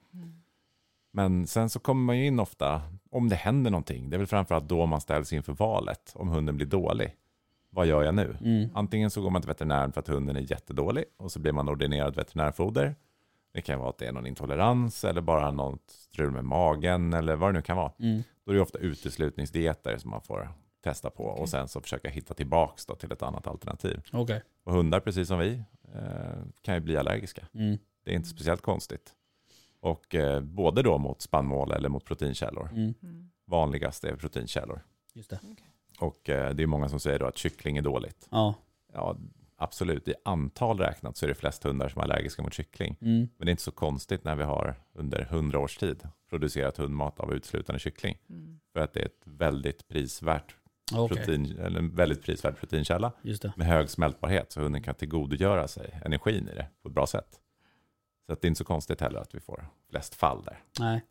Men 1.17 1.47
sen 1.47 1.71
så 1.71 1.79
kommer 1.79 2.03
man 2.03 2.19
ju 2.19 2.27
in 2.27 2.41
ofta, 2.41 2.83
om 3.11 3.29
det 3.29 3.37
händer 3.37 3.71
någonting, 3.71 4.11
det 4.11 4.17
är 4.17 4.19
väl 4.19 4.27
framförallt 4.27 4.69
då 4.69 4.87
man 4.87 5.01
ställs 5.01 5.33
inför 5.33 5.53
valet, 5.53 6.13
om 6.15 6.29
hunden 6.29 6.57
blir 6.57 6.67
dålig. 6.67 7.15
Vad 7.71 7.87
gör 7.87 8.03
jag 8.03 8.15
nu? 8.15 8.37
Mm. 8.41 8.69
Antingen 8.75 9.11
så 9.11 9.23
går 9.23 9.31
man 9.31 9.43
till 9.43 9.49
veterinären 9.49 9.93
för 9.93 10.01
att 10.01 10.09
hunden 10.09 10.37
är 10.37 10.51
jättedålig 10.51 11.05
och 11.17 11.33
så 11.33 11.41
blir 11.41 11.53
man 11.53 11.69
ordinerad 11.69 12.17
veterinärfoder. 12.17 12.95
Det 13.53 13.61
kan 13.61 13.79
vara 13.79 13.91
att 13.91 13.99
det 13.99 14.07
är 14.07 14.13
någon 14.13 14.27
intolerans 14.27 15.05
eller 15.05 15.21
bara 15.21 15.51
något 15.51 15.91
strul 15.91 16.31
med 16.31 16.45
magen 16.45 17.13
eller 17.13 17.37
vad 17.37 17.49
det 17.49 17.53
nu 17.53 17.63
kan 17.63 17.77
vara. 17.77 17.93
Mm. 17.99 18.23
Då 18.45 18.53
är 18.53 18.57
det 18.57 18.63
ofta 18.63 18.79
uteslutningsdieter 18.79 19.99
som 19.99 20.11
man 20.11 20.23
får 20.23 20.49
testa 20.85 21.11
på 21.11 21.25
och 21.25 21.49
sen 21.49 21.69
så 21.69 21.81
försöka 21.81 22.09
hitta 22.09 22.35
tillbaks 22.35 22.87
till 22.87 23.13
ett 23.13 23.23
annat 23.23 23.47
alternativ. 23.47 24.01
Okej. 24.13 24.43
Och 24.65 24.73
hundar, 24.73 25.01
precis 25.01 25.29
som 25.29 25.39
vi, 25.39 25.63
eh, 25.95 26.43
kan 26.63 26.75
ju 26.75 26.81
bli 26.81 26.97
allergiska. 26.97 27.47
Mm. 27.55 27.79
Det 28.05 28.11
är 28.11 28.15
inte 28.15 28.29
speciellt 28.29 28.63
konstigt. 28.63 29.15
Och 29.85 30.15
eh, 30.15 30.41
både 30.41 30.83
då 30.83 30.99
mot 30.99 31.21
spannmål 31.21 31.73
eller 31.73 31.89
mot 31.89 32.05
proteinkällor. 32.05 32.69
Mm. 32.73 32.95
Mm. 33.03 33.31
Vanligast 33.47 34.05
är 34.05 34.17
proteinkällor. 34.17 34.81
Just 35.15 35.31
det. 35.31 35.41
Och 36.01 36.31
eh, 36.31 36.55
det 36.55 36.63
är 36.63 36.67
många 36.67 36.89
som 36.89 37.01
säger 37.01 37.19
då 37.19 37.27
att 37.27 37.39
kyckling 37.39 37.77
är 37.77 37.83
dåligt. 37.83 38.29
Ja. 38.31 38.55
Ja, 38.93 39.17
absolut. 39.57 40.09
I 40.09 40.15
antal 40.25 40.79
räknat 40.79 41.17
så 41.17 41.27
är 41.27 41.29
det 41.29 41.35
flest 41.35 41.65
hundar 41.65 41.89
som 41.89 42.01
är 42.01 42.05
allergiska 42.05 42.43
mot 42.43 42.55
kyckling. 42.55 42.97
Mm. 43.01 43.29
Men 43.37 43.47
det 43.47 43.49
är 43.49 43.51
inte 43.51 43.63
så 43.63 43.71
konstigt 43.71 44.25
när 44.25 44.37
vi 44.37 44.43
har 44.43 44.75
under 44.93 45.25
hundra 45.25 45.59
års 45.59 45.77
tid 45.77 46.09
producerat 46.31 46.77
hundmat 46.77 47.21
av 47.21 47.35
utslutande 47.35 47.79
kyckling. 47.79 48.19
Mm. 48.29 48.61
För 48.73 48.81
att 48.81 48.93
det 48.93 49.01
är 49.01 49.07
ett 49.07 49.23
väldigt 49.25 49.89
prisvärt, 49.89 50.57
protein, 51.09 51.59
eller 51.59 51.79
en 51.79 51.95
väldigt 51.95 52.23
prisvärd 52.23 52.57
proteinkälla 52.57 53.13
Just 53.23 53.43
det. 53.43 53.53
med 53.57 53.67
hög 53.67 53.91
smältbarhet 53.91 54.53
så 54.53 54.61
hunden 54.61 54.83
kan 54.83 54.95
tillgodogöra 54.95 55.69
sig 55.69 56.01
energin 56.05 56.49
i 56.49 56.55
det 56.55 56.67
på 56.83 56.89
ett 56.89 56.95
bra 56.95 57.07
sätt. 57.07 57.41
Så 58.27 58.33
att 58.33 58.41
det 58.41 58.47
är 58.47 58.49
inte 58.49 58.59
så 58.59 58.65
konstigt 58.65 59.01
heller 59.01 59.21
att 59.21 59.35
vi 59.35 59.41
får 59.41 59.67
flest 59.91 60.15
fall 60.15 60.43
där. 60.45 60.59
Nej. 60.81 61.05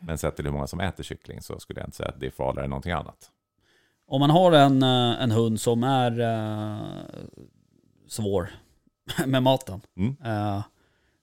Men 0.00 0.18
sett 0.18 0.36
till 0.36 0.44
hur 0.44 0.52
många 0.52 0.66
som 0.66 0.80
äter 0.80 1.04
kyckling 1.04 1.42
så 1.42 1.58
skulle 1.58 1.80
jag 1.80 1.86
inte 1.86 1.96
säga 1.96 2.08
att 2.08 2.20
det 2.20 2.26
är 2.26 2.30
farligare 2.30 2.64
än 2.64 2.70
någonting 2.70 2.92
annat. 2.92 3.30
Om 4.06 4.20
man 4.20 4.30
har 4.30 4.52
en, 4.52 4.82
eh, 4.82 5.22
en 5.22 5.30
hund 5.30 5.60
som 5.60 5.84
är 5.84 6.20
eh, 6.20 6.80
svår 8.08 8.50
med 9.26 9.42
maten. 9.42 9.80
Mm. 9.96 10.16
eh, 10.24 10.62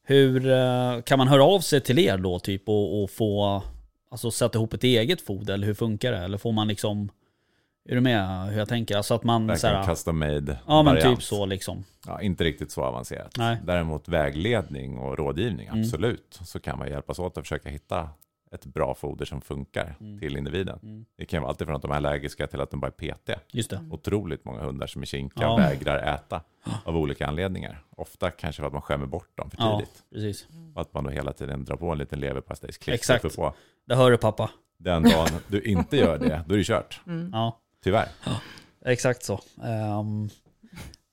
hur 0.04 0.50
eh, 0.50 1.02
kan 1.02 1.18
man 1.18 1.28
höra 1.28 1.44
av 1.44 1.60
sig 1.60 1.82
till 1.82 2.00
er 2.00 2.18
då 2.18 2.40
typ 2.40 2.70
och, 2.70 3.04
och 3.04 3.10
få 3.12 3.64
alltså, 4.12 4.32
sätta 4.32 4.58
ihop 4.58 4.74
ett 4.74 4.84
eget 4.84 5.22
foder? 5.22 5.54
Eller 5.54 5.68
hur 5.68 5.74
funkar 5.74 6.12
det? 6.12 6.18
Eller 6.18 6.38
får 6.38 6.52
man 6.52 6.68
liksom... 6.68 7.10
Är 7.90 7.96
du 7.96 8.02
med 8.02 8.48
hur 8.52 8.60
jag 8.60 8.70
tänker? 8.70 8.98
Alltså 8.98 9.14
att 9.14 9.24
man... 9.24 9.42
Så 9.42 9.48
Verkligen 9.48 9.76
här, 9.76 9.86
custom 9.86 10.20
made 10.20 10.60
ja 10.68 10.84
men 10.84 10.96
variant. 10.96 11.16
typ 11.20 11.24
så 11.24 11.46
liksom. 11.46 11.84
Ja, 12.08 12.22
inte 12.22 12.44
riktigt 12.44 12.72
så 12.72 12.84
avancerat. 12.84 13.32
Nej. 13.38 13.58
Däremot 13.66 14.08
vägledning 14.08 14.98
och 14.98 15.18
rådgivning, 15.18 15.68
Mm. 15.68 15.80
absolut. 15.82 16.40
Så 16.44 16.60
kan 16.60 16.80
man 16.80 16.88
hjälpas 16.90 17.20
åt 17.20 17.38
att 17.38 17.44
försöka 17.44 17.70
hitta 17.70 18.10
ett 18.52 18.66
bra 18.66 18.96
foder 18.96 19.26
som 19.26 19.42
funkar 19.42 19.96
Mm. 20.00 20.20
till 20.20 20.38
individen. 20.38 20.80
Mm. 20.84 21.06
Det 21.18 21.26
kan 21.26 21.42
vara 21.42 21.50
alltid 21.50 21.68
från 21.68 21.76
att 21.76 21.82
de 21.82 21.92
är 21.92 21.96
allergiska 21.96 22.48
till 22.48 22.62
att 22.62 22.72
de 22.72 22.80
bara 22.80 22.88
är 22.88 22.92
petiga. 22.92 23.40
Just 23.52 23.70
det. 23.70 23.80
Otroligt 23.92 24.46
många 24.46 24.62
hundar 24.62 24.88
som 24.88 25.02
är 25.02 25.06
kinkiga 25.06 25.44
Ja. 25.44 25.54
och 25.54 25.60
vägrar 25.60 26.14
äta 26.16 26.42
av 26.86 26.98
olika 26.98 27.28
anledningar. 27.28 27.84
Ofta 27.90 28.32
kanske 28.32 28.60
för 28.62 28.68
att 28.68 28.74
man 28.74 28.82
skämmer 28.82 29.06
bort 29.06 29.38
dem 29.38 29.50
för 29.50 29.58
Ja, 29.60 29.78
tidigt. 29.80 30.04
precis. 30.14 30.48
Och 30.76 30.82
att 30.82 30.94
man 30.94 31.04
då 31.04 31.10
hela 31.10 31.34
tiden 31.34 31.66
drar 31.66 31.76
på 31.76 31.92
en 31.92 31.98
liten 31.98 32.20
leverpastejsklister 32.20 32.94
Exakt. 33.16 33.22
för 33.22 33.30
på. 33.42 33.54
Det 33.88 33.96
hör 33.96 34.12
du 34.12 34.18
pappa. 34.18 34.50
Den 34.78 35.04
dagen 35.04 35.28
du 35.48 35.62
inte 35.62 35.98
gör 35.98 36.18
det, 36.18 36.44
då 36.48 36.54
är 36.54 36.58
det 36.58 36.64
kört. 36.64 37.02
Mm. 37.08 37.30
Ja, 37.34 37.60
Tyvärr. 37.84 38.08
exakt 38.86 39.24
så. 39.24 39.40
Ehm, 39.64 40.30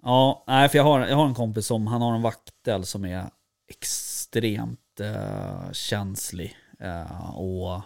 ja, 0.03 0.45
nej 0.47 0.68
för 0.68 0.79
jag 0.79 0.85
har, 0.85 1.07
jag 1.07 1.16
har 1.16 1.27
en 1.27 1.35
kompis 1.35 1.66
som, 1.66 1.87
han 1.87 2.03
har 2.03 2.14
en 2.14 2.23
vaktel 2.23 2.85
som 2.87 3.05
är 3.05 3.25
extremt 3.68 5.01
eh, 5.01 5.73
känslig. 5.73 6.57
eh, 6.79 7.37
och 7.39 7.81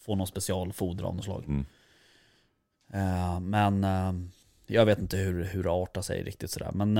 får 0.00 0.16
någon 0.16 0.26
specialfoder 0.26 1.04
av 1.04 1.14
något 1.16 1.24
slag. 1.24 1.44
Mm. 1.48 1.66
Eh, 2.92 3.40
men 3.40 3.86
jag 4.66 4.86
vet 4.86 4.98
inte 4.98 5.16
hur, 5.16 5.44
hur 5.44 5.62
det 5.62 5.70
artar 5.70 6.02
sig 6.02 6.22
riktigt 6.22 6.50
sådär. 6.50 6.70
Men 6.74 6.96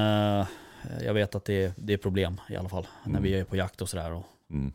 jag 1.05 1.15
vet 1.15 1.35
att 1.35 1.45
det 1.45 1.65
är, 1.65 1.73
det 1.77 1.93
är 1.93 1.97
problem 1.97 2.41
i 2.51 2.57
alla 2.57 2.69
fall. 2.69 2.87
När 3.05 3.11
Mm. 3.11 3.23
vi 3.23 3.35
är 3.39 3.45
på 3.45 3.57
jakt 3.57 3.83
och 3.83 3.89
sådär. 3.89 4.13
Och, 4.13 4.25
Mm. 4.51 4.73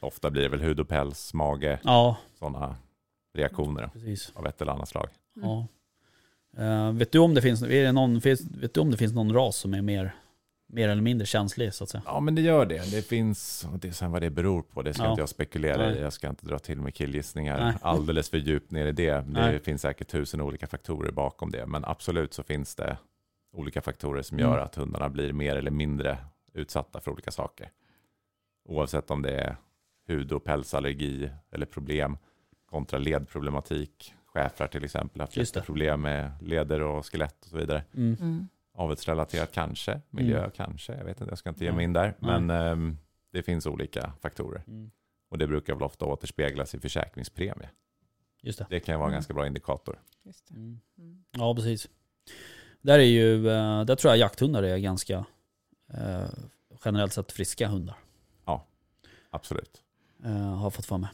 Ofta 0.00 0.30
blir 0.30 0.42
det 0.42 0.48
väl 0.48 0.60
hud 0.60 0.80
och 0.80 0.88
päls, 0.88 1.34
mage, 1.34 1.80
ja, 1.84 2.16
sådana 2.38 2.76
reaktioner 3.34 3.88
precis. 3.92 4.32
av 4.34 4.46
ett 4.46 4.60
eller 4.62 4.72
annat 4.72 4.88
slag. 4.88 5.08
Ja. 5.34 5.66
Eh, 6.58 6.92
vet, 6.92 7.12
du 7.12 7.18
om 7.18 7.34
det 7.34 7.42
finns, 7.42 7.62
är 7.62 7.68
det 7.84 7.92
någon, 7.92 8.20
finns, 8.20 8.40
vet 8.50 8.74
du 8.74 8.80
om 8.80 8.90
det 8.90 8.96
finns 8.96 9.12
någon 9.12 9.32
ras 9.32 9.56
som 9.56 9.74
är 9.74 9.82
mer, 9.82 10.14
mer 10.68 10.88
eller 10.88 11.02
mindre 11.02 11.26
känslig 11.26 11.74
så 11.74 11.84
att 11.84 11.90
säga? 11.90 12.02
Ja, 12.06 12.20
men 12.20 12.34
det 12.34 12.42
gör 12.42 12.66
det. 12.66 12.90
Det 12.90 13.02
finns, 13.02 13.66
och 13.72 13.78
det, 13.78 13.92
sen 13.92 14.10
vad 14.10 14.22
det 14.22 14.30
beror 14.30 14.62
på, 14.62 14.82
det 14.82 14.94
ska 14.94 15.02
Ja. 15.04 15.10
inte 15.10 15.22
jag 15.22 15.28
spekulera 15.28 15.76
Nej. 15.76 15.96
i. 15.96 16.00
Jag 16.00 16.12
ska 16.12 16.28
inte 16.28 16.46
dra 16.46 16.58
till 16.58 16.80
med 16.80 16.94
killgissningar 16.94 17.64
Nej. 17.64 17.74
alldeles 17.82 18.30
för 18.30 18.38
djupt 18.38 18.70
ner 18.70 18.86
i 18.86 18.92
det. 18.92 19.10
Det 19.12 19.24
Nej. 19.26 19.58
finns 19.58 19.82
säkert 19.82 20.08
tusen 20.08 20.40
olika 20.40 20.66
faktorer 20.66 21.10
bakom 21.10 21.50
det. 21.50 21.66
Men 21.66 21.84
absolut 21.84 22.34
så 22.34 22.42
finns 22.42 22.74
det 22.74 22.98
olika 23.52 23.82
faktorer 23.82 24.22
som 24.22 24.38
Mm. 24.38 24.50
gör 24.50 24.58
att 24.58 24.74
hundarna 24.74 25.08
blir 25.08 25.32
mer 25.32 25.56
eller 25.56 25.70
mindre 25.70 26.18
utsatta 26.52 27.00
för 27.00 27.10
olika 27.10 27.30
saker. 27.30 27.70
Oavsett 28.68 29.10
om 29.10 29.22
det 29.22 29.30
är 29.40 29.56
hud 30.06 30.32
och 30.32 30.44
pälsallergi 30.44 31.30
eller 31.52 31.66
problem 31.66 32.16
kontra 32.70 32.98
ledproblematik. 32.98 34.14
Schäfrar 34.34 34.66
till 34.66 34.84
exempel 34.84 35.20
haft 35.20 35.62
problem 35.64 36.00
med 36.00 36.32
leder 36.40 36.80
och 36.80 37.06
skelett 37.06 37.42
och 37.42 37.48
så 37.48 37.56
vidare. 37.56 37.84
Mm. 37.94 38.16
Mm. 38.20 38.48
Avelsrelaterat 38.74 39.52
kanske, 39.52 40.00
miljö 40.10 40.50
kanske, 40.50 40.92
jag 40.94 41.04
vet 41.04 41.20
inte, 41.20 41.30
jag 41.30 41.38
ska 41.38 41.48
inte 41.48 41.64
ge 41.64 41.72
mig 41.72 41.84
in 41.84 41.92
där. 41.92 42.14
Men 42.18 42.50
ehm, 42.50 42.98
det 43.32 43.42
finns 43.42 43.66
olika 43.66 44.12
faktorer. 44.22 44.62
Mm. 44.66 44.90
Och 45.28 45.38
det 45.38 45.46
brukar 45.46 45.74
väl 45.74 45.82
ofta 45.82 46.04
återspeglas 46.04 46.74
i 46.74 46.80
försäkringspremie. 46.80 47.70
Just 48.42 48.58
det. 48.58 48.66
Det 48.70 48.80
kan 48.80 48.94
ju 48.94 48.96
vara 48.98 49.06
en 49.06 49.10
Mm. 49.10 49.16
ganska 49.16 49.34
bra 49.34 49.46
indikator. 49.46 50.00
Just 50.22 50.48
det. 50.48 50.54
Mm. 50.54 50.80
Mm. 50.98 51.24
Ja, 51.30 51.54
precis. 51.54 51.88
Där 52.80 52.98
är 52.98 53.02
ju, 53.02 53.48
eh, 53.48 53.84
där 53.84 53.96
tror 53.96 54.10
jag 54.12 54.18
jakthundar 54.18 54.62
är 54.62 54.78
ganska 54.78 55.24
eh, 55.94 56.28
generellt 56.84 57.12
sett 57.12 57.32
friska 57.32 57.68
hundar. 57.68 57.96
Absolut. 59.30 59.82
Eh, 60.24 60.56
har 60.56 60.70
fått 60.70 60.86
för 60.86 60.98
mig. 60.98 61.10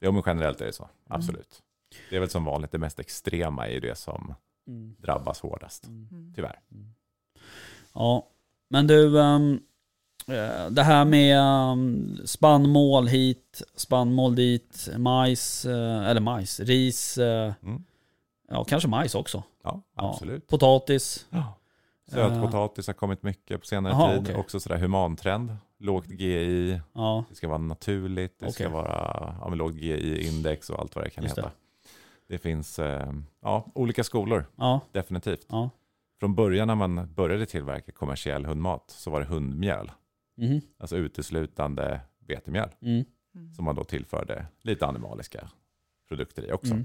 Jo, 0.00 0.12
men 0.12 0.22
generellt 0.26 0.60
är 0.60 0.66
det 0.66 0.72
så. 0.72 0.88
Absolut. 1.08 1.62
Det 2.10 2.16
är 2.16 2.20
väl 2.20 2.30
som 2.30 2.44
vanligt 2.44 2.70
det 2.72 2.78
mest 2.78 2.98
extrema 3.00 3.68
är 3.68 3.80
det 3.80 3.98
som 3.98 4.34
Mm. 4.68 4.94
drabbas 4.98 5.40
hårdast. 5.40 5.86
Mm. 5.86 6.32
Tyvärr. 6.34 6.60
Ja, 7.94 8.26
men 8.68 8.86
du, 8.86 9.20
ehm, 9.20 9.60
eh, 10.28 10.70
det 10.70 10.82
här 10.82 11.04
med 11.04 11.40
um, 11.72 12.18
spannmål 12.24 13.06
hit, 13.06 13.62
spannmål 13.76 14.34
dit, 14.34 14.88
majs, 14.98 15.64
eh, 15.64 16.06
eller 16.08 16.20
majs, 16.20 16.60
ris, 16.60 17.18
Mm. 17.18 17.84
ja 18.48 18.64
kanske 18.64 18.88
majs 18.88 19.14
också. 19.14 19.42
Ja, 19.64 19.82
Ja. 19.96 20.10
absolut. 20.10 20.46
Potatis. 20.46 21.26
Ja. 21.30 21.58
Sötpotatis 22.10 22.86
har 22.86 22.94
kommit 22.94 23.22
mycket 23.22 23.60
på 23.60 23.66
senare 23.66 23.92
Jaha, 23.92 24.12
tid. 24.12 24.22
okej. 24.22 24.34
Också 24.36 24.60
sådär 24.60 24.76
humantrend. 24.78 25.56
Lågt 25.78 26.10
GI, 26.10 26.80
Ja, 26.94 27.24
det 27.28 27.34
ska 27.34 27.48
vara 27.48 27.58
naturligt, 27.58 28.38
det 28.38 28.52
ska 28.52 28.64
Okej. 28.64 28.72
vara 28.74 29.36
ja, 29.40 29.48
lågt 29.54 29.74
GI-index 29.74 30.70
och 30.70 30.80
allt 30.80 30.94
vad 30.96 31.04
det 31.04 31.10
kan 31.10 31.24
Just 31.24 31.36
det. 31.36 31.42
heta. 31.42 31.52
Det, 32.28 32.38
finns 32.38 32.78
eh, 32.78 33.12
ja, 33.42 33.66
olika 33.74 34.04
skolor, 34.04 34.44
ja, 34.56 34.80
definitivt. 34.92 35.46
ja. 35.48 35.70
Från 36.20 36.34
början 36.34 36.68
när 36.68 36.74
man 36.74 37.14
började 37.14 37.46
tillverka 37.46 37.92
kommersiell 37.92 38.44
hundmat 38.46 38.84
så 38.90 39.10
var 39.10 39.20
det 39.20 39.26
hundmjöl. 39.26 39.90
Mhm. 40.36 40.60
Alltså 40.78 40.96
uteslutande 40.96 42.00
vetemjöl. 42.18 42.68
Mm. 42.82 43.04
Som 43.56 43.64
man 43.64 43.74
då 43.74 43.84
tillförde 43.84 44.46
lite 44.62 44.86
animaliska 44.86 45.48
produkter 46.08 46.42
i 46.48 46.52
också. 46.52 46.72
Mm. 46.72 46.84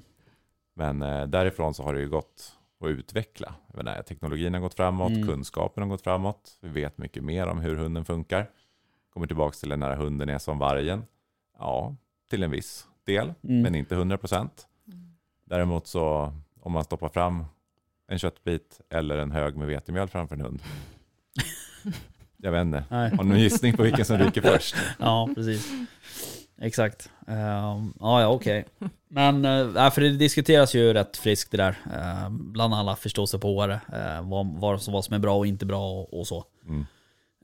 Men 0.75 1.01
eh, 1.01 1.27
därifrån 1.27 1.73
så 1.73 1.83
har 1.83 1.93
det 1.93 1.99
ju 1.99 2.09
gått 2.09 2.57
att 2.79 2.87
utveckla. 2.87 3.55
Jag 3.67 3.75
menar, 3.77 4.01
teknologin 4.01 4.53
har 4.53 4.61
gått 4.61 4.73
framåt, 4.73 5.11
Mm. 5.11 5.27
kunskapen 5.27 5.83
har 5.83 5.89
gått 5.89 6.01
framåt. 6.01 6.57
Vi 6.61 6.69
vet 6.69 6.97
mycket 6.97 7.23
mer 7.23 7.47
om 7.47 7.59
hur 7.59 7.75
hunden 7.75 8.05
funkar. 8.05 8.49
Kommer 9.13 9.27
tillbaka 9.27 9.53
till 9.55 9.69
när 9.79 9.95
hunden 9.95 10.29
är 10.29 10.37
som 10.39 10.59
vargen. 10.59 11.03
Ja, 11.59 11.95
till 12.29 12.43
en 12.43 12.51
viss 12.51 12.87
del, 13.05 13.33
Mm. 13.43 13.61
men 13.61 13.75
inte 13.75 13.95
100 13.95 14.17
procent. 14.17 14.67
Däremot 15.51 15.87
så 15.87 16.33
om 16.61 16.71
man 16.71 16.83
stoppar 16.83 17.09
fram 17.09 17.45
en 18.07 18.19
köttbit 18.19 18.81
eller 18.89 19.17
en 19.17 19.31
hög 19.31 19.55
med 19.55 19.67
vetemjöl 19.67 20.07
framför 20.07 20.35
en 20.35 20.41
hund. 20.41 20.61
Jag 22.37 22.51
vet 22.51 22.61
inte. 22.61 22.83
Nej. 22.89 23.09
Har 23.09 23.23
du 23.23 23.29
någon 23.29 23.39
gissning 23.39 23.77
på 23.77 23.83
vilken 23.83 24.05
som 24.05 24.17
ryker 24.25 24.41
först? 24.41 24.75
Ja, 24.99 25.29
precis. 25.35 25.71
Exakt. 26.61 27.09
Ehm, 27.27 27.93
ja, 27.99 28.21
ja, 28.21 28.27
okej. 28.27 28.65
Men, 29.07 29.45
uh, 29.45 29.89
för 29.89 30.01
det 30.01 30.09
diskuteras 30.09 30.75
ju 30.75 30.93
rätt 30.93 31.17
friskt 31.17 31.51
det 31.51 31.57
där. 31.57 31.77
Uh, 31.87 32.29
bland 32.29 32.73
alla 32.73 32.95
förståsigpåare. 32.95 33.73
Uh, 33.73 34.29
vad, 34.29 34.47
vad, 34.47 34.81
vad 34.87 35.05
som 35.05 35.15
är 35.15 35.19
bra 35.19 35.37
och 35.37 35.47
inte 35.47 35.65
bra 35.65 35.91
och, 35.91 36.19
och 36.19 36.27
så. 36.27 36.45
Mm. 36.67 36.85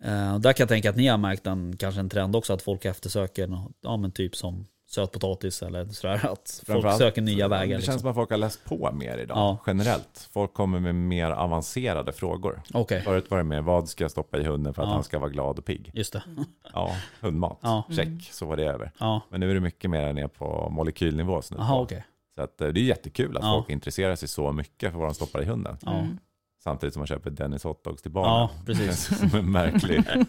Uh, 0.05 0.39
där 0.39 0.53
kan 0.53 0.63
jag 0.63 0.69
tänka 0.69 0.89
att 0.89 0.95
ni 0.95 1.07
har 1.07 1.17
märkt 1.17 1.47
en, 1.47 1.77
kanske 1.77 1.99
en 1.99 2.09
trend 2.09 2.35
också, 2.35 2.53
att 2.53 2.61
folk 2.61 2.85
eftersöker, 2.85 3.47
nå- 3.47 3.71
ja 3.81 3.97
men 3.97 4.11
typ 4.11 4.35
som 4.35 4.67
sötpotatis 5.01 5.61
eller 5.63 5.85
sådär. 5.85 6.25
Att 6.31 6.63
folk 6.67 6.97
söker 6.97 7.21
nya 7.21 7.47
vägar. 7.47 7.65
Det 7.65 7.71
känns 7.73 7.85
Liksom. 7.87 7.99
som 7.99 8.09
att 8.09 8.15
folk 8.15 8.29
har 8.29 8.37
läst 8.37 8.65
på 8.65 8.91
mer 8.93 9.17
idag, 9.17 9.37
Ja. 9.37 9.57
generellt. 9.67 10.29
Folk 10.33 10.53
kommer 10.53 10.79
med 10.79 10.95
mer 10.95 11.31
avancerade 11.31 12.13
frågor. 12.13 12.61
Okej, 12.73 13.01
Förut 13.01 13.31
var 13.31 13.37
det 13.37 13.43
mer, 13.43 13.61
vad 13.61 13.89
ska 13.89 14.03
jag 14.03 14.11
stoppa 14.11 14.37
i 14.37 14.43
hunden 14.43 14.73
för 14.73 14.81
att 14.81 14.87
Ja. 14.89 14.93
han 14.93 15.03
ska 15.03 15.19
vara 15.19 15.29
glad 15.29 15.59
och 15.59 15.65
pigg? 15.65 15.91
just 15.93 16.13
det. 16.13 16.23
Ja, 16.73 16.95
hundmat. 17.21 17.59
Ja. 17.61 17.83
Check, 17.91 18.29
så 18.31 18.45
var 18.45 18.57
det 18.57 18.63
över. 18.65 18.91
Ja, 18.99 19.21
Men 19.29 19.39
nu 19.39 19.49
är 19.49 19.53
det 19.53 19.59
mycket 19.59 19.89
mer 19.89 20.13
ner 20.13 20.27
på 20.27 20.69
molekylnivå. 20.71 21.41
jaha 21.57 21.79
okej. 21.81 22.03
Så 22.35 22.41
att, 22.43 22.61
eh, 22.61 22.67
det 22.67 22.79
är 22.79 22.83
jättekul 22.83 23.37
att 23.37 23.43
Ja. 23.43 23.53
folk 23.57 23.69
intresserar 23.69 24.15
sig 24.15 24.27
så 24.27 24.51
mycket 24.51 24.91
för 24.91 24.99
vad 24.99 25.07
de 25.07 25.13
stoppar 25.13 25.41
i 25.41 25.45
hunden. 25.45 25.77
Ja. 25.81 25.91
Mm. 25.93 26.17
Samtidigt 26.59 26.93
som 26.93 26.99
man 26.99 27.07
köper 27.07 27.29
Dennis 27.29 27.63
hotdogs 27.63 28.01
till 28.01 28.11
ja, 28.15 28.21
barnen. 28.21 28.65
precis. 28.65 29.19
Som 29.31 29.39
en 29.39 29.51
märklig... 29.51 30.03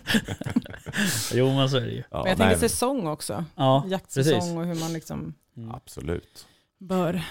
Jo 1.35 1.47
men 1.55 1.69
så 1.71 1.77
är 1.77 1.81
det 1.81 1.91
ju. 1.93 2.03
Ja, 2.11 2.19
Men 2.23 2.29
jag 2.31 2.39
nej, 2.39 2.49
tänker 2.49 2.69
säsong 2.69 3.07
också. 3.07 3.45
Ja, 3.55 3.85
Jaktsäsong 3.87 4.33
precis. 4.35 4.55
och 4.57 4.65
hur 4.67 4.75
man 4.81 4.93
liksom 4.93 5.35
Mm. 5.57 5.71
Absolut. 5.75 6.47
bör 6.79 7.23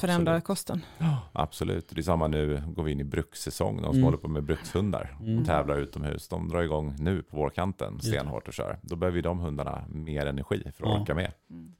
förändra 0.00 0.32
Absolut. 0.32 0.44
kosten. 0.44 0.84
Absolut. 1.32 1.88
Det 1.88 2.00
är 2.00 2.02
samma 2.02 2.26
nu, 2.28 2.62
går 2.66 2.82
vi 2.82 2.92
in 2.92 3.00
i 3.00 3.04
brukssäsong. 3.04 3.76
De 3.76 3.82
som 3.84 3.90
Mm. 3.94 4.04
håller 4.04 4.16
på 4.18 4.28
med 4.28 4.42
brukshundar 4.44 5.16
Mm. 5.20 5.38
och 5.40 5.46
tävlar 5.46 5.76
utomhus. 5.78 6.28
De 6.28 6.48
drar 6.48 6.62
igång 6.62 6.96
nu 6.98 7.22
på 7.22 7.36
vårkanten 7.36 8.00
stenhårt 8.00 8.48
och 8.48 8.54
kör. 8.54 8.78
Då 8.82 8.96
behöver 8.96 9.16
ju 9.16 9.22
de 9.22 9.38
hundarna 9.38 9.84
mer 9.88 10.26
energi 10.26 10.62
för 10.76 10.84
att 10.84 10.90
Ja. 10.90 11.00
orka 11.00 11.14
med. 11.14 11.32
Mm. 11.50 11.74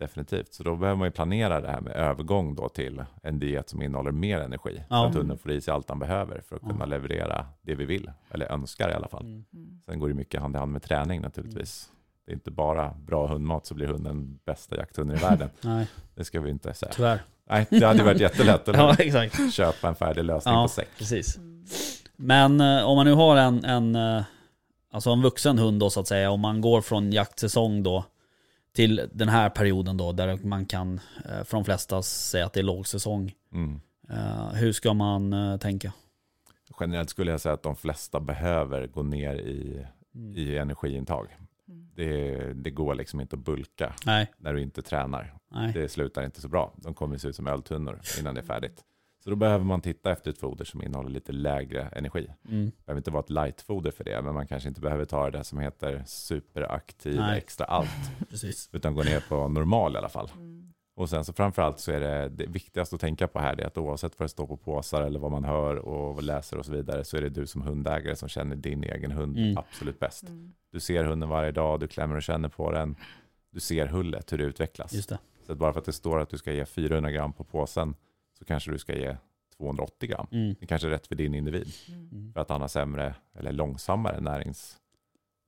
Definitivt. 0.00 0.54
Så 0.54 0.62
då 0.62 0.76
behöver 0.76 0.98
man 0.98 1.06
ju 1.08 1.12
planera 1.12 1.60
det 1.60 1.68
här 1.70 1.80
med 1.80 1.92
övergång 1.96 2.54
då 2.54 2.68
till 2.68 3.04
en 3.22 3.38
diet 3.38 3.68
som 3.68 3.82
innehåller 3.82 4.10
mer 4.12 4.40
energi. 4.40 4.82
Ja. 4.88 4.96
Så 5.02 5.08
att 5.08 5.14
hunden 5.14 5.38
får 5.38 5.50
i 5.50 5.60
sig 5.60 5.74
allt 5.74 5.88
han 5.88 5.98
behöver 5.98 6.40
för 6.48 6.56
att 6.56 6.62
Ja. 6.64 6.68
kunna 6.70 6.84
leverera 6.84 7.46
det 7.62 7.74
vi 7.74 7.84
vill. 7.84 8.10
Eller 8.30 8.46
önskar 8.52 8.90
i 8.90 8.94
alla 8.94 9.08
fall. 9.08 9.24
Mm. 9.24 9.44
Mm. 9.54 9.80
Sen 9.86 9.98
går 9.98 10.08
det 10.08 10.14
mycket 10.14 10.40
hand 10.40 10.56
i 10.56 10.58
hand 10.58 10.72
med 10.72 10.82
träning 10.82 11.20
naturligtvis. 11.20 11.90
Det 12.26 12.32
är 12.32 12.34
inte 12.34 12.50
bara 12.50 12.94
bra 13.06 13.26
hundmat 13.26 13.66
så 13.66 13.74
blir 13.74 13.86
hunden 13.86 14.38
bästa 14.46 14.76
jakthunden 14.76 15.16
i 15.16 15.20
världen. 15.20 15.50
Nej, 15.60 15.86
Det 16.14 16.24
ska 16.24 16.40
vi 16.40 16.50
inte 16.50 16.74
säga. 16.74 16.92
tyvärr. 16.94 17.22
Nej, 17.50 17.66
det 17.70 17.84
hade 17.86 18.04
varit 18.04 18.20
jättelätt 18.20 18.68
att 18.68 18.76
Ja, 18.76 18.94
exakt. 18.98 19.52
köpa 19.52 19.88
en 19.88 19.94
färdig 19.94 20.24
lösning 20.24 20.54
Ja. 20.54 20.62
på 20.64 20.68
säck. 20.68 20.88
Precis. 20.98 21.36
Mm. 21.36 21.64
Men 22.16 22.60
eh, 22.60 22.84
om 22.88 22.96
man 22.96 23.06
nu 23.06 23.12
har 23.12 23.36
en, 23.36 23.64
en, 23.64 23.96
eh, 23.96 24.22
alltså 24.92 25.10
en 25.10 25.22
vuxen 25.22 25.58
hund 25.58 25.80
då 25.80 25.90
så 25.90 26.00
att 26.00 26.06
säga, 26.08 26.30
om 26.30 26.40
man 26.40 26.60
går 26.60 26.80
från 26.80 27.12
jaktsäsong 27.12 27.82
då 27.82 28.04
till 28.72 29.08
den 29.12 29.28
här 29.28 29.50
perioden 29.50 29.96
då, 29.96 30.12
där 30.12 30.38
man 30.42 30.66
kan 30.66 31.00
eh, 31.24 31.44
för 31.44 31.56
de 31.56 31.64
flesta 31.64 32.02
säga 32.02 32.46
att 32.46 32.52
det 32.52 32.60
är 32.60 32.64
lågsäsong. 32.64 33.32
Mm. 33.52 33.80
Eh, 34.10 34.48
hur 34.52 34.72
ska 34.72 34.94
man 34.94 35.32
eh, 35.32 35.56
tänka? 35.56 35.92
Generellt 36.80 37.10
skulle 37.10 37.30
jag 37.30 37.40
säga 37.40 37.52
att 37.52 37.62
de 37.62 37.76
flesta 37.76 38.20
behöver 38.20 38.86
gå 38.86 39.02
ner 39.02 39.34
i, 39.34 39.86
Mm. 40.14 40.36
i 40.36 40.56
energiintag. 40.58 41.36
Mm. 41.68 41.88
Det, 41.94 42.52
det 42.54 42.70
går 42.70 42.94
liksom 42.94 43.20
inte 43.20 43.36
att 43.36 43.44
bulka 43.44 43.94
Nej, 44.06 44.32
när 44.38 44.54
du 44.54 44.62
inte 44.62 44.82
tränar. 44.82 45.34
nej. 45.50 45.72
Det 45.72 45.88
slutar 45.88 46.24
inte 46.24 46.40
så 46.40 46.48
bra. 46.48 46.72
De 46.76 46.94
kommer 46.94 47.18
se 47.18 47.28
ut 47.28 47.36
som 47.36 47.46
öltunnor 47.46 48.00
innan 48.20 48.34
det 48.34 48.40
är 48.40 48.44
färdigt. 48.44 48.84
Så 49.24 49.30
då 49.30 49.36
behöver 49.36 49.64
man 49.64 49.80
titta 49.80 50.12
efter 50.12 50.30
ett 50.30 50.38
foder 50.38 50.64
som 50.64 50.82
innehåller 50.82 51.10
lite 51.10 51.32
lägre 51.32 51.82
energi. 51.82 52.30
Mm. 52.48 52.64
Det 52.66 52.84
behöver 52.86 52.98
inte 53.00 53.10
vara 53.10 53.22
ett 53.22 53.30
lightfoder 53.30 53.90
för 53.90 54.04
det, 54.04 54.22
men 54.22 54.34
man 54.34 54.46
kanske 54.46 54.68
inte 54.68 54.80
behöver 54.80 55.04
ta 55.04 55.30
det 55.30 55.44
som 55.44 55.58
heter 55.58 56.02
superaktiv 56.06 57.16
Nej. 57.16 57.38
extra 57.38 57.66
allt, 57.66 57.88
Precis. 58.30 58.68
utan 58.72 58.94
gå 58.94 59.02
ner 59.02 59.24
på 59.28 59.48
normal 59.48 59.94
i 59.94 59.98
alla 59.98 60.08
fall. 60.08 60.30
Mm. 60.36 60.72
Och 60.96 61.10
sen 61.10 61.24
så 61.24 61.32
framförallt 61.32 61.78
så 61.80 61.92
är 61.92 62.00
det, 62.00 62.28
det 62.28 62.46
viktigaste 62.46 62.94
att 62.94 63.00
tänka 63.00 63.28
på 63.28 63.38
här 63.38 63.56
det 63.56 63.62
är 63.62 63.66
att 63.66 63.78
oavsett 63.78 64.18
vad 64.18 64.24
det 64.24 64.28
står 64.30 64.46
på 64.46 64.56
påsar 64.56 65.02
eller 65.02 65.20
vad 65.20 65.30
man 65.30 65.44
hör 65.44 65.76
och 65.76 66.22
läser 66.22 66.56
och 66.58 66.64
så 66.66 66.72
vidare 66.72 67.04
så 67.04 67.16
är 67.16 67.20
det 67.22 67.28
du 67.28 67.46
som 67.46 67.62
hundägare 67.62 68.16
som 68.16 68.28
känner 68.28 68.56
din 68.56 68.84
egen 68.84 69.12
hund 69.12 69.38
Mm. 69.38 69.56
absolut 69.58 69.98
bäst. 69.98 70.22
Mm. 70.22 70.52
Du 70.72 70.80
ser 70.80 71.04
hunden 71.04 71.28
varje 71.28 71.52
dag, 71.52 71.80
du 71.80 71.88
klämmer 71.88 72.16
och 72.16 72.22
känner 72.22 72.48
på 72.48 72.72
den. 72.72 72.96
Du 73.50 73.60
ser 73.60 73.86
hullet, 73.86 74.32
hur 74.32 74.38
det 74.38 74.44
utvecklas. 74.44 74.92
Just 74.92 75.08
det. 75.08 75.18
Så 75.46 75.52
att 75.52 75.58
bara 75.58 75.72
för 75.72 75.80
att 75.80 75.86
det 75.86 75.92
står 75.92 76.20
att 76.20 76.30
du 76.30 76.38
ska 76.38 76.52
ge 76.52 76.64
400 76.66 77.10
gram 77.10 77.32
på 77.32 77.44
påsen 77.44 77.94
så 78.40 78.44
kanske 78.44 78.70
du 78.70 78.78
ska 78.78 78.94
ge 78.98 79.16
280 79.56 80.08
gram. 80.08 80.26
Mm. 80.32 80.54
Det 80.60 80.66
kanske 80.66 80.88
är 80.88 80.90
rätt 80.90 81.06
för 81.06 81.14
din 81.14 81.34
individ. 81.34 81.68
Mm. 81.88 82.32
För 82.32 82.40
att 82.40 82.48
han 82.50 82.60
har 82.60 82.68
sämre 82.68 83.14
eller 83.34 83.52
långsammare 83.52 84.20
närings... 84.20 84.76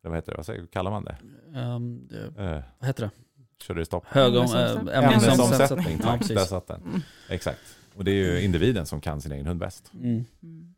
Eller 0.05 0.11
vad 0.11 0.19
heter 0.19 0.33
det? 0.33 0.37
Vad 0.37 0.47
säger, 0.47 0.67
kallar 0.67 0.91
man 0.91 1.05
det? 1.05 1.17
Ehm, 1.61 2.09
det- 2.11 2.43
Eh, 2.45 2.63
vad 2.79 2.87
heter 2.87 3.03
det? 3.05 3.11
körde 3.65 3.81
det 3.81 3.85
stopp? 3.85 4.05
Om, 4.17 4.21
Ämnesomsättning. 4.23 4.89
äh, 4.89 4.99
ämnesomsättning. 5.15 5.99
Ja, 6.03 6.05
tack. 6.19 6.29
Där 6.29 6.45
satt 6.45 6.67
den. 6.67 6.81
Mm. 6.83 7.01
Exakt. 7.29 7.61
Och 7.95 8.05
det 8.05 8.11
är 8.11 8.15
ju 8.15 8.43
individen 8.45 8.87
som 8.87 9.01
kan 9.01 9.21
sin 9.21 9.33
egen 9.33 9.47
hund 9.47 9.61
bäst. 9.61 9.91
Mm. 9.95 10.25
Mm. 10.43 10.75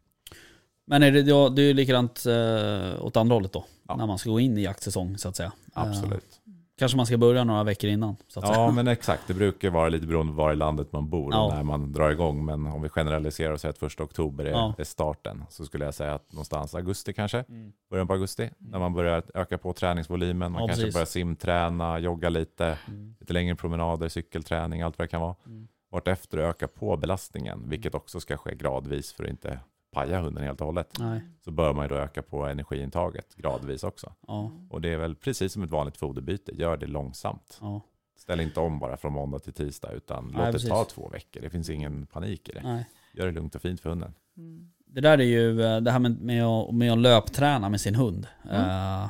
Men 0.86 1.02
är 1.02 1.12
det, 1.12 1.20
ja, 1.20 1.48
det 1.48 1.62
är 1.62 1.66
ju 1.66 1.74
likadant 1.74 2.26
eh, 2.26 3.04
åt 3.04 3.16
andra 3.16 3.34
hållet 3.34 3.52
då. 3.52 3.64
Ja. 3.88 3.96
När 3.96 4.06
man 4.06 4.18
ska 4.18 4.30
gå 4.30 4.40
in 4.40 4.58
i 4.58 4.62
jaktsäsong 4.62 5.18
så 5.18 5.28
att 5.28 5.36
säga. 5.36 5.52
Eh, 5.76 5.82
Absolut. 5.82 6.40
Kanske 6.78 6.96
man 6.96 7.06
ska 7.06 7.16
börja 7.18 7.44
några 7.44 7.64
veckor 7.64 7.90
innan. 7.90 8.16
Så 8.28 8.40
att 8.40 8.46
Ja, 8.48 8.54
säga. 8.54 8.70
men 8.70 8.88
exakt. 8.88 9.22
Det 9.26 9.34
brukar 9.34 9.70
vara 9.70 9.88
lite 9.88 10.06
beroende 10.06 10.32
på 10.32 10.36
var 10.36 10.52
i 10.52 10.56
landet 10.56 10.92
man 10.92 11.10
bor 11.10 11.26
och 11.28 11.34
Ja. 11.34 11.54
när 11.54 11.62
man 11.62 11.92
drar 11.92 12.10
igång. 12.10 12.44
Men 12.44 12.66
om 12.66 12.82
vi 12.82 12.88
generaliserar 12.88 13.52
och 13.52 13.60
säger 13.60 13.70
att 13.70 13.78
första 13.78 14.02
oktober 14.02 14.44
är, 14.44 14.50
Ja. 14.50 14.74
är 14.78 14.84
starten 14.84 15.44
så 15.50 15.64
skulle 15.66 15.84
jag 15.84 15.94
säga 15.94 16.14
att 16.14 16.32
någonstans 16.32 16.74
augusti 16.74 17.12
kanske, 17.12 17.38
Mm. 17.48 17.72
början 17.90 18.06
på 18.06 18.12
augusti, 18.12 18.50
när 18.58 18.78
man 18.78 18.94
börjar 18.94 19.22
öka 19.34 19.58
på 19.58 19.72
träningsvolymen. 19.72 20.52
Man 20.52 20.60
Ja, 20.62 20.66
kanske 20.68 20.82
precis. 20.84 20.94
börjar 20.94 21.06
simträna, 21.06 21.98
jogga 21.98 22.28
lite, 22.28 22.78
Mm. 22.88 23.14
lite 23.20 23.32
längre 23.32 23.54
promenader, 23.56 24.08
cykelträning, 24.08 24.82
allt 24.82 24.98
vad 24.98 25.04
det 25.04 25.10
kan 25.10 25.20
vara. 25.20 25.34
Mm. 25.46 25.68
Vartefter 25.92 26.38
öka 26.38 26.68
på 26.68 26.96
belastningen, 26.96 27.62
vilket 27.68 27.94
också 27.94 28.20
ska 28.20 28.36
ske 28.36 28.54
gradvis 28.54 29.12
för 29.12 29.24
att 29.24 29.30
inte 29.30 29.58
paja 29.94 30.20
hunden 30.20 30.44
helt 30.44 30.60
och 30.60 30.66
hållet. 30.66 30.98
Nej. 30.98 31.20
Så 31.44 31.50
bör 31.50 31.74
man 31.74 31.84
ju 31.84 31.88
då 31.88 31.94
öka 31.94 32.22
på 32.22 32.46
energiintaget 32.46 33.34
gradvis 33.34 33.84
också. 33.84 34.12
Ja. 34.26 34.50
Och 34.70 34.80
det 34.80 34.92
är 34.92 34.96
väl 34.96 35.14
precis 35.14 35.52
som 35.52 35.62
ett 35.62 35.70
vanligt 35.70 35.96
foderbyte, 35.96 36.52
gör 36.54 36.76
det 36.76 36.86
långsamt. 36.86 37.58
Ja. 37.60 37.80
Ställ 38.16 38.40
inte 38.40 38.60
om 38.60 38.78
bara 38.78 38.96
från 38.96 39.12
måndag 39.12 39.38
till 39.38 39.52
tisdag 39.52 39.92
utan 39.92 40.24
Nej, 40.24 40.32
låt 40.36 40.46
det 40.46 40.52
precis. 40.52 40.68
ta 40.68 40.84
två 40.84 41.08
veckor. 41.08 41.40
Det 41.40 41.50
finns 41.50 41.70
ingen 41.70 42.06
panik 42.06 42.48
i 42.48 42.52
det. 42.52 42.62
Nej. 42.62 42.86
Gör 43.12 43.26
det 43.26 43.32
lugnt 43.32 43.54
och 43.54 43.62
fint 43.62 43.80
för 43.80 43.90
hunden. 43.90 44.14
Mm. 44.36 44.70
Det 44.86 45.00
där 45.00 45.18
är 45.18 45.24
ju 45.24 45.62
eh, 45.62 45.80
det 45.80 45.90
här 45.90 45.98
med, 45.98 46.20
med, 46.20 46.44
att, 46.44 46.74
med 46.74 46.92
att 46.92 46.98
löpträna 46.98 47.68
med 47.68 47.80
sin 47.80 47.94
hund. 47.94 48.26
Eh, 48.50 49.06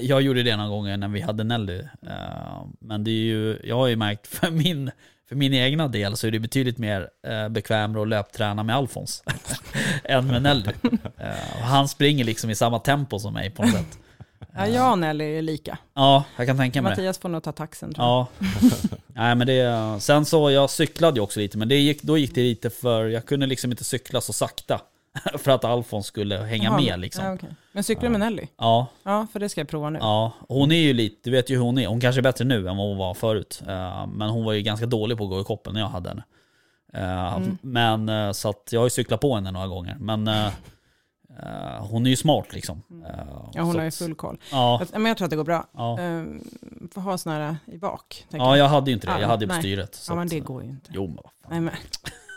jag 0.00 0.22
gjorde 0.22 0.42
det 0.42 0.56
några 0.56 0.70
gånger 0.70 0.96
när 0.96 1.08
vi 1.08 1.20
hade 1.20 1.44
Nelly. 1.44 1.78
Eh, 2.02 2.66
men 2.80 3.04
det 3.04 3.10
är 3.10 3.24
ju, 3.24 3.60
jag 3.64 3.76
har 3.76 3.86
ju 3.86 3.96
märkt 3.96 4.26
för 4.36 4.50
min, 4.50 4.90
för 5.28 5.36
min 5.36 5.54
egna 5.54 5.88
del 5.88 6.16
så 6.16 6.26
är 6.26 6.30
det 6.30 6.38
betydligt 6.38 6.78
mer 6.78 7.08
eh, 7.26 7.48
bekvämare 7.48 8.02
att 8.02 8.08
löpträna 8.08 8.62
med 8.62 8.76
Alfons 8.76 9.22
än 10.04 10.26
med 10.26 10.42
Nelly. 10.42 10.72
Eh, 11.18 11.56
och 11.56 11.66
han 11.66 11.88
springer 11.88 12.24
liksom 12.24 12.50
i 12.50 12.54
samma 12.54 12.78
tempo 12.78 13.18
som 13.18 13.34
mig 13.34 13.50
på 13.50 13.62
något 13.62 13.72
sätt. 13.72 13.98
Ja, 14.54 14.66
jag 14.66 14.92
och 14.92 14.98
Nelly 14.98 15.24
är 15.24 15.42
lika. 15.42 15.78
Ja, 15.94 16.24
jag 16.36 16.46
kan 16.46 16.56
tänka 16.56 16.82
mig 16.82 16.90
det. 16.90 16.96
Mattias 16.96 17.18
får 17.18 17.28
nog 17.28 17.42
ta 17.42 17.52
taxen 17.52 17.94
tror 17.94 18.06
jag. 18.06 18.26
Ja. 18.40 18.70
Nej 19.06 19.34
men 19.34 19.46
det, 19.46 20.00
sen 20.00 20.24
så, 20.24 20.50
jag 20.50 20.70
cyklade 20.70 21.16
ju 21.16 21.22
också 21.22 21.40
lite, 21.40 21.58
men 21.58 21.68
det 21.68 21.76
gick, 21.76 22.02
då 22.02 22.18
gick 22.18 22.34
det 22.34 22.40
lite 22.40 22.70
för, 22.70 23.06
jag 23.06 23.26
kunde 23.26 23.46
liksom 23.46 23.70
inte 23.70 23.84
cykla 23.84 24.20
så 24.20 24.32
sakta. 24.32 24.80
För 25.38 25.50
att 25.50 25.64
Alfons 25.64 26.06
skulle 26.06 26.36
hänga 26.36 26.64
Jaha, 26.64 26.80
med 26.80 27.00
liksom. 27.00 27.24
Ja, 27.24 27.34
okej. 27.34 27.48
Men 27.72 27.84
cyklar 27.84 28.02
du 28.02 28.08
med 28.08 28.20
Nelly? 28.20 28.46
Ja, 28.58 28.86
Ja, 29.02 29.26
för 29.32 29.40
det 29.40 29.48
ska 29.48 29.60
jag 29.60 29.68
prova 29.68 29.90
nu. 29.90 29.98
ja. 29.98 30.32
Hon 30.48 30.72
är 30.72 30.76
ju 30.80 30.92
lite, 30.92 31.16
du 31.24 31.30
vet 31.30 31.50
ju 31.50 31.54
hur 31.56 31.62
hon 31.62 31.78
är. 31.78 31.86
Hon 31.86 32.00
kanske 32.00 32.20
är 32.20 32.22
bättre 32.22 32.44
nu 32.44 32.68
än 32.68 32.76
vad 32.76 32.86
hon 32.88 32.98
var 32.98 33.14
förut. 33.14 33.62
Eh, 33.68 34.06
Men 34.06 34.30
hon 34.30 34.44
var 34.44 34.52
ju 34.52 34.62
ganska 34.62 34.86
dålig 34.86 35.18
på 35.18 35.24
att 35.24 35.30
gå 35.30 35.40
i 35.40 35.44
koppen 35.44 35.74
när 35.74 35.80
jag 35.80 35.88
hade 35.88 36.08
henne. 36.08 36.22
Eh, 36.94 37.36
Mm. 37.36 37.58
Men 37.62 38.08
eh, 38.08 38.32
så 38.32 38.48
att 38.50 38.68
jag 38.72 38.80
har 38.80 38.86
ju 38.86 38.90
cyklat 38.90 39.20
på 39.20 39.34
henne 39.34 39.50
några 39.50 39.66
gånger. 39.66 39.96
Men 40.00 40.30
hon 41.80 42.06
är 42.06 42.10
ju 42.10 42.16
smart 42.16 42.52
liksom. 42.52 42.82
Eh, 43.06 43.24
Ja, 43.54 43.62
hon 43.62 43.76
har 43.76 43.84
ju 43.84 43.90
full 43.90 44.14
koll. 44.14 44.38
Ja, 44.52 44.82
Men 44.92 45.04
jag 45.06 45.16
tror 45.16 45.24
att 45.26 45.30
det 45.30 45.36
går 45.36 45.44
bra. 45.44 45.66
ja. 45.72 45.98
Ehm, 45.98 46.40
får 46.94 47.00
ha 47.00 47.18
sån 47.18 47.32
här 47.32 47.56
i 47.66 47.78
bak. 47.78 48.26
ja, 48.30 48.56
jag 48.56 48.68
hade 48.68 48.90
ju 48.90 48.94
inte 48.94 49.06
det. 49.06 49.12
Ja, 49.12 49.20
Jag 49.20 49.28
hade 49.28 49.44
ju 49.44 49.48
på 49.48 49.54
styret. 49.54 50.06
ja, 50.08 50.14
men 50.14 50.28
det 50.28 50.40
går 50.40 50.62
ju 50.62 50.68
inte. 50.70 50.90
Jo 50.94 51.06
men 51.06 51.16
vad 51.16 51.24
fan. 51.42 51.50
Nej, 51.50 51.60
men, 51.60 51.74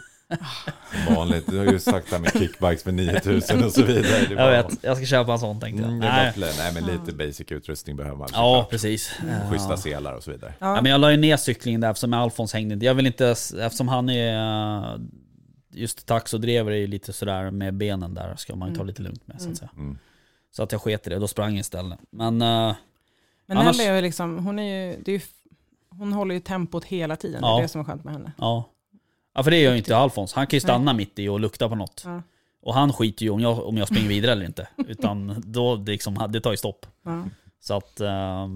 Vanligt, 1.16 1.48
du 1.48 1.58
har 1.58 1.66
ju 1.66 1.80
sagt 1.80 2.10
det 2.10 2.16
här 2.16 2.22
med 2.22 2.32
kickbikes 2.34 2.84
för 2.84 2.92
9000 2.92 3.64
och 3.64 3.72
så 3.72 3.84
vidare. 3.84 4.02
Det 4.02 4.28
Jag 4.30 4.38
bara- 4.38 4.64
vet, 4.64 4.78
jag 4.84 4.98
ska 4.98 5.06
köpa 5.06 5.34
en 5.34 5.40
sån 5.40 5.60
tänkte 5.60 5.82
jag. 5.82 5.88
Mm, 5.90 6.00
det 6.02 6.08
är 6.08 6.34
Nej. 6.38 6.54
Nej, 6.58 6.74
men 6.74 6.84
lite 6.84 7.14
basic 7.16 7.52
utrustning 7.52 7.96
behöver 7.96 8.18
man. 8.18 8.28
Ja, 8.32 8.36
såklart. 8.38 8.70
precis. 8.70 9.12
Schyssta 9.52 9.78
selar 9.78 10.14
och 10.14 10.24
så 10.24 10.32
vidare. 10.32 10.54
ja. 10.60 10.76
Ja, 10.76 10.82
men 10.82 10.92
jag 10.92 11.02
la 11.02 11.12
ju 11.12 11.18
ner 11.18 11.38
cyklingen 11.38 11.82
där 11.82 11.90
eftersom 11.90 12.14
Alfons 12.14 12.54
hängde 12.54 12.74
inte. 12.74 12.86
Jag 12.86 12.94
vill 12.94 13.08
inte, 13.08 13.28
eftersom 13.62 13.88
han 13.88 14.10
är 14.10 14.94
eh, 14.94 15.00
just 15.74 16.06
tax 16.06 16.34
och 16.34 16.42
drever 16.42 16.72
är 16.72 16.76
ju 16.78 16.88
lite 16.88 17.14
sådär 17.14 17.52
med 17.52 17.74
benen 17.74 18.14
där. 18.14 18.36
Ska 18.36 18.56
man 18.56 18.70
ju 18.70 18.76
ta 18.76 18.82
Mm. 18.82 18.88
lite 18.88 19.02
lugnt 19.02 19.28
med 19.28 19.38
så 19.38 19.44
Mm. 19.44 19.52
att 19.52 19.58
säga. 19.58 19.70
Mm. 19.78 19.98
Så 20.52 20.64
att 20.64 20.72
jag 20.72 20.82
sket 20.82 21.08
i 21.08 21.10
det, 21.10 21.20
då 21.20 21.28
sprang 21.28 21.52
jag 21.52 21.60
istället. 21.60 22.00
Men 22.12 22.42
eh, 22.42 22.76
men 23.46 23.58
annars- 23.58 23.78
Nelly 23.78 23.90
är 23.90 23.96
ju 23.96 24.02
liksom, 24.02 24.46
hon 24.46 24.60
är 24.60 24.64
ju, 24.92 25.02
det 25.04 25.12
är 25.12 25.16
ju, 25.16 25.22
hon 25.90 26.14
håller 26.14 26.36
ju 26.36 26.42
tempot 26.42 26.86
hela 26.86 27.16
tiden. 27.16 27.42
Det 27.42 27.48
Ja. 27.48 27.58
är 27.58 27.62
det 27.62 27.68
som 27.68 27.82
är 27.82 27.86
skönt 27.86 28.04
med 28.04 28.14
henne. 28.14 28.32
ja. 28.38 28.70
Ja 29.34 29.44
för 29.44 29.52
det 29.52 29.60
gör 29.60 29.72
ju 29.72 29.78
inte 29.78 29.98
Alfons. 29.98 30.34
Han 30.34 30.48
kan 30.48 30.58
ju 30.58 30.62
stanna 30.62 30.94
mitt 30.94 31.20
i 31.20 31.28
och 31.28 31.40
lukta 31.40 31.70
på 31.70 31.76
något. 31.76 32.02
Ja. 32.06 32.22
Och 32.62 32.74
han 32.74 32.94
skiter 32.94 33.24
ju 33.24 33.30
om 33.30 33.40
jag, 33.40 33.66
om 33.68 33.78
jag 33.78 33.88
springer 33.88 34.08
vidare 34.10 34.32
eller 34.32 34.46
inte. 34.46 34.68
Utan 34.88 35.44
då, 35.46 35.76
det, 35.76 35.92
liksom, 35.92 36.28
det 36.30 36.42
tar 36.42 36.52
ju 36.52 36.58
stopp. 36.58 36.86
Ja. 37.04 37.24
Så 37.60 37.74
att, 37.78 38.00
eh, 38.00 38.48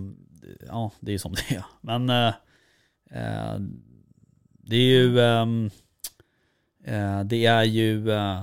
ja 0.67 0.91
det 0.99 1.11
är 1.11 1.13
ju 1.13 1.19
som 1.19 1.33
det 1.33 1.55
är. 1.55 1.65
Men 1.81 2.09
eh, 2.09 3.59
det 4.67 4.75
är 4.75 4.81
ju, 4.99 5.19
ehm, 5.19 5.69
eh, 6.83 7.23
det 7.23 7.45
är 7.45 7.63
ju, 7.63 8.11
eh, 8.11 8.41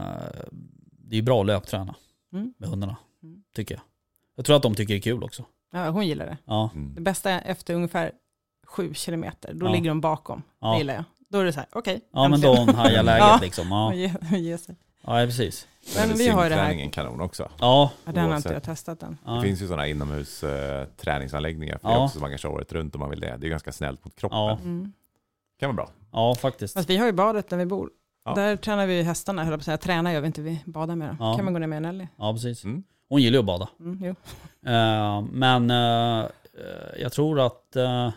det 0.88 1.14
är 1.14 1.16
ju 1.16 1.22
bra 1.22 1.40
att 1.40 1.46
löpträna 1.46 1.94
Mm. 2.32 2.54
med 2.58 2.68
hundarna. 2.68 2.96
Mm. 3.22 3.42
Tycker 3.54 3.74
jag. 3.74 3.82
Jag 4.34 4.44
tror 4.44 4.56
att 4.56 4.62
de 4.62 4.74
tycker 4.74 4.94
det 4.94 4.98
är 4.98 5.02
kul 5.02 5.24
också. 5.24 5.44
ja, 5.72 5.88
hon 5.90 6.06
gillar 6.06 6.26
det. 6.26 6.38
Ja, 6.44 6.70
Mm. 6.74 6.94
Det 6.94 7.00
bästa 7.00 7.30
är 7.30 7.50
efter 7.50 7.74
ungefär 7.74 8.12
sju 8.66 8.94
kilometer, 8.94 9.54
då 9.54 9.66
Ja. 9.66 9.72
ligger 9.72 9.88
de 9.90 10.00
bakom. 10.00 10.42
Ja. 10.60 10.72
Det 10.72 10.78
gillar 10.78 10.94
jag. 10.94 11.04
Då 11.32 11.38
är 11.38 11.44
det 11.44 11.52
så 11.52 11.60
här, 11.60 11.68
okej. 11.72 12.00
ja 12.12 12.28
men 12.28 12.40
då 12.40 12.54
hajar 12.54 13.02
läget 13.02 13.20
Ja. 13.20 13.38
liksom. 13.42 13.68
Ja. 13.70 13.94
Ja, 13.94 14.10
Ge, 14.30 14.38
ge 14.38 14.58
sig. 14.58 14.76
ja 15.02 15.10
precis. 15.12 15.68
Men 15.96 16.16
vi 16.18 16.28
har 16.28 16.42
ju 16.44 16.48
det 16.50 16.54
här- 16.56 16.90
kanon 16.92 17.20
också. 17.20 17.48
Ja, 17.60 17.90
Ja, 18.04 18.12
den 18.12 18.28
har 18.30 18.36
inte 18.36 18.52
jag 18.52 18.62
testat 18.62 19.02
än. 19.02 19.18
ja. 19.24 19.32
Det 19.32 19.42
finns 19.42 19.62
ju 19.62 19.66
sådana 19.66 19.86
inomhus 19.86 20.44
eh, 20.44 20.84
träningsanläggningar 20.96 21.78
för 21.78 21.88
Ja. 21.88 21.94
det 21.98 22.04
också 22.04 22.18
man 22.20 22.30
kan 22.30 22.38
köra 22.38 22.52
året 22.52 22.72
runt 22.72 22.94
om 22.94 23.00
man 23.00 23.10
vill 23.10 23.20
det. 23.20 23.36
Det 23.40 23.46
är 23.46 23.50
ganska 23.50 23.72
snällt 23.72 24.04
mot 24.04 24.16
kroppen. 24.16 24.38
Ja. 24.38 24.58
Mm. 24.62 24.92
kan 25.60 25.68
vara 25.68 25.76
bra. 25.76 25.90
ja 26.12 26.34
faktiskt. 26.34 26.74
Fast 26.74 26.90
vi 26.90 26.96
har 26.96 27.06
ju 27.06 27.12
badet 27.12 27.48
där 27.48 27.56
vi 27.56 27.66
bor. 27.66 27.90
Ja. 28.24 28.34
Där 28.34 28.56
tränar 28.56 28.86
vi 28.86 29.02
hästarna, 29.02 29.44
höll 29.44 29.50
jag 29.52 29.58
på 29.58 29.62
att 29.62 29.64
säga. 29.64 29.78
Tränar 29.78 30.12
gör 30.12 30.20
vi 30.20 30.26
inte, 30.26 30.42
vi 30.42 30.62
badar 30.66 30.96
med 30.96 31.08
dem. 31.08 31.16
Ja. 31.20 31.36
kan 31.36 31.44
man 31.44 31.54
gå 31.54 31.58
ner 31.60 31.66
med 31.66 31.82
Nelly. 31.82 32.06
Ja 32.16 32.32
precis. 32.32 32.64
Mm. 32.64 32.82
Hon 33.08 33.22
gillar 33.22 33.34
ju 33.36 33.38
att 33.40 33.44
bada. 33.46 33.68
Mm, 33.80 33.98
jo. 34.04 34.14
Eh, 34.70 35.22
men 35.32 35.70
eh, 35.70 36.26
jag 37.00 37.12
tror 37.12 37.40
att, 37.40 37.76
uh, 37.76 38.08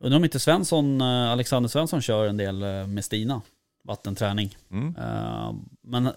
undrar 0.00 0.16
om 0.18 0.24
inte 0.24 0.38
Svensson, 0.40 1.00
eh, 1.00 1.30
Alexander 1.30 1.68
Svensson 1.68 2.00
kör 2.02 2.26
en 2.26 2.36
del 2.36 2.62
eh, 2.62 2.86
med 2.86 3.04
Stina, 3.04 3.42
vattenträning. 3.84 4.56
Mm. 4.70 4.96
Eh, 4.96 5.52
men, 5.82 6.10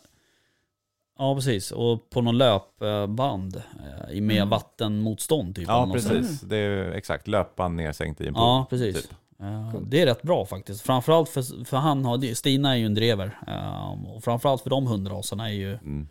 ja 1.18 1.36
precis, 1.36 1.72
och 1.72 2.10
på 2.10 2.22
någon 2.22 2.38
löpband 2.38 3.62
med 4.14 4.38
Mm. 4.38 4.50
vattenmotstånd 4.50 5.56
typ. 5.56 5.68
Ja, 5.68 5.90
precis. 5.94 6.42
Det 6.42 6.58
är 6.58 6.92
exakt 6.92 7.28
löpan 7.28 7.76
nedsänkt 7.76 8.22
i 8.22 8.28
en 8.28 8.34
pool. 8.34 8.44
Ja, 8.44 8.68
precis. 8.70 9.02
typ. 9.02 9.12
Det 9.88 10.02
är 10.02 10.06
rätt 10.06 10.22
bra 10.22 10.46
faktiskt. 10.46 10.82
Framförallt 10.82 11.30
för, 11.30 11.66
för 11.66 11.78
han 11.78 12.06
har, 12.06 12.34
Stina 12.34 12.72
är 12.74 12.76
ju 12.78 12.86
en 12.86 12.94
drever. 12.96 13.38
Och 14.08 14.24
framförallt 14.24 14.62
för 14.62 14.70
de 14.70 14.88
hundraserna 14.88 15.50
är 15.50 15.54
ju, 15.54 15.72
Mm. 15.74 16.08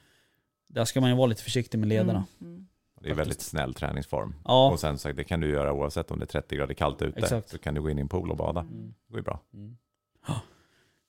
där 0.69 0.85
ska 0.85 1.01
man 1.01 1.11
ju 1.11 1.17
vara 1.17 1.27
lite 1.27 1.43
försiktig 1.43 1.79
med 1.79 1.89
lederna. 1.89 2.25
Mm. 2.41 2.60
Det 3.03 3.11
är 3.11 3.15
väldigt 3.15 3.41
snäll 3.41 3.75
träningsform. 3.75 4.35
Ja, 4.45 4.71
Och 4.71 4.81
sen 4.81 4.99
så 4.99 5.13
det 5.13 5.25
kan 5.25 5.41
du 5.41 5.51
göra 5.51 5.73
oavsett 5.73 6.11
om 6.11 6.19
det 6.19 6.25
är 6.25 6.27
30 6.27 6.57
grader 6.57 6.75
kallt 6.75 7.03
ute. 7.03 7.19
Exakt. 7.19 7.49
Så 7.49 7.59
kan 7.59 7.75
du 7.75 7.83
gå 7.83 7.91
in 7.91 7.99
i 7.99 8.01
en 8.01 8.09
pool 8.09 8.31
och 8.31 8.37
bada. 8.37 8.61
Mm. 8.61 8.95
Det 9.07 9.13
går 9.13 9.19
ju 9.19 9.25
bra. 9.25 9.41
Mm. 9.55 9.77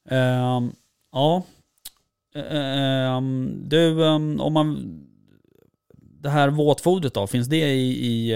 Ehm, 0.10 0.72
ja. 1.12 1.44
Ehm, 2.36 3.64
du, 3.66 4.06
ehm, 4.06 4.42
om 4.42 4.54
man... 4.54 5.00
Det 5.98 6.30
här 6.30 6.50
våtfodret 6.50 7.14
då, 7.14 7.28
finns 7.28 7.48
det 7.48 7.74
i, 7.74 8.08
i 8.08 8.36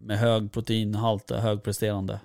med 0.00 0.18
hög 0.18 0.52
proteinhalt, 0.52 1.30
högpresterande? 1.30 2.20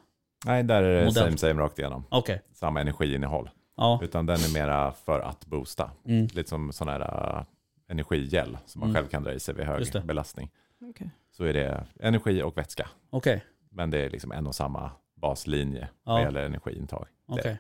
Nej, 0.46 0.64
där 0.64 0.84
är 0.84 1.00
det 1.00 1.06
Modell. 1.06 1.24
same 1.24 1.38
same 1.38 1.62
rakt 1.62 1.80
igenom. 1.80 2.04
Okej. 2.10 2.42
Samma 2.54 2.82
energiinnehåll. 2.82 3.50
Ja. 3.78 4.00
Utan 4.04 4.26
den 4.26 4.36
är 4.36 4.54
mera 4.54 4.92
för 4.92 5.20
att 5.20 5.46
boosta. 5.46 5.92
Mm. 6.06 6.28
Lite 6.34 6.50
som 6.50 6.74
sån 6.74 6.88
här 6.88 7.00
uh, 7.00 7.44
energigel 7.88 8.58
som 8.66 8.80
man 8.80 8.90
Mm. 8.90 9.02
själv 9.02 9.08
kan 9.10 9.24
dra 9.24 9.34
i 9.34 9.40
sig 9.40 9.56
vid 9.56 9.66
hög 9.66 10.06
belastning. 10.06 10.52
Okej. 10.82 11.10
Så 11.32 11.44
är 11.44 11.54
det 11.54 11.86
energi 12.00 12.42
och 12.44 12.58
vätska. 12.58 12.90
Okej. 13.10 13.46
Men 13.70 13.90
det 13.90 13.98
är 14.06 14.10
liksom 14.10 14.32
en 14.32 14.48
och 14.48 14.56
samma 14.56 14.92
baslinje 15.16 15.82
Ja. 16.04 16.12
vad 16.14 16.22
gäller 16.22 16.46
energiintag. 16.46 17.08
Okej. 17.28 17.60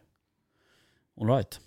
All 1.21 1.27
right. 1.27 1.59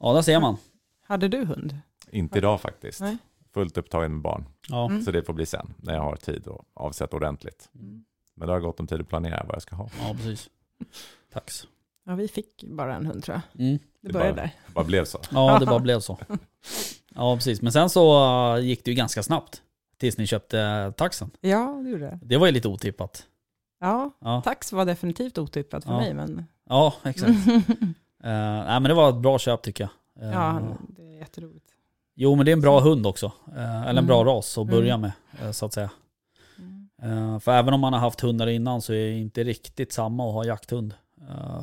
Ja, 0.00 0.12
där 0.12 0.22
ser 0.22 0.40
man. 0.40 0.56
Hade 1.02 1.28
du 1.28 1.44
hund? 1.44 1.78
Inte 2.10 2.38
idag 2.38 2.60
faktiskt. 2.60 3.00
Nej. 3.00 3.16
Fullt 3.54 3.78
upptagen 3.78 4.12
med 4.12 4.20
barn. 4.22 4.44
Ja. 4.68 4.86
Mm. 4.90 5.02
Så 5.02 5.10
det 5.10 5.22
får 5.22 5.32
bli 5.32 5.46
sen 5.46 5.74
när 5.78 5.94
jag 5.94 6.02
har 6.02 6.16
tid 6.16 6.46
och 6.46 6.64
avsätta 6.74 7.16
ordentligt. 7.16 7.68
Mm. 7.74 8.04
Men 8.34 8.46
då 8.46 8.52
har 8.52 8.56
jag 8.56 8.62
gott 8.62 8.80
om 8.80 8.86
tid 8.86 9.00
att 9.00 9.08
planera 9.08 9.44
vad 9.46 9.54
jag 9.54 9.62
ska 9.62 9.76
ha. 9.76 9.88
ja, 10.00 10.14
precis. 10.14 10.50
Tax. 11.32 11.66
Ja, 12.04 12.14
vi 12.14 12.28
fick 12.28 12.64
bara 12.64 12.94
en 12.96 13.06
hund 13.06 13.24
tror 13.24 13.34
jag. 13.54 13.66
Mm. 13.66 13.78
Det 14.00 14.08
Det 14.08 14.12
började 14.12 14.32
bara- 14.32 14.42
där. 14.42 14.52
Det 14.66 14.72
bara 14.72 14.84
blev 14.84 15.04
så. 15.04 15.20
Ja, 15.30 15.58
det 15.58 15.66
bara 15.66 15.78
blev 15.78 16.00
så. 16.00 16.18
Ja, 17.14 17.36
precis. 17.36 17.62
Men 17.62 17.72
sen 17.72 17.90
så 17.90 18.24
uh, 18.56 18.64
gick 18.64 18.84
det 18.84 18.90
ju 18.90 18.94
ganska 18.96 19.22
snabbt. 19.22 19.62
Tills 19.98 20.18
ni 20.18 20.26
köpte 20.26 20.92
taxen. 20.96 21.30
Ja, 21.40 21.80
det 21.84 21.90
gjorde 21.90 22.04
det. 22.04 22.18
Det 22.22 22.36
var 22.36 22.46
ju 22.46 22.52
lite 22.52 22.68
otippat. 22.68 23.26
Ja, 23.80 24.10
Ja, 24.20 24.42
tax 24.44 24.72
var 24.72 24.84
definitivt 24.84 25.38
otippat 25.38 25.84
för 25.84 25.90
Ja. 25.92 25.96
mig, 25.98 26.14
men 26.14 26.46
ja 26.68 26.94
exakt. 27.04 27.30
Uh, 27.30 27.58
nej 28.22 28.80
men 28.80 28.82
det 28.82 28.94
var 28.94 29.08
ett 29.08 29.16
bra 29.16 29.38
köp 29.38 29.62
tycker 29.62 29.88
jag. 30.16 30.24
Uh, 30.28 30.32
ja, 30.34 30.60
det 30.88 31.02
är 31.02 31.18
jätteroligt. 31.18 31.66
Jo 32.14 32.34
men 32.34 32.44
det 32.46 32.50
är 32.50 32.52
en 32.52 32.60
bra 32.60 32.80
hund 32.80 33.06
också. 33.06 33.32
Uh, 33.56 33.86
eller 33.88 34.00
en 34.00 34.06
bra 34.06 34.20
Mm. 34.20 34.34
ras 34.34 34.58
att 34.58 34.66
börja 34.66 34.94
Mm. 34.94 35.10
med 35.40 35.54
så 35.54 35.66
att 35.66 35.72
säga. 35.72 35.90
Mm. 37.02 37.40
För 37.40 37.52
även 37.52 37.74
om 37.74 37.80
man 37.80 37.92
har 37.92 38.00
haft 38.00 38.20
hundar 38.20 38.46
innan 38.46 38.82
så 38.82 38.92
är 38.92 39.06
det 39.06 39.18
inte 39.18 39.44
riktigt 39.44 39.92
samma 39.92 40.28
att 40.28 40.34
ha 40.34 40.44
jakthund. 40.44 40.94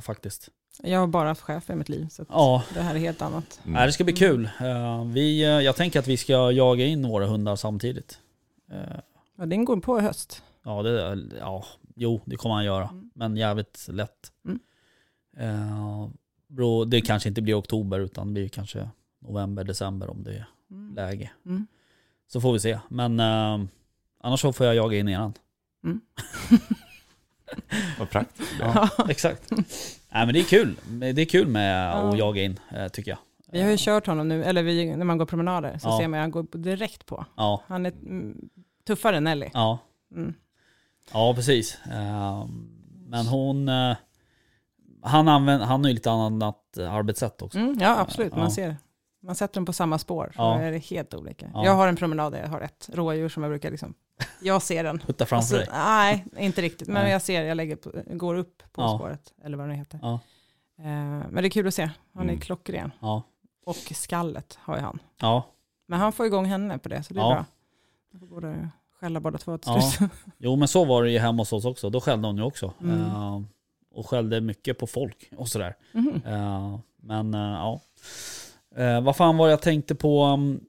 faktiskt. 0.02 0.50
Jag 0.84 1.00
har 1.00 1.08
bara 1.08 1.28
haft 1.28 1.42
chef 1.42 1.70
i 1.70 1.76
mitt 1.76 1.90
liv, 1.90 2.08
så 2.10 2.22
att 2.22 2.28
Ja, 2.32 2.64
det 2.74 2.82
här 2.82 2.96
är 2.96 3.00
helt 3.00 3.22
annat. 3.22 3.60
Mm. 3.64 3.74
nej, 3.74 3.86
det 3.88 3.92
ska 3.94 4.04
bli 4.04 4.14
kul. 4.14 4.50
Uh, 4.62 5.06
vi, 5.06 5.46
uh, 5.46 5.50
jag 5.64 5.76
tänker 5.76 6.00
att 6.00 6.08
vi 6.08 6.18
ska 6.18 6.52
jaga 6.52 6.86
in 6.86 7.08
våra 7.08 7.26
hundar 7.28 7.56
samtidigt. 7.56 8.20
Uh, 8.74 9.00
Ja, 9.40 9.46
den 9.46 9.66
går 9.66 9.78
på 9.78 10.00
i 10.00 10.02
höst. 10.02 10.44
ja, 10.64 10.82
det, 10.84 11.20
ja, 11.40 11.66
jo 11.96 12.22
det 12.26 12.36
kommer 12.36 12.56
han 12.56 12.66
göra. 12.66 12.88
Mm. 12.88 13.10
Men 13.16 13.38
jävligt 13.38 13.88
lätt. 13.92 14.32
Mm. 14.46 14.60
Uh, 15.42 16.10
bro, 16.48 16.86
det 16.86 17.02
kanske 17.02 17.30
inte 17.30 17.42
blir 17.42 17.60
oktober 17.60 18.00
utan 18.00 18.28
det 18.28 18.34
blir 18.34 18.50
kanske 18.50 18.90
november, 19.20 19.64
december 19.64 20.10
om 20.10 20.24
det 20.24 20.32
är 20.34 20.48
Mm. 20.72 20.96
läge. 20.96 21.32
Mm. 21.46 21.68
Så 22.28 22.42
får 22.42 22.54
vi 22.54 22.60
se. 22.60 22.80
Men 22.90 23.20
eh, 23.20 23.60
annars 24.22 24.40
så 24.42 24.54
får 24.54 24.66
jag 24.66 24.76
jaga 24.76 24.98
in 24.98 25.08
eran. 25.10 25.34
Vad 28.00 28.10
praktiskt. 28.10 28.52
Ja, 28.60 28.90
exakt. 29.10 29.52
Nej 30.12 30.26
men 30.26 30.34
det 30.34 30.40
är 30.40 30.44
kul. 30.44 30.76
Det 30.90 31.22
är 31.22 31.26
kul 31.26 31.48
med 31.48 31.88
Ja. 31.92 31.92
att 31.94 32.18
jaga 32.18 32.44
in, 32.44 32.60
eh, 32.76 32.88
tycker 32.88 33.12
jag. 33.12 33.18
Vi 33.52 33.62
har 33.62 33.70
ju 33.72 33.78
kört 33.80 34.08
honom 34.08 34.28
nu, 34.28 34.44
eller 34.44 34.64
vi, 34.64 34.96
när 34.96 35.06
man 35.06 35.18
går 35.18 35.26
promenader 35.26 35.78
så 35.78 35.88
Ja. 35.88 35.98
ser 36.00 36.08
man 36.08 36.20
att 36.20 36.24
han 36.24 36.32
går 36.32 36.46
direkt 36.58 37.06
på. 37.06 37.26
Ja, 37.38 37.64
Han 37.68 37.86
är 37.86 37.92
mm, 37.92 38.50
tuffare 38.88 39.18
än 39.18 39.24
Nelly. 39.24 39.50
ja, 39.54 39.80
Mm. 40.16 40.34
ja 41.14 41.34
precis. 41.36 41.78
Eh, 41.92 42.46
Men 43.10 43.26
hon, 43.28 43.70
eh, 43.70 43.96
han, 45.02 45.28
använder, 45.28 45.66
han 45.66 45.82
har 45.84 45.88
ju 45.90 45.94
lite 45.94 46.12
annat 46.12 46.78
arbetssätt 46.78 47.42
också. 47.42 47.60
Mm, 47.60 47.78
ja, 47.82 48.00
absolut. 48.00 48.32
Man 48.36 48.44
Ja. 48.44 48.50
ser. 48.52 48.78
Man 49.24 49.36
sätter 49.36 49.56
dem 49.56 49.66
på 49.66 49.74
samma 49.74 49.98
spår, 50.00 50.32
så 50.36 50.42
Ja. 50.42 50.60
är 50.60 50.72
det 50.72 50.78
helt 50.78 51.14
olika. 51.14 51.52
Ja. 51.54 51.66
Jag 51.66 51.74
har 51.76 51.88
en 51.88 51.96
promenad 51.96 52.32
där 52.34 52.40
jag 52.40 52.48
har 52.48 52.62
ett 52.62 52.90
rådjur 52.94 53.30
som 53.30 53.44
jag 53.44 53.50
brukar 53.52 53.72
liksom 53.72 53.94
Jag 54.42 54.62
ser 54.62 54.84
den. 54.84 55.00
Putta 55.00 55.26
framför 55.26 55.36
Alltså, 55.36 55.72
dig. 55.72 55.80
nej, 55.86 56.26
inte 56.46 56.62
riktigt. 56.62 56.88
Men 56.88 57.04
Nej. 57.04 57.12
jag 57.12 57.22
ser, 57.22 57.44
jag 57.44 57.56
lägger 57.58 57.76
på, 57.76 57.92
går 58.06 58.36
upp 58.36 58.64
på 58.72 58.82
Ja. 58.82 58.98
spåret. 58.98 59.34
Eller 59.44 59.58
vad 59.58 59.70
det 59.70 59.74
heter. 59.76 60.00
Ja. 60.02 60.14
Eh, 60.80 60.86
men 60.86 61.36
det 61.36 61.48
är 61.48 61.50
kul 61.50 61.68
att 61.68 61.74
se. 61.74 61.90
Han 62.14 62.24
är 62.24 62.30
Mm. 62.30 62.40
klockren. 62.40 62.92
Ja. 63.00 63.24
Och 63.66 63.76
skallet 63.76 64.58
har 64.62 64.76
ju 64.76 64.82
han. 64.82 65.00
Ja. 65.22 65.44
Men 65.88 66.00
han 66.00 66.12
får 66.14 66.26
igång 66.26 66.46
henne 66.46 66.78
på 66.78 66.90
det, 66.90 67.04
så 67.04 67.14
det 67.14 67.20
är 67.20 67.24
Ja. 67.24 67.34
bra. 67.34 67.46
De 68.12 68.20
får 68.20 68.28
båda 68.28 68.70
skälla 69.00 69.20
båda 69.20 69.38
två 69.38 69.58
till 69.58 69.72
Ja. 69.76 69.82
slut. 69.82 70.12
Jo 70.38 70.56
men 70.56 70.68
så 70.68 70.86
var 70.86 71.04
det 71.04 71.12
ju 71.12 71.20
hemma 71.20 71.42
hos 71.42 71.54
oss 71.54 71.66
också. 71.66 71.90
Då 71.90 72.02
skällde 72.02 72.28
hon 72.28 72.38
ju 72.38 72.44
också. 72.44 72.74
Mm. 72.82 73.02
Eh, 73.02 73.42
och 73.92 74.10
skällde 74.10 74.42
mycket 74.42 74.80
på 74.80 74.88
folk 74.88 75.30
och 75.38 75.48
sådär. 75.48 75.76
Mhm. 75.92 76.22
Eh, 76.26 76.80
men 77.02 77.34
eh, 77.34 77.40
ja. 77.42 77.82
Eh, 78.78 79.02
vad 79.02 79.16
fan 79.16 79.38
var 79.38 79.50
jag 79.50 79.62
tänkte 79.62 79.96
på, 79.96 80.26
um, 80.26 80.60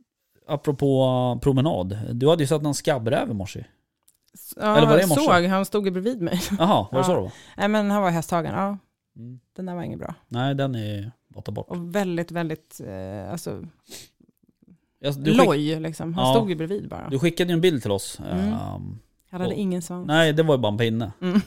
apropå 0.49 1.05
uh, 1.35 1.41
promenad. 1.41 1.99
Du 2.13 2.29
hade 2.29 2.43
ju 2.43 2.47
sett 2.47 2.63
någon 2.63 2.75
skabbräv 2.75 3.31
i 3.31 3.35
morse. 3.35 3.65
Ja, 4.57 4.77
Eller 4.77 4.87
var 4.89 4.97
det 4.97 5.03
i 5.03 5.07
morse? 5.07 5.21
såg, 5.23 5.45
han 5.45 5.65
stod 5.65 5.85
ju 5.85 5.91
bredvid 5.91 6.21
mig. 6.23 6.41
Jaha, 6.59 6.87
var 6.93 6.99
det 6.99 6.99
Ja. 6.99 7.05
så 7.05 7.15
det 7.15 7.21
var? 7.21 7.33
Nej 7.57 7.69
men 7.69 7.91
han 7.91 8.03
var 8.03 8.11
hästhagen, 8.11 8.55
ja. 8.55 8.79
Mm. 9.17 9.41
Den 9.57 9.67
där 9.67 9.75
var 9.75 9.83
inget 9.83 9.99
bra. 9.99 10.15
Nej, 10.29 10.55
den 10.55 10.75
är 10.75 11.13
borta 11.29 11.51
bort. 11.53 11.67
Och 11.69 11.95
väldigt, 11.95 12.31
väldigt, 12.31 12.81
eh, 12.87 13.33
alltså, 13.33 13.63
du, 15.01 15.13
skick, 15.13 15.47
loj 15.47 15.81
liksom. 15.81 16.15
Han 16.15 16.27
Ja. 16.29 16.35
stod 16.35 16.51
ju 16.51 16.57
bredvid 16.57 16.89
bara. 16.89 17.09
du 17.11 17.19
skickade 17.19 17.51
ju 17.51 17.55
en 17.55 17.61
bild 17.61 17.83
till 17.83 17.91
oss. 17.91 18.21
Mm. 18.21 18.49
Eh, 18.49 18.55
Han 18.55 19.01
hade 19.31 19.47
och- 19.47 19.53
ingen 19.53 19.83
svans. 19.83 20.07
nej, 20.07 20.33
det 20.33 20.43
var 20.43 20.55
ju 20.55 20.61
bara 20.61 20.73
en 20.73 20.79
pinne. 20.79 21.13
Mm. 21.21 21.41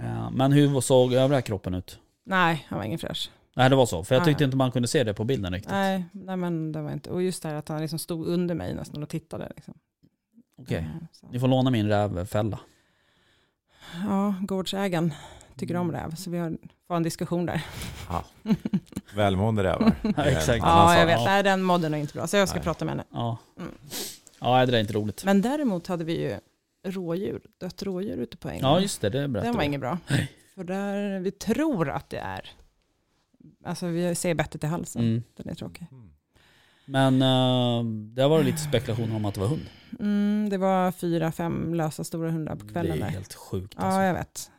Eh, 0.00 0.30
men 0.32 0.52
hur 0.52 0.80
såg 0.80 1.12
övriga 1.12 1.42
kroppen 1.42 1.74
ut? 1.74 1.98
Nej, 2.26 2.66
han 2.68 2.78
var 2.78 2.84
ingen 2.86 2.98
fräsch. 2.98 3.30
Nej, 3.54 3.70
det 3.70 3.76
var 3.76 3.86
så. 3.86 4.04
För 4.04 4.14
jag 4.14 4.20
Nej. 4.20 4.26
tyckte 4.32 4.44
inte 4.44 4.56
man 4.56 4.72
kunde 4.72 4.88
se 4.88 5.04
det 5.04 5.14
på 5.14 5.24
bilden 5.24 5.52
riktigt. 5.52 5.70
Nej, 5.72 6.04
nej, 6.12 6.36
men 6.36 6.72
det 6.72 6.82
var 6.82 6.92
inte. 6.92 7.10
Och 7.10 7.22
just 7.22 7.42
det 7.42 7.48
här 7.48 7.56
att 7.56 7.68
han 7.68 7.80
liksom 7.80 7.98
stod 7.98 8.26
under 8.26 8.54
mig 8.54 8.74
nästan 8.74 9.02
och 9.02 9.08
tittade. 9.08 9.52
Liksom. 9.56 9.74
Okej, 10.58 10.78
Eh, 10.78 11.06
så. 11.12 11.28
ni 11.32 11.40
får 11.40 11.48
låna 11.48 11.70
min 11.70 11.88
rävfälla. 11.88 12.60
Ja, 14.08 14.34
gårdsägaren 14.40 15.14
tycker 15.56 15.76
om 15.76 15.92
räv, 15.92 16.14
så 16.14 16.30
vi 16.30 16.38
har 16.38 16.56
får 16.88 16.96
en 16.96 17.02
diskussion 17.02 17.46
där. 17.46 17.62
Ja. 18.08 18.24
Välmående 19.16 19.62
rävar. 19.62 19.92
En 20.02 20.14
exakt. 20.18 20.58
Ja, 20.64 20.98
jag 20.98 21.06
vet. 21.06 21.18
Ja. 21.18 21.24
Nej, 21.24 21.42
den 21.42 21.62
modden 21.62 21.94
är 21.94 21.98
inte 21.98 22.14
bra, 22.14 22.26
så 22.26 22.36
jag 22.36 22.48
ska 22.48 22.56
Nej. 22.56 22.64
prata 22.64 22.84
med 22.84 22.92
henne. 22.92 23.04
Ja. 23.10 23.38
Mm. 23.58 23.70
Ja, 24.40 24.60
det 24.60 24.66
där 24.66 24.72
är 24.78 24.80
inte 24.80 24.92
roligt. 24.92 25.24
Men 25.24 25.42
däremot 25.42 25.86
hade 25.86 26.04
vi 26.04 26.20
ju 26.22 26.38
rådjur, 26.86 27.40
dött 27.60 27.82
rådjur 27.82 28.16
ute 28.16 28.36
på 28.36 28.48
ängen. 28.48 28.60
Ja, 28.62 28.80
just 28.80 29.00
det. 29.00 29.10
Det 29.10 29.28
berättade 29.28 29.48
Den 29.50 29.56
var 29.56 29.62
inget 29.62 29.80
bra. 29.80 29.98
Nej. 30.08 30.32
För 30.54 30.64
där, 30.64 31.20
vi 31.20 31.30
tror 31.30 31.90
att 31.90 32.10
det 32.10 32.18
är, 32.18 32.50
alltså 33.64 33.86
vi 33.86 34.14
ser 34.14 34.34
bettet 34.34 34.64
i 34.64 34.66
halsen. 34.66 35.02
Mm. 35.02 35.22
Den 35.36 35.48
är 35.48 35.54
tråkig. 35.54 35.86
Mm. 35.92 36.10
Men 36.84 37.22
uh, 37.22 37.84
det 38.14 38.28
var 38.28 38.42
lite 38.42 38.58
spekulationer 38.58 39.16
om 39.16 39.24
att 39.24 39.34
det 39.34 39.40
var 39.40 39.48
hund. 39.48 39.66
Mm, 40.00 40.48
det 40.50 40.58
var 40.58 40.92
fyra, 40.92 41.32
fem 41.32 41.74
lösa 41.74 42.04
stora 42.04 42.30
hundar 42.30 42.56
på 42.56 42.68
kvällen 42.68 42.98
Det 42.98 43.04
är 43.04 43.10
helt 43.10 43.34
sjukt 43.34 43.74
alltså. 43.76 44.00
Ja, 44.00 44.06
jag 44.06 44.14
vet. 44.14 44.50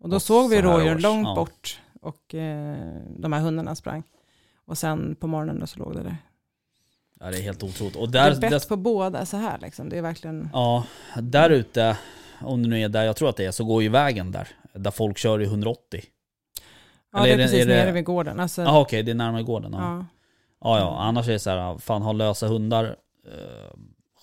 Och 0.00 0.08
då 0.08 0.16
Och 0.16 0.22
såg 0.22 0.50
vi 0.50 0.62
rådjur 0.62 0.98
långt 0.98 1.26
Ja. 1.28 1.34
bort 1.34 1.80
och 2.00 2.34
eh, 2.34 2.76
de 3.18 3.32
här 3.32 3.40
hundarna 3.40 3.74
sprang. 3.74 4.02
Och 4.64 4.78
sen 4.78 5.16
på 5.20 5.26
morgonen 5.26 5.60
då 5.60 5.66
så 5.66 5.78
låg 5.78 5.94
det 5.94 6.02
där. 6.02 6.16
Ja, 7.20 7.30
det 7.30 7.38
är 7.38 7.42
helt 7.42 7.62
otroligt. 7.62 7.96
Och 7.96 8.10
det 8.10 8.18
där, 8.18 8.30
är 8.30 8.40
bett 8.40 8.50
där, 8.50 8.68
på 8.68 8.76
båda 8.76 9.26
så 9.26 9.36
här 9.36 9.58
liksom. 9.58 9.88
Det 9.88 9.98
är 9.98 10.02
verkligen... 10.02 10.48
ja, 10.52 10.84
där 11.22 11.50
ute, 11.50 11.96
om 12.40 12.62
det 12.62 12.68
nu 12.68 12.80
är 12.80 12.88
där 12.88 13.04
jag 13.04 13.16
tror 13.16 13.28
att 13.28 13.36
det 13.36 13.44
är, 13.44 13.50
så 13.50 13.64
går 13.64 13.82
ju 13.82 13.88
vägen 13.88 14.32
där. 14.32 14.48
Där 14.74 14.90
folk 14.90 15.18
kör 15.18 15.40
i 15.40 15.44
180. 15.44 16.04
Ja, 17.12 17.18
eller 17.18 17.26
det 17.26 17.32
är 17.32 17.34
är 17.34 17.38
det- 17.38 17.44
precis 17.44 17.62
är 17.64 17.66
det- 17.68 17.74
nere 17.84 17.92
vid 17.92 18.04
gården. 18.04 18.40
Alltså, 18.40 18.62
Jaha 18.62 18.80
okej, 18.80 19.02
det 19.02 19.10
är 19.10 19.14
närmare 19.14 19.42
gården. 19.42 19.72
Ja. 19.72 19.78
ja. 19.96 20.06
Ja, 20.62 20.78
ja, 20.78 20.98
annars 21.00 21.28
är 21.28 21.32
det 21.32 21.38
så 21.38 21.50
här, 21.50 21.78
fan 21.78 22.02
ha 22.02 22.12
lösa 22.12 22.46
hundar 22.48 22.84
eh, 23.26 23.70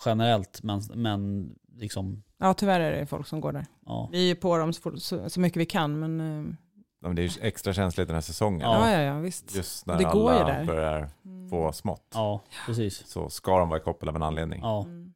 generellt, 0.05 0.63
men, 0.63 0.81
men 0.93 1.49
liksom, 1.75 2.23
ja, 2.39 2.53
tyvärr 2.53 2.79
är 2.79 2.99
det 2.99 3.05
folk 3.05 3.27
som 3.27 3.41
går 3.41 3.51
där. 3.51 3.65
ja. 3.85 4.09
Vi 4.11 4.17
är 4.23 4.27
ju 4.27 4.35
på 4.35 4.57
dem 4.57 4.73
så, 4.73 4.81
fort- 4.81 4.99
så, 5.01 5.29
så 5.29 5.39
mycket 5.39 5.61
vi 5.61 5.65
kan, 5.65 5.99
men 5.99 6.19
eh, 6.49 6.53
Ja, 7.01 7.07
men 7.07 7.15
Det 7.15 7.21
är 7.21 7.23
ju 7.23 7.47
extra 7.47 7.73
känsligt 7.73 8.07
den 8.07 8.15
här 8.15 8.21
säsongen. 8.21 8.61
Ja. 8.61 8.91
ja, 8.91 9.01
ja, 9.01 9.19
visst. 9.19 9.55
Just 9.55 9.85
när 9.85 9.97
Det 9.97 10.03
går 10.03 10.33
ju 10.33 10.39
alla 10.39 10.53
där. 10.53 10.65
börjar 10.65 11.09
Mm. 11.25 11.49
få 11.49 11.71
smått. 11.71 12.11
Ja, 12.13 12.41
precis. 12.65 13.07
Så 13.07 13.29
ska 13.29 13.59
de 13.59 13.69
vara 13.69 13.79
i 13.79 13.83
koppel 13.83 14.09
av 14.09 14.15
en 14.15 14.23
anledning. 14.23 14.59
Ja, 14.63 14.83
Mm. 14.83 15.13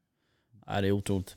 Nej, 0.68 0.82
det 0.82 0.88
är 0.88 0.92
otroligt. 0.92 1.36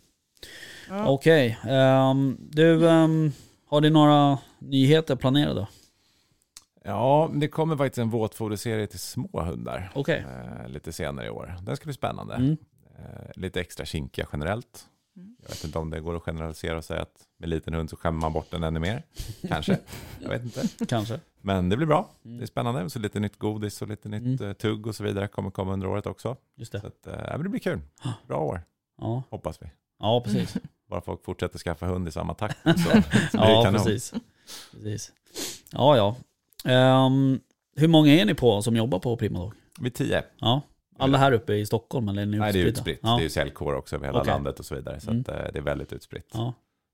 Ja. 0.89 1.07
Okej, 1.09 1.59
ehm, 1.68 2.37
du, 2.41 2.89
ehm, 2.89 3.32
har 3.66 3.80
du 3.80 3.91
några 3.91 4.39
nyheter 4.59 5.16
planerade? 5.16 5.66
Ja, 6.87 7.30
det 7.35 7.49
kommer 7.49 7.76
faktiskt 7.76 7.99
en 7.99 8.11
våtfoderserie 8.11 8.87
till 8.87 8.99
små 8.99 9.28
hundar 9.43 9.91
Okej. 9.95 10.24
eh, 10.28 10.68
lite 10.68 10.93
senare 10.93 11.26
i 11.26 11.30
år. 11.30 11.55
Den 11.62 11.76
ska 11.76 11.85
bli 11.85 11.95
spännande. 11.95 12.35
Mm. 12.35 12.57
Eh, 12.99 13.30
lite 13.35 13.61
extra 13.61 13.87
kinkiga 13.87 14.26
generellt. 14.32 14.87
Mm. 15.16 15.37
Jag 15.43 15.49
vet 15.49 15.64
inte 15.64 15.78
om 15.78 15.91
det 15.91 16.01
går 16.01 16.16
att 16.16 16.22
generalisera 16.22 16.76
och 16.76 16.85
säga 16.85 17.03
att 17.03 17.22
med 17.39 17.49
liten 17.49 17.74
hund 17.74 17.91
så 17.91 17.97
skämmer 17.97 18.20
man 18.20 18.32
bort 18.32 18.51
den 18.51 18.62
ännu 18.64 18.80
mer. 18.80 19.03
Kanske. 19.49 19.78
Jag 20.22 20.28
vet 20.28 20.43
inte. 20.45 20.68
Kanske. 20.89 21.20
Men 21.41 21.68
det 21.68 21.76
blir 21.76 21.87
bra. 21.87 22.09
Mm. 22.24 22.37
Det 22.39 22.45
är 22.45 22.47
spännande. 22.47 22.91
Så 22.91 22.99
lite 22.99 23.20
nytt 23.20 23.39
godis 23.39 23.82
och 23.82 23.89
lite 23.89 24.09
nytt 24.09 24.41
Mm. 24.41 24.51
eh, 24.51 24.53
tugg 24.57 24.87
och 24.87 24.95
så 24.97 25.05
vidare 25.05 25.28
kommer 25.28 25.51
komma 25.51 25.72
under 25.72 25.87
året 25.87 26.07
också. 26.07 26.37
Just 26.57 26.72
det. 26.72 26.80
Så 26.80 26.87
att, 26.87 27.07
eh, 27.07 27.39
det 27.43 27.49
blir 27.49 27.61
kul. 27.61 27.80
Bra 28.26 28.39
år, 28.41 28.62
Ja, 29.01 29.22
hoppas 29.30 29.62
vi. 29.62 29.66
ja 30.01 30.20
precis. 30.24 30.57
Bara 30.91 31.01
folk 31.01 31.24
fortsätter 31.24 31.59
skaffa 31.59 31.87
hund 31.87 32.09
i 32.09 32.11
samma 32.12 32.35
takt. 32.35 32.59
Så, 32.62 32.72
så 33.30 33.37
Ja, 33.39 33.68
precis. 33.72 34.14
precis. 34.72 35.12
Ja, 35.72 35.97
ja. 35.97 36.16
Ehm, 36.65 37.41
hur 37.77 37.89
många 37.89 38.12
är 38.12 38.25
ni 38.25 38.35
på 38.35 38.62
som 38.62 38.77
jobbar 38.77 38.99
på 38.99 39.17
Primadog? 39.17 39.53
Vi 39.81 39.87
är 39.87 39.91
tio. 39.91 40.23
Ja. 40.39 40.61
Alla 40.99 41.19
här 41.19 41.33
uppe 41.33 41.55
i 41.55 41.67
Stockholm 41.67 42.09
eller 42.09 42.23
är 42.23 42.27
ni 42.27 42.39
Nej, 42.39 42.53
det 42.53 42.61
är 42.62 42.65
utspritt. 42.67 43.01
Ja. 43.03 43.09
Det 43.17 43.21
är 43.21 43.23
ju 43.23 43.31
säljkår 43.31 43.75
också 43.75 43.97
över 43.97 44.07
hela 44.07 44.21
Okej. 44.21 44.33
landet 44.33 44.59
och 44.59 44.65
så 44.65 44.75
vidare. 44.75 45.01
Så 45.01 45.11
Mm. 45.11 45.21
att, 45.21 45.29
eh, 45.29 45.53
det 45.53 45.59
är 45.59 45.62
väldigt 45.62 45.93
utspritt. 45.93 46.31
Ja. 46.35 46.53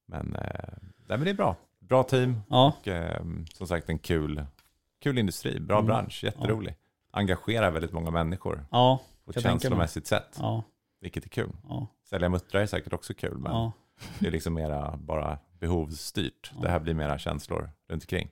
Men, 0.08 0.36
eh, 0.36 0.42
nej, 0.82 1.18
men 1.18 1.24
det 1.24 1.30
är 1.30 1.34
bra. 1.34 1.56
Bra 1.80 2.02
team 2.02 2.40
Ja. 2.48 2.72
och 2.80 2.88
eh, 2.88 3.22
som 3.54 3.66
sagt 3.66 3.88
en 3.88 3.98
kul, 3.98 4.44
kul 5.02 5.18
industri. 5.18 5.60
Bra 5.60 5.76
Mm. 5.76 5.86
bransch, 5.86 6.24
jätterolig. 6.24 6.74
Engagerar 7.10 7.70
väldigt 7.70 7.92
många 7.92 8.10
människor 8.10 8.64
Ja. 8.70 9.00
på 9.24 9.30
ett 9.30 9.42
känslomässigt 9.42 10.06
sätt. 10.06 10.36
Ja. 10.40 10.62
Vilket 11.00 11.24
är 11.24 11.28
kul. 11.28 11.50
Ja. 11.68 11.86
Sälja 12.08 12.28
muttrar 12.28 12.60
är 12.60 12.66
säkert 12.66 12.92
också 12.92 13.14
kul, 13.14 13.38
men 13.38 13.52
ja. 13.52 13.72
det 14.18 14.26
är 14.26 14.30
liksom 14.30 14.54
mera 14.54 14.96
bara 14.96 15.38
behovsstyrt. 15.60 16.52
Ja. 16.54 16.62
Det 16.62 16.68
här 16.68 16.78
blir 16.80 16.94
mera 16.94 17.18
känslor 17.18 17.70
runt 17.88 18.02
omkring. 18.02 18.28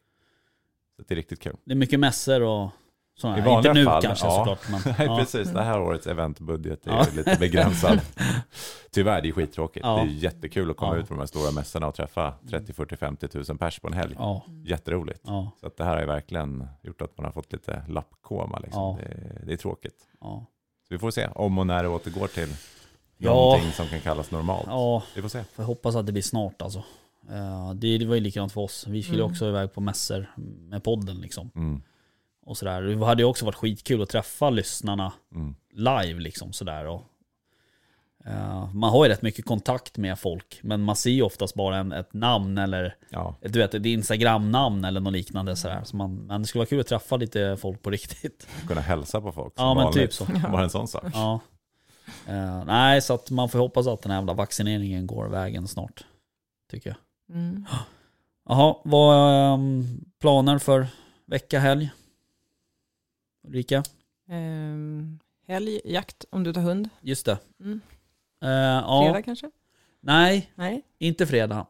Så 0.98 1.04
det 1.08 1.14
är 1.14 1.16
riktigt 1.16 1.40
kul. 1.40 1.56
Det 1.64 1.72
är 1.72 1.76
mycket 1.76 2.00
mässor 2.00 2.42
och 2.42 2.70
sådana. 3.18 3.36
I 3.36 3.40
Inte 3.40 3.50
vanliga 3.50 3.72
nu 3.72 3.84
fall, 3.84 4.02
kanske 4.02 4.26
ja. 4.26 4.30
såklart. 4.38 4.84
Men, 4.84 4.94
Nej, 4.98 5.06
ja. 5.06 5.18
precis. 5.18 5.48
Det 5.50 5.62
här 5.62 5.80
årets 5.80 6.06
eventbudget 6.06 6.86
är 6.86 6.90
Ja. 6.90 7.06
lite 7.14 7.36
begränsad. 7.40 8.00
Tyvärr, 8.90 9.22
det 9.22 9.28
är 9.28 9.32
skittråkigt. 9.32 9.86
Ja. 9.86 9.94
Det 9.96 10.00
är 10.00 10.06
jättekul 10.14 10.70
att 10.70 10.76
komma 10.76 10.96
ut 10.96 11.08
på 11.08 11.14
de 11.14 11.20
här 11.20 11.26
stora 11.26 11.50
mässorna 11.50 11.86
och 11.86 11.94
träffa 11.94 12.34
30, 12.50 12.72
40, 12.72 12.96
50 12.96 13.28
tusen 13.28 13.58
pers 13.58 13.78
på 13.80 13.86
en 13.88 13.92
helg. 13.94 14.14
Ja. 14.18 14.44
Jätteroligt. 14.64 15.26
Så 15.60 15.66
att 15.66 15.76
det 15.76 15.84
här 15.84 15.96
har 15.96 16.06
verkligen 16.06 16.68
gjort 16.82 17.02
att 17.02 17.16
man 17.18 17.24
har 17.24 17.32
fått 17.32 17.52
lite 17.52 17.82
lappkoma. 17.88 18.58
Liksom. 18.58 18.96
Det, 18.96 19.42
det 19.46 19.52
är 19.52 19.56
tråkigt. 19.56 19.96
Så 20.88 20.94
vi 20.94 20.98
får 20.98 21.10
se 21.10 21.28
om 21.34 21.58
och 21.58 21.66
när 21.66 21.82
det 21.82 21.88
återgår 21.88 22.26
till 22.26 22.48
någonting 23.16 23.72
som 23.72 23.86
kan 23.86 24.00
kallas 24.00 24.30
normalt. 24.30 25.04
Vi 25.14 25.22
får 25.22 25.28
se. 25.28 25.44
Får 25.44 25.62
hoppas 25.62 25.96
att 25.96 26.06
det 26.06 26.12
blir 26.12 26.22
snart 26.22 26.62
alltså. 26.62 26.82
Eh, 27.30 27.72
det, 27.74 27.98
det 27.98 28.06
var 28.06 28.14
ju 28.14 28.20
likadant 28.20 28.52
för 28.52 28.60
oss. 28.60 28.86
Vi 28.86 29.02
skulle 29.02 29.18
Mm. 29.22 29.30
också 29.32 29.48
iväg 29.48 29.72
på 29.72 29.80
mässor 29.80 30.26
med 30.68 30.84
podden 30.84 31.16
liksom. 31.20 31.50
Mm. 31.54 31.82
Och 32.42 32.56
sådär. 32.56 32.82
Det 32.82 33.06
hade 33.06 33.22
ju 33.22 33.26
också 33.28 33.44
varit 33.44 33.54
skitkul 33.56 34.02
att 34.02 34.08
träffa 34.08 34.50
lyssnarna 34.50 35.12
Mm. 35.34 35.54
live 35.72 36.20
liksom 36.20 36.52
sådär. 36.52 36.86
Och, 36.86 37.02
eh, 38.26 38.74
man 38.74 38.90
har 38.90 39.04
ju 39.04 39.10
rätt 39.10 39.22
mycket 39.22 39.44
kontakt 39.44 39.96
med 39.98 40.18
folk, 40.18 40.60
men 40.62 40.82
man 40.82 40.96
ser 40.96 41.10
ju 41.10 41.22
oftast 41.22 41.54
bara 41.54 41.76
en, 41.76 41.92
ett 41.92 42.14
namn 42.14 42.58
eller 42.58 42.96
Ja. 43.10 43.36
ett, 43.40 43.52
du 43.52 43.58
vet, 43.58 43.74
ett 43.74 43.86
Instagram-namn 43.86 44.84
eller 44.84 45.00
något 45.00 45.12
liknande 45.12 45.56
sådär. 45.56 45.80
Så 45.84 45.96
man, 45.96 46.14
men 46.16 46.42
det 46.42 46.48
skulle 46.48 46.60
vara 46.60 46.68
kul 46.68 46.80
att 46.80 46.86
träffa 46.86 47.16
lite 47.16 47.56
folk 47.56 47.82
på 47.82 47.90
riktigt. 47.90 48.46
Kunna 48.68 48.80
hälsa 48.80 49.20
på 49.20 49.32
folk. 49.32 49.52
Ja 49.56 49.60
som 49.62 49.76
men 49.76 49.84
vanligt. 49.84 50.02
typ 50.02 50.12
så. 50.12 50.24
Bara 50.52 50.62
en 50.64 50.70
sån 50.70 50.88
sak. 50.88 51.04
Ja. 51.12 51.40
Eh, 52.26 52.64
nej, 52.64 53.02
så 53.02 53.14
att 53.14 53.30
man 53.30 53.48
får 53.48 53.58
hoppas 53.58 53.86
att 53.86 54.02
den 54.02 54.10
här 54.12 54.18
jävla 54.18 54.32
vaccineringen 54.34 55.06
går 55.06 55.28
vägen 55.28 55.68
snart. 55.68 56.04
Tycker 56.70 56.90
jag. 56.90 56.96
Mm. 57.28 57.64
Jaha, 58.48 58.76
vad 58.84 59.16
är 59.16 59.52
um, 59.54 60.04
planer 60.18 60.58
för 60.58 60.86
vecka, 61.26 61.58
helg? 61.60 61.90
Ulrika? 63.48 63.82
Ehm, 64.28 65.18
helg, 65.46 65.80
jakt 65.84 66.24
om 66.30 66.44
du 66.44 66.52
tar 66.52 66.60
hund. 66.60 66.88
Just 67.00 67.26
det. 67.26 67.38
Mm. 67.60 67.80
Eh, 68.42 68.48
ja, 68.50 69.02
Fredag 69.04 69.22
kanske? 69.22 69.50
nej, 70.00 70.52
Nej, 70.54 70.82
inte 70.98 71.26
fredag. 71.26 71.66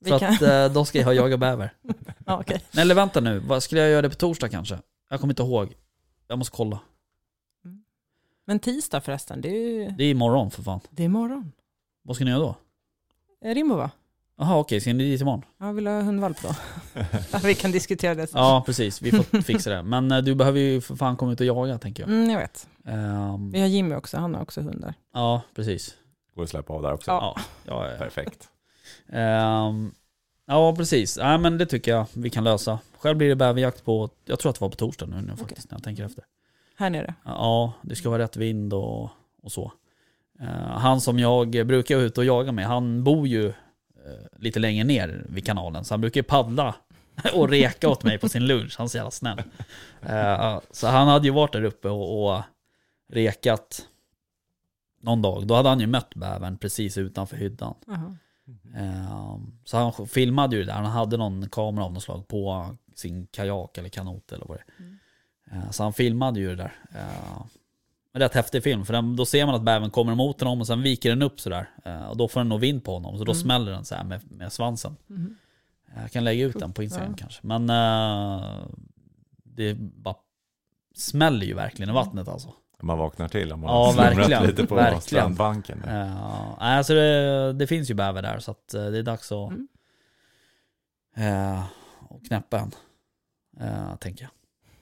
vi 0.00 0.10
För 0.10 0.18
kan. 0.18 0.34
att 0.34 0.42
eh, 0.42 0.72
då 0.74 0.84
ska 0.84 0.98
jag 1.00 1.14
jaga 1.14 1.36
bäver. 1.36 1.72
ja, 2.26 2.40
okej. 2.40 2.62
Nej, 2.72 2.82
eller 2.82 2.94
vänta 2.94 3.20
nu, 3.20 3.38
vad 3.38 3.62
skulle 3.62 3.80
jag 3.80 3.90
göra 3.90 4.02
det 4.02 4.10
på 4.10 4.14
torsdag 4.16 4.48
kanske? 4.48 4.78
Jag 5.10 5.20
kommer 5.20 5.32
inte 5.32 5.42
ihåg. 5.42 5.74
Jag 6.28 6.38
måste 6.38 6.56
kolla. 6.56 6.80
Men 8.44 8.58
tisdag 8.58 9.00
förresten, 9.00 9.40
det 9.40 9.48
är 9.48 9.70
ju 9.70 9.88
Det 9.90 10.04
är 10.04 10.10
imorgon 10.10 10.50
för 10.50 10.62
fan. 10.62 10.80
det 10.90 11.02
är 11.02 11.04
imorgon. 11.04 11.52
Vad 12.02 12.16
ska 12.16 12.24
ni 12.24 12.30
göra 12.30 12.40
då? 12.42 12.56
Eh, 13.44 13.54
Rimbo 13.54 13.74
va? 13.76 13.90
Jaha 14.40 14.58
okej, 14.58 14.80
ska 14.80 14.92
ni 14.92 15.04
dit 15.04 15.20
imorgon? 15.20 15.42
Ja, 15.58 15.72
vill 15.72 15.84
du 15.84 15.90
ha 15.90 16.00
hundvalp 16.00 16.36
då? 16.42 16.54
vi 17.44 17.54
kan 17.54 17.72
diskutera 17.72 18.14
det 18.14 18.26
sen. 18.26 18.40
Ja 18.40 18.62
precis, 18.66 19.02
vi 19.02 19.10
får 19.10 19.42
fixa 19.42 19.70
det. 19.70 19.82
Men 19.82 20.12
eh, 20.12 20.18
du 20.18 20.34
behöver 20.34 20.60
ju 20.60 20.80
för 20.80 20.96
fan 20.96 21.16
komma 21.16 21.32
ut 21.32 21.40
och 21.40 21.46
jaga 21.46 21.78
tänker 21.78 22.02
jag. 22.02 22.10
Mm, 22.10 22.30
jag 22.30 22.38
vet. 22.38 22.68
Ehm, 22.86 23.50
Vi 23.50 23.60
har 23.60 23.66
Jimmy 23.66 23.94
också, 23.94 24.16
han 24.16 24.34
har 24.34 24.42
också 24.42 24.60
hundar. 24.60 24.94
ja 25.14 25.42
precis. 25.54 25.94
Går 26.34 26.42
att 26.42 26.48
släppa 26.50 26.72
av 26.72 26.82
där 26.82 26.92
också. 26.92 27.10
Ja. 27.10 27.34
Ja, 27.36 27.84
ja, 27.86 27.90
ja. 27.92 27.98
Perfekt. 27.98 28.48
Ehm, 29.12 29.90
ja 30.46 30.74
precis. 30.76 31.16
Ja, 31.16 31.38
men 31.38 31.58
det 31.58 31.66
tycker 31.66 31.90
jag 31.90 32.06
vi 32.12 32.30
kan 32.30 32.44
lösa. 32.44 32.78
Själv 32.98 33.16
blir 33.18 33.28
det 33.28 33.36
bäverjakt 33.36 33.84
på, 33.84 34.08
jag 34.24 34.38
tror 34.38 34.50
att 34.50 34.56
det 34.56 34.60
var 34.64 34.70
på 34.70 34.76
torsdag 34.76 35.06
nu, 35.06 35.20
nu 35.20 35.36
faktiskt, 35.36 35.70
när 35.70 35.78
jag 35.78 35.84
tänker 35.84 36.04
efter. 36.04 36.24
Här 36.76 36.90
nere. 36.90 37.14
Ja, 37.24 37.72
det 37.82 37.96
ska 37.96 38.10
vara 38.10 38.22
rätt 38.22 38.36
vind 38.36 38.74
och, 38.74 39.02
och 39.42 39.52
så. 39.52 39.72
Eh, 40.40 40.46
han 40.78 41.00
som 41.00 41.18
jag 41.18 41.66
brukar 41.66 41.98
ute 41.98 42.20
och 42.20 42.24
jaga 42.24 42.52
med, 42.52 42.66
han 42.66 43.04
bor 43.04 43.26
ju 43.28 43.52
lite 44.36 44.58
längre 44.58 44.84
ner 44.84 45.26
vid 45.28 45.46
kanalen. 45.46 45.84
Så 45.84 45.94
han 45.94 46.00
brukar 46.00 46.22
paddla 46.22 46.74
och 47.34 47.48
reka 47.48 47.88
åt 47.88 48.04
mig 48.04 48.18
på 48.18 48.28
sin 48.28 48.46
lunch. 48.46 48.74
Han 48.78 48.84
är 48.84 48.88
så 48.88 48.96
jävla 48.96 49.10
snäll. 49.10 49.42
Eh, 50.02 50.60
så 50.70 50.86
han 50.86 51.08
hade 51.08 51.26
ju 51.26 51.32
varit 51.32 51.52
där 51.52 51.64
uppe 51.64 51.88
och, 51.88 52.34
och 52.34 52.42
rekat 53.12 53.86
någon 55.02 55.22
dag. 55.22 55.46
Då 55.46 55.54
hade 55.54 55.68
han 55.68 55.80
ju 55.80 55.86
mött 55.86 56.14
bävern 56.14 56.58
precis 56.58 56.98
utanför 56.98 57.36
hyddan. 57.36 57.74
Jaha. 57.86 58.16
Eh, 58.76 59.36
Så 59.64 59.76
han 59.76 60.06
filmade 60.06 60.56
ju 60.56 60.62
det 60.62 60.66
där. 60.72 60.74
Han 60.74 60.84
hade 60.86 61.16
någon 61.16 61.48
kamera 61.48 61.84
av 61.84 61.92
något 61.92 62.02
slag 62.02 62.28
på 62.28 62.66
sin 62.94 63.26
kajak 63.26 63.78
eller 63.78 63.88
kanot 63.88 64.32
eller 64.32 64.46
vad 64.46 64.56
det 64.58 64.62
är. 64.82 64.84
Mm. 64.84 64.98
Eh, 65.64 65.70
Så 65.70 65.82
han 65.82 65.92
filmade 65.92 66.40
ju 66.40 66.48
det 66.48 66.56
där. 66.56 66.72
Eh, 68.14 68.18
rätt 68.18 68.34
häftig 68.34 68.62
film, 68.62 68.84
för 68.84 68.92
den, 68.92 69.16
då 69.16 69.26
ser 69.26 69.46
man 69.46 69.54
att 69.54 69.62
bävern 69.62 69.90
kommer 69.90 70.12
emot 70.12 70.40
honom 70.40 70.60
och 70.60 70.66
sen 70.66 70.82
viker 70.82 71.10
den 71.10 71.22
upp 71.22 71.40
sådär. 71.40 71.70
Eh, 71.84 72.08
Och 72.10 72.16
då 72.16 72.28
får 72.28 72.40
den 72.40 72.48
nog 72.48 72.60
vind 72.60 72.84
på 72.84 72.92
honom, 72.94 73.18
så 73.18 73.24
då 73.24 73.32
Mm. 73.32 73.42
smäller 73.42 73.72
den 73.72 73.84
så 73.84 73.94
här 73.94 74.04
med, 74.04 74.32
med 74.32 74.52
svansen. 74.52 74.96
Eh, 75.94 76.02
Jag 76.02 76.12
kan 76.12 76.24
lägga 76.24 76.44
ut 76.46 76.52
Cool. 76.52 76.60
den 76.60 76.72
på 76.72 76.82
Instagram 76.82 77.10
Ja. 77.10 77.16
kanske. 77.18 77.40
Men 77.46 77.70
eh, 77.70 78.46
det 79.44 79.74
bara 79.74 80.14
smäller 80.94 81.46
ju 81.46 81.54
verkligen 81.54 81.90
i 81.90 81.92
vattnet 81.94 82.28
alltså. 82.28 82.52
Man 82.82 82.98
vaknar 82.98 83.28
till 83.28 83.52
om 83.52 83.60
man 83.60 83.70
Ja, 83.70 83.94
verkligen, 83.96 84.42
lite 84.46 84.66
på 84.66 84.74
verkligen. 84.74 85.00
strandbanken. 85.02 85.82
Uh, 85.84 86.54
alltså 86.62 86.94
det, 86.94 87.52
det 87.52 87.66
finns 87.66 87.90
ju 87.90 87.94
bäver 87.94 88.22
där 88.22 88.38
så 88.38 88.50
att 88.50 88.74
eh, 88.74 88.84
det 88.86 88.98
är 88.98 89.02
dags 89.02 89.32
att 89.32 89.50
Mm. 89.50 89.68
eh, 91.16 91.60
att 92.10 92.26
knäppa 92.28 92.58
en. 92.58 92.72
eh, 93.60 93.96
tänker 93.96 94.22
jag. 94.24 94.30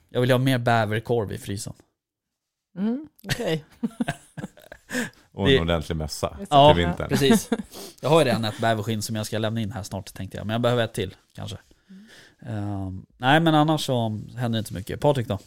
Jag 0.09 0.21
vill 0.21 0.31
ha 0.31 0.37
mer 0.37 0.57
bäverkorv 0.57 1.31
i 1.31 1.37
frysen. 1.37 1.73
Mm, 2.77 3.07
Okej. 3.25 3.65
Och 5.33 5.47
en 5.49 5.53
Det- 5.55 5.61
ordentlig 5.61 5.95
mössa 5.95 6.37
Ja, 6.49 6.73
till 6.73 6.85
vintern. 6.85 7.09
Precis. 7.09 7.49
Jag 8.01 8.09
har 8.09 8.19
ju 8.19 8.25
redan 8.25 8.45
ett 8.45 8.59
bäverskinn 8.61 9.01
som 9.01 9.15
jag 9.15 9.25
ska 9.25 9.37
lämna 9.37 9.61
in 9.61 9.71
här 9.71 9.83
snart 9.83 10.13
tänkte 10.13 10.37
jag. 10.37 10.45
Men 10.47 10.53
jag 10.53 10.61
behöver 10.61 10.83
ett 10.83 10.93
till 10.93 11.15
kanske. 11.35 11.57
Eh, 12.41 12.89
nej 13.17 13.39
men 13.39 13.55
annars 13.55 13.85
så 13.85 14.09
händer 14.09 14.49
det 14.49 14.57
inte 14.57 14.67
så 14.67 14.73
mycket. 14.73 14.99
Patrik 15.01 15.27
då? 15.27 15.39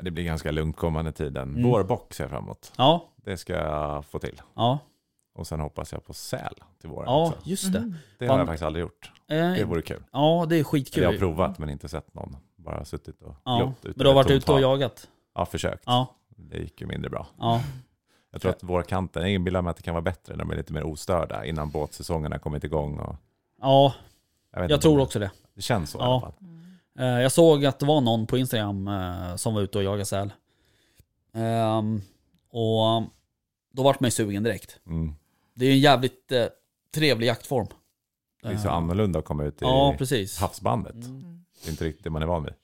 Det 0.00 0.10
blir 0.10 0.24
ganska 0.24 0.50
lugnt 0.50 0.76
kommande 0.76 1.12
tiden. 1.12 1.48
Mm. 1.48 1.62
Vårbock 1.70 2.14
ser 2.14 2.24
jag 2.24 2.30
fram 2.30 2.44
emot. 2.44 2.72
Ja, 2.76 3.08
Det 3.16 3.36
ska 3.36 3.52
jag 3.52 4.04
få 4.04 4.18
till. 4.18 4.40
ja, 4.54 4.78
Och 5.34 5.46
sen 5.46 5.60
hoppas 5.60 5.92
jag 5.92 6.04
på 6.04 6.14
säl 6.14 6.54
till 6.80 6.88
våren 6.90 7.04
ja 7.06 7.26
också. 7.26 7.38
just 7.44 7.72
det. 7.72 7.80
Mhm. 7.80 7.94
Det 8.18 8.26
Fan. 8.26 8.32
har 8.34 8.38
jag 8.38 8.46
faktiskt 8.46 8.64
aldrig 8.64 8.80
gjort. 8.82 9.12
Eh, 9.28 9.36
Det 9.52 9.64
vore 9.64 9.82
kul. 9.82 10.02
ja 10.12 10.46
det 10.48 10.54
är 10.54 10.56
Eller 10.56 10.64
skitkul. 10.64 11.02
jag 11.02 11.10
har 11.12 11.18
provat 11.18 11.58
men 11.58 11.70
inte 11.70 11.88
sett 11.88 12.14
någon. 12.14 12.36
Bara 12.56 12.84
suttit 12.84 13.22
och 13.22 13.34
ja. 13.44 13.56
glott 13.58 13.82
Men 13.82 13.92
du 13.96 14.06
har 14.06 14.14
varit 14.14 14.30
ute 14.30 14.52
och 14.52 14.60
jagat? 14.60 15.08
Ja, 15.34 15.46
försökt. 15.46 15.82
Ja, 15.86 16.14
Det 16.40 16.58
gick 16.58 16.80
ju 16.80 16.86
mindre 16.86 17.10
bra. 17.10 17.26
ja. 17.38 17.62
Jag 18.30 18.40
tror 18.40 18.50
att 18.52 18.62
vårkanten, 18.62 19.22
jag 19.22 19.30
inbillar 19.32 19.62
mig 19.62 19.70
att 19.70 19.76
det 19.76 19.82
kan 19.82 19.94
vara 19.94 20.02
bättre 20.02 20.36
när 20.36 20.44
de 20.44 20.50
är 20.50 20.56
lite 20.56 20.72
mer 20.72 20.82
ostörda 20.84 21.44
innan 21.44 21.70
båtsäsongen 21.70 22.32
har 22.32 22.38
kommit 22.38 22.64
igång. 22.64 22.98
Och, 22.98 23.16
Ja, 23.60 23.94
jag 24.52 24.70
jag 24.70 24.80
tror 24.80 24.94
om 24.94 25.00
också 25.00 25.18
det. 25.18 25.30
Det 25.54 25.62
känns 25.62 25.90
så 25.90 25.98
i 25.98 26.00
Ja. 26.02 26.06
alla 26.12 26.20
fall. 26.20 26.32
Eh, 26.98 27.22
Jag 27.22 27.32
såg 27.32 27.64
att 27.66 27.78
det 27.78 27.86
var 27.86 28.00
någon 28.00 28.26
på 28.26 28.38
Instagram 28.38 28.88
eh, 28.88 29.36
som 29.36 29.54
var 29.54 29.62
ute 29.62 29.78
och 29.78 29.84
jagade 29.84 30.04
säl. 30.04 30.32
Ehm, 31.34 32.02
och 32.50 33.02
då 33.72 33.82
vart 33.82 34.00
man 34.00 34.06
ju 34.06 34.10
sugen 34.10 34.42
direkt. 34.42 34.80
Mm. 34.86 35.14
Det 35.54 35.64
är 35.64 35.68
ju 35.68 35.74
en 35.74 35.80
jävligt 35.80 36.32
eh, 36.32 36.44
trevlig 36.94 37.26
jaktform. 37.26 37.66
Det 38.42 38.48
är 38.48 38.56
så 38.56 38.68
annorlunda 38.68 39.18
att 39.18 39.24
komma 39.24 39.44
ut 39.44 39.54
i 39.54 39.64
Ja, 39.64 39.96
havsbandet. 40.40 40.94
Mm. 40.94 41.44
Det 41.62 41.68
är 41.68 41.70
inte 41.70 41.84
riktigt 41.84 42.04
det 42.04 42.10
man 42.10 42.22
är 42.22 42.26
van 42.26 42.44
vid. 42.44 42.54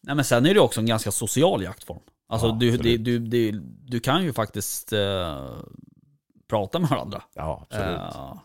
Nej 0.00 0.14
men 0.16 0.24
sen 0.24 0.46
är 0.46 0.54
det 0.54 0.60
också 0.60 0.80
en 0.80 0.86
ganska 0.86 1.10
social 1.10 1.62
jaktform. 1.62 2.00
Alltså 2.28 2.46
Ja, 2.46 2.56
du, 2.60 2.74
absolut. 2.74 3.04
du, 3.04 3.18
du, 3.18 3.52
du 3.86 4.00
kan 4.00 4.24
ju 4.24 4.32
faktiskt 4.32 4.92
eh, 4.92 5.48
prata 6.48 6.78
med 6.78 6.90
varandra. 6.90 7.22
Ja, 7.34 7.66
absolut. 7.70 7.98
Eh, 8.14 8.40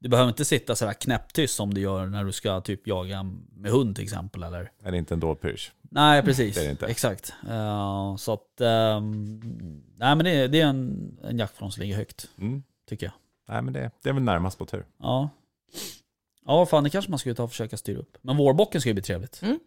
du 0.00 0.08
behöver 0.08 0.28
inte 0.28 0.44
sitta 0.44 0.74
sådär 0.76 0.92
knäpptyst 0.92 1.54
som 1.54 1.74
du 1.74 1.80
gör 1.80 2.06
när 2.06 2.24
du 2.24 2.32
ska 2.32 2.60
typ 2.60 2.86
jaga 2.86 3.22
med 3.52 3.70
hund 3.70 3.94
till 3.96 4.04
exempel. 4.04 4.42
Eller? 4.42 4.70
Är 4.82 4.90
det 4.92 4.98
inte 4.98 5.14
en 5.14 5.20
dårpysch? 5.20 5.72
Nej, 5.90 6.22
precis. 6.22 6.54
Det 6.54 6.60
är 6.60 6.64
det 6.64 6.70
inte. 6.70 6.86
Exakt. 6.86 7.32
Eh, 7.48 8.16
så 8.16 8.32
att, 8.32 8.60
ehm, 8.60 9.40
nej 9.96 10.16
men 10.16 10.18
det, 10.24 10.30
är- 10.30 10.48
det 10.48 10.60
är 10.60 10.66
en, 10.66 11.16
en 11.24 11.38
jaktform 11.38 11.70
som 11.70 11.80
ligger 11.82 11.96
högt, 11.96 12.28
Mm. 12.38 12.62
tycker 12.88 13.06
jag. 13.06 13.12
Nej, 13.54 13.62
men 13.62 13.72
det, 13.72 13.90
det 14.02 14.08
är 14.08 14.12
väl 14.12 14.22
närmast 14.22 14.58
på 14.58 14.66
tur. 14.66 14.86
Ja. 14.98 15.28
Ja, 16.46 16.66
fan 16.66 16.84
det 16.84 16.90
kanske 16.90 17.10
man 17.10 17.18
skulle 17.18 17.34
ta 17.34 17.42
och 17.42 17.50
försöka 17.50 17.76
styra 17.76 17.98
upp. 17.98 18.16
Men 18.22 18.36
vårbocken 18.36 18.80
ska 18.80 18.90
ju 18.90 18.94
bli 18.94 19.02
trevligt. 19.02 19.42
Mm. 19.42 19.58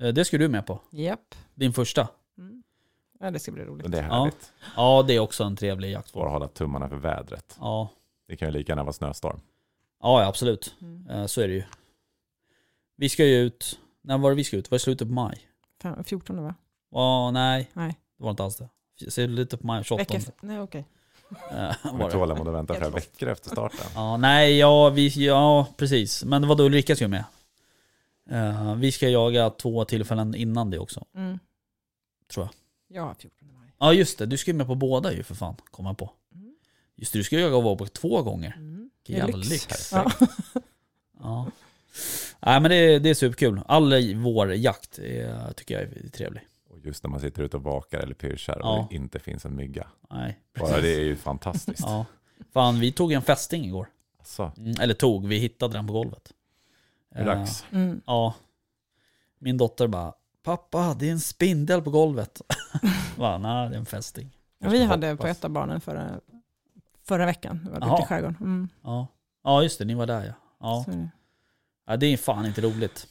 Eh, 0.00 0.08
Det 0.08 0.24
ska 0.24 0.38
du 0.38 0.48
med 0.48 0.66
på. 0.66 0.80
Japp. 0.90 1.34
Din 1.54 1.72
första. 1.72 2.08
Ja, 3.20 3.30
det 3.30 3.38
ska 3.38 3.52
bli 3.52 3.64
roligt. 3.64 3.92
Det 3.92 3.98
är 3.98 4.02
Ja. 4.02 4.14
härligt. 4.14 4.52
Ja, 4.76 5.04
det 5.06 5.14
är 5.14 5.20
också 5.20 5.44
en 5.44 5.56
trevlig 5.56 5.88
Bara 5.88 5.92
jaktform. 5.92 6.32
hålla 6.32 6.48
tummarna 6.48 6.88
för 6.88 6.96
vädret. 6.96 7.56
Ja, 7.60 7.88
Det 8.28 8.36
kan 8.36 8.48
ju 8.48 8.52
lika 8.52 8.72
gärna 8.72 8.82
vara 8.82 8.92
snöstorm. 8.92 9.40
ja 10.02 10.22
ja, 10.22 10.28
absolut. 10.28 10.74
Mm. 10.80 11.06
Eh, 11.10 11.26
Så 11.26 11.40
är 11.40 11.48
det 11.48 11.54
ju. 11.54 11.62
Vi 12.96 13.08
ska 13.08 13.24
ju 13.24 13.36
ut, 13.36 13.78
när 14.02 14.18
var 14.18 14.30
det 14.30 14.36
vi 14.36 14.44
ska 14.44 14.56
ut? 14.56 14.70
Var 14.70 14.76
det 14.76 14.80
slutet 14.82 15.08
på 15.08 15.14
maj? 15.14 15.38
Fem- 15.82 16.04
14 16.04 16.42
va? 16.42 16.54
Ja, 16.90 17.30
nej, 17.30 17.70
Nej. 17.72 17.96
det 18.18 18.24
var 18.24 18.30
inte 18.30 18.44
alls 18.44 18.56
det. 18.56 19.10
Slutet 19.10 19.60
på 19.60 19.66
maj, 19.66 19.84
28. 19.84 20.00
Vecka 20.02 20.16
efter. 20.16 20.34
Nej 20.40 20.60
okej. 20.60 20.84
Eh, 21.50 21.56
Har 21.56 21.92
var 21.92 21.98
vi 21.98 22.04
det. 22.04 22.10
tålamod 22.10 22.48
att 22.48 22.54
vänta 22.54 22.74
flera 22.74 22.90
veckor 22.90 23.28
efter 23.28 23.50
starten? 23.50 23.86
Ja, 23.94 24.16
nej, 24.16 24.58
ja, 24.58 24.88
vi, 24.90 25.26
ja, 25.26 25.66
precis. 25.76 26.24
Men 26.24 26.42
det 26.42 26.48
var 26.48 26.56
då 26.56 26.64
Ulrika 26.64 26.94
skulle 26.96 27.08
med. 27.08 27.24
Eh, 28.30 28.74
vi 28.74 28.92
ska 28.92 29.08
jaga 29.08 29.50
två 29.50 29.84
tillfällen 29.84 30.34
innan 30.34 30.70
det 30.70 30.78
också, 30.78 31.04
Mm. 31.14 31.38
tror 32.32 32.44
jag. 32.46 32.54
Ja, 32.92 33.14
14 33.18 33.48
maj. 33.54 33.72
Ja, 33.78 33.92
just 33.92 34.18
det. 34.18 34.26
Du 34.26 34.36
ska 34.36 34.50
ju 34.50 34.56
med 34.56 34.66
på 34.66 34.74
båda 34.74 35.12
ju 35.12 35.22
för 35.22 35.34
fan, 35.34 35.56
kom 35.70 35.86
jag 35.86 35.98
på. 35.98 36.10
Mm. 36.34 36.54
Just 36.96 37.12
det, 37.12 37.18
du 37.18 37.24
ska 37.24 37.36
ju 37.36 37.42
jaga 37.42 37.60
Vårbock 37.60 37.92
två 37.92 38.22
gånger. 38.22 38.54
Mm. 38.56 38.76
Vilken 38.76 38.90
Det 39.04 39.12
är 39.12 39.16
jävla 39.18 39.36
lyx. 39.36 39.50
lyx. 39.70 39.92
Ja. 39.92 40.12
Ja. 41.22 41.50
Nej, 42.40 42.60
men 42.60 42.70
det, 42.70 42.76
är- 42.76 43.00
det 43.00 43.10
är 43.10 43.14
superkul. 43.14 43.60
All 43.66 44.14
vår 44.14 44.54
jakt 44.54 44.98
är, 44.98 45.52
tycker 45.52 45.74
jag 45.74 45.82
är 45.82 46.08
trevlig. 46.08 46.42
Och 46.70 46.78
just 46.78 47.02
när 47.04 47.10
man 47.10 47.20
sitter 47.20 47.42
ute 47.42 47.56
och 47.56 47.62
vakar 47.62 47.98
eller 47.98 48.14
pyrschar 48.14 48.58
och 48.58 48.66
Ja. 48.66 48.86
det 48.90 48.96
inte 48.96 49.18
finns 49.18 49.44
en 49.44 49.56
mygga. 49.56 49.86
Nej, 50.10 50.40
Bara 50.58 50.80
det 50.80 50.94
är 50.94 51.00
ju 51.00 51.16
fantastiskt. 51.16 51.80
Ja. 51.80 52.06
Fan, 52.52 52.80
vi 52.80 52.92
tog 52.92 53.12
en 53.12 53.22
fästing 53.22 53.64
igår. 53.64 53.88
Alltså, 54.18 54.52
Mm, 54.56 54.74
eller 54.80 54.94
tog, 54.94 55.26
vi 55.28 55.38
hittade 55.38 55.72
den 55.72 55.86
på 55.86 55.92
golvet. 55.92 56.32
är 57.14 57.24
dags. 57.26 57.64
Mm. 57.70 58.00
Ja. 58.06 58.34
Min 59.38 59.56
dotter 59.58 59.86
bara, 59.86 60.14
pappa 60.56 60.94
det 60.94 61.08
är 61.08 61.12
en 61.12 61.20
spindel 61.20 61.82
på 61.82 61.90
golvet. 61.90 62.42
Va, 63.16 63.38
nej 63.38 63.68
det 63.68 63.74
är 63.74 63.78
en 63.78 63.86
fästing. 63.86 64.36
Vi 64.58 64.80
Jag 64.80 64.86
hade 64.88 65.10
hoppas. 65.10 65.20
på 65.22 65.26
ett 65.26 65.44
av 65.44 65.50
barnen 65.50 65.80
förra, 65.80 66.20
förra 67.04 67.26
veckan. 67.26 67.60
Vi 67.64 67.70
var 67.80 67.94
ute 67.94 68.02
i 68.02 68.06
skärgården. 68.06 68.36
Mm. 68.40 68.68
Ja. 68.82 69.06
ja, 69.44 69.62
just 69.62 69.78
det, 69.78 69.84
ni 69.84 69.94
var 69.94 70.06
där 70.06 70.24
ja. 70.24 70.34
Ja. 70.60 70.84
Ja. 71.86 71.96
Det 71.96 72.06
är 72.06 72.16
fan 72.16 72.46
inte 72.46 72.60
roligt. 72.60 73.06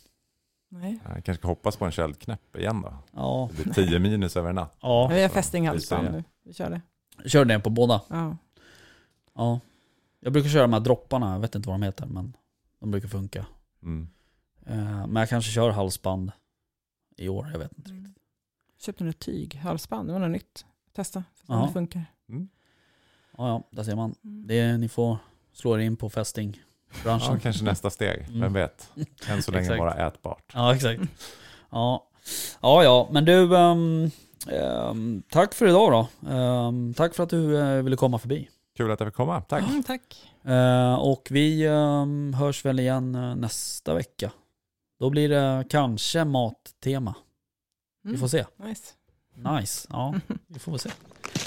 Nej. 0.69 0.99
Jag 1.15 1.25
kanske 1.25 1.47
hoppas 1.47 1.75
på 1.77 1.85
en 1.85 1.91
köldknäpp 1.91 2.55
igen 2.55 2.81
då. 2.81 2.93
Ja. 3.11 3.49
Det 3.57 3.63
blir 3.63 3.73
10 3.73 3.99
minus 3.99 4.37
över 4.37 4.49
en 4.49 4.55
natt. 4.55 4.77
ja. 4.81 5.07
Vi 5.07 5.21
har 5.21 5.29
fästinghalsband 5.29 6.11
nu. 6.11 6.23
Vi 6.43 6.53
kör 6.53 6.69
det. 6.69 6.81
Kör 7.29 7.45
den 7.45 7.61
på 7.61 7.69
båda. 7.69 8.01
Ja. 8.07 8.37
Ja. 9.35 9.59
Jag 10.19 10.33
brukar 10.33 10.49
köra 10.49 10.61
de 10.61 10.73
här 10.73 10.79
dropparna, 10.79 11.33
jag 11.33 11.39
vet 11.39 11.55
inte 11.55 11.69
vad 11.69 11.79
de 11.79 11.85
heter, 11.85 12.05
men 12.05 12.33
de 12.79 12.91
brukar 12.91 13.07
funka. 13.07 13.45
Mm. 13.83 14.09
Eh, 14.65 15.07
Men 15.07 15.15
jag 15.15 15.29
kanske 15.29 15.51
kör 15.51 15.69
halsband 15.69 16.31
i 17.19 17.29
år, 17.29 17.49
jag 17.51 17.59
vet 17.59 17.77
inte. 17.77 17.91
Mm. 17.91 18.13
Köpte 18.79 19.03
något 19.03 19.19
tyg, 19.19 19.55
halsband. 19.55 20.09
Det 20.09 20.13
var 20.13 20.19
något 20.19 20.31
nytt. 20.31 20.65
Testa. 20.95 21.23
För 21.45 21.53
Ja. 21.53 21.65
det 21.67 21.73
funkar. 21.73 22.05
Ja, 23.37 23.47
ja, 23.47 23.63
där 23.71 23.83
ser 23.83 23.95
man. 23.95 24.15
Mm. 24.23 24.47
Det 24.47 24.59
är, 24.59 24.77
ni 24.77 24.89
får 24.89 25.17
slå 25.53 25.75
er 25.75 25.79
in 25.79 25.95
på 25.97 26.09
fästingbranschen. 26.09 27.33
Ja, 27.33 27.39
kanske 27.41 27.63
nästa 27.63 27.89
steg. 27.89 28.25
Mm. 28.27 28.41
Vem 28.41 28.53
vet? 28.53 28.91
Än 29.27 29.43
så 29.43 29.51
länge 29.51 29.61
Exakt. 29.61 29.79
bara 29.79 30.07
ätbart. 30.07 30.51
Ja, 30.53 30.75
exakt. 30.75 31.01
Ja, 31.71 32.07
ja, 32.61 32.83
ja 32.83 33.09
men 33.11 33.25
du, 33.25 33.57
ehm, 33.57 34.11
ehm, 34.51 35.23
tack 35.29 35.53
för 35.53 35.67
idag 35.67 35.91
då. 35.91 36.29
Ehm, 36.29 36.93
tack 36.93 37.15
för 37.15 37.23
att 37.23 37.29
du 37.29 37.57
eh, 37.59 37.83
ville 37.83 37.95
komma 37.95 38.19
förbi. 38.19 38.49
Kul 38.77 38.91
att 38.91 38.99
jag 38.99 39.07
fick 39.07 39.15
komma. 39.15 39.41
Tack. 39.41 39.69
Mm, 39.69 39.83
tack. 39.83 40.31
Eh, 40.43 40.93
och 40.95 41.27
vi 41.31 41.65
ehm, 41.67 42.33
hörs 42.33 42.65
väl 42.65 42.79
igen 42.79 43.15
eh, 43.15 43.35
nästa 43.35 43.93
vecka. 43.93 44.31
Då 44.99 45.09
blir 45.09 45.29
det 45.29 45.65
kanske 45.69 46.25
mattema. 46.25 47.15
Vi 48.03 48.09
Mm. 48.09 48.19
får 48.19 48.27
se. 48.27 48.45
Nice. 48.63 48.93
Nice. 49.59 49.87
Ja, 49.91 50.15
vi 50.47 50.59
får 50.59 50.71
väl 50.71 50.79
se. 50.79 50.89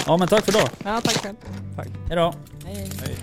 Ja, 0.06 0.16
men 0.16 0.28
tack 0.28 0.44
för 0.44 0.52
idag. 0.58 0.68
Ja, 0.84 1.00
tack 1.00 1.16
själv. 1.22 1.36
Hej 1.76 2.16
då. 2.16 2.34
Hej, 2.64 2.74
hej. 2.74 2.90
Hej. 3.00 3.16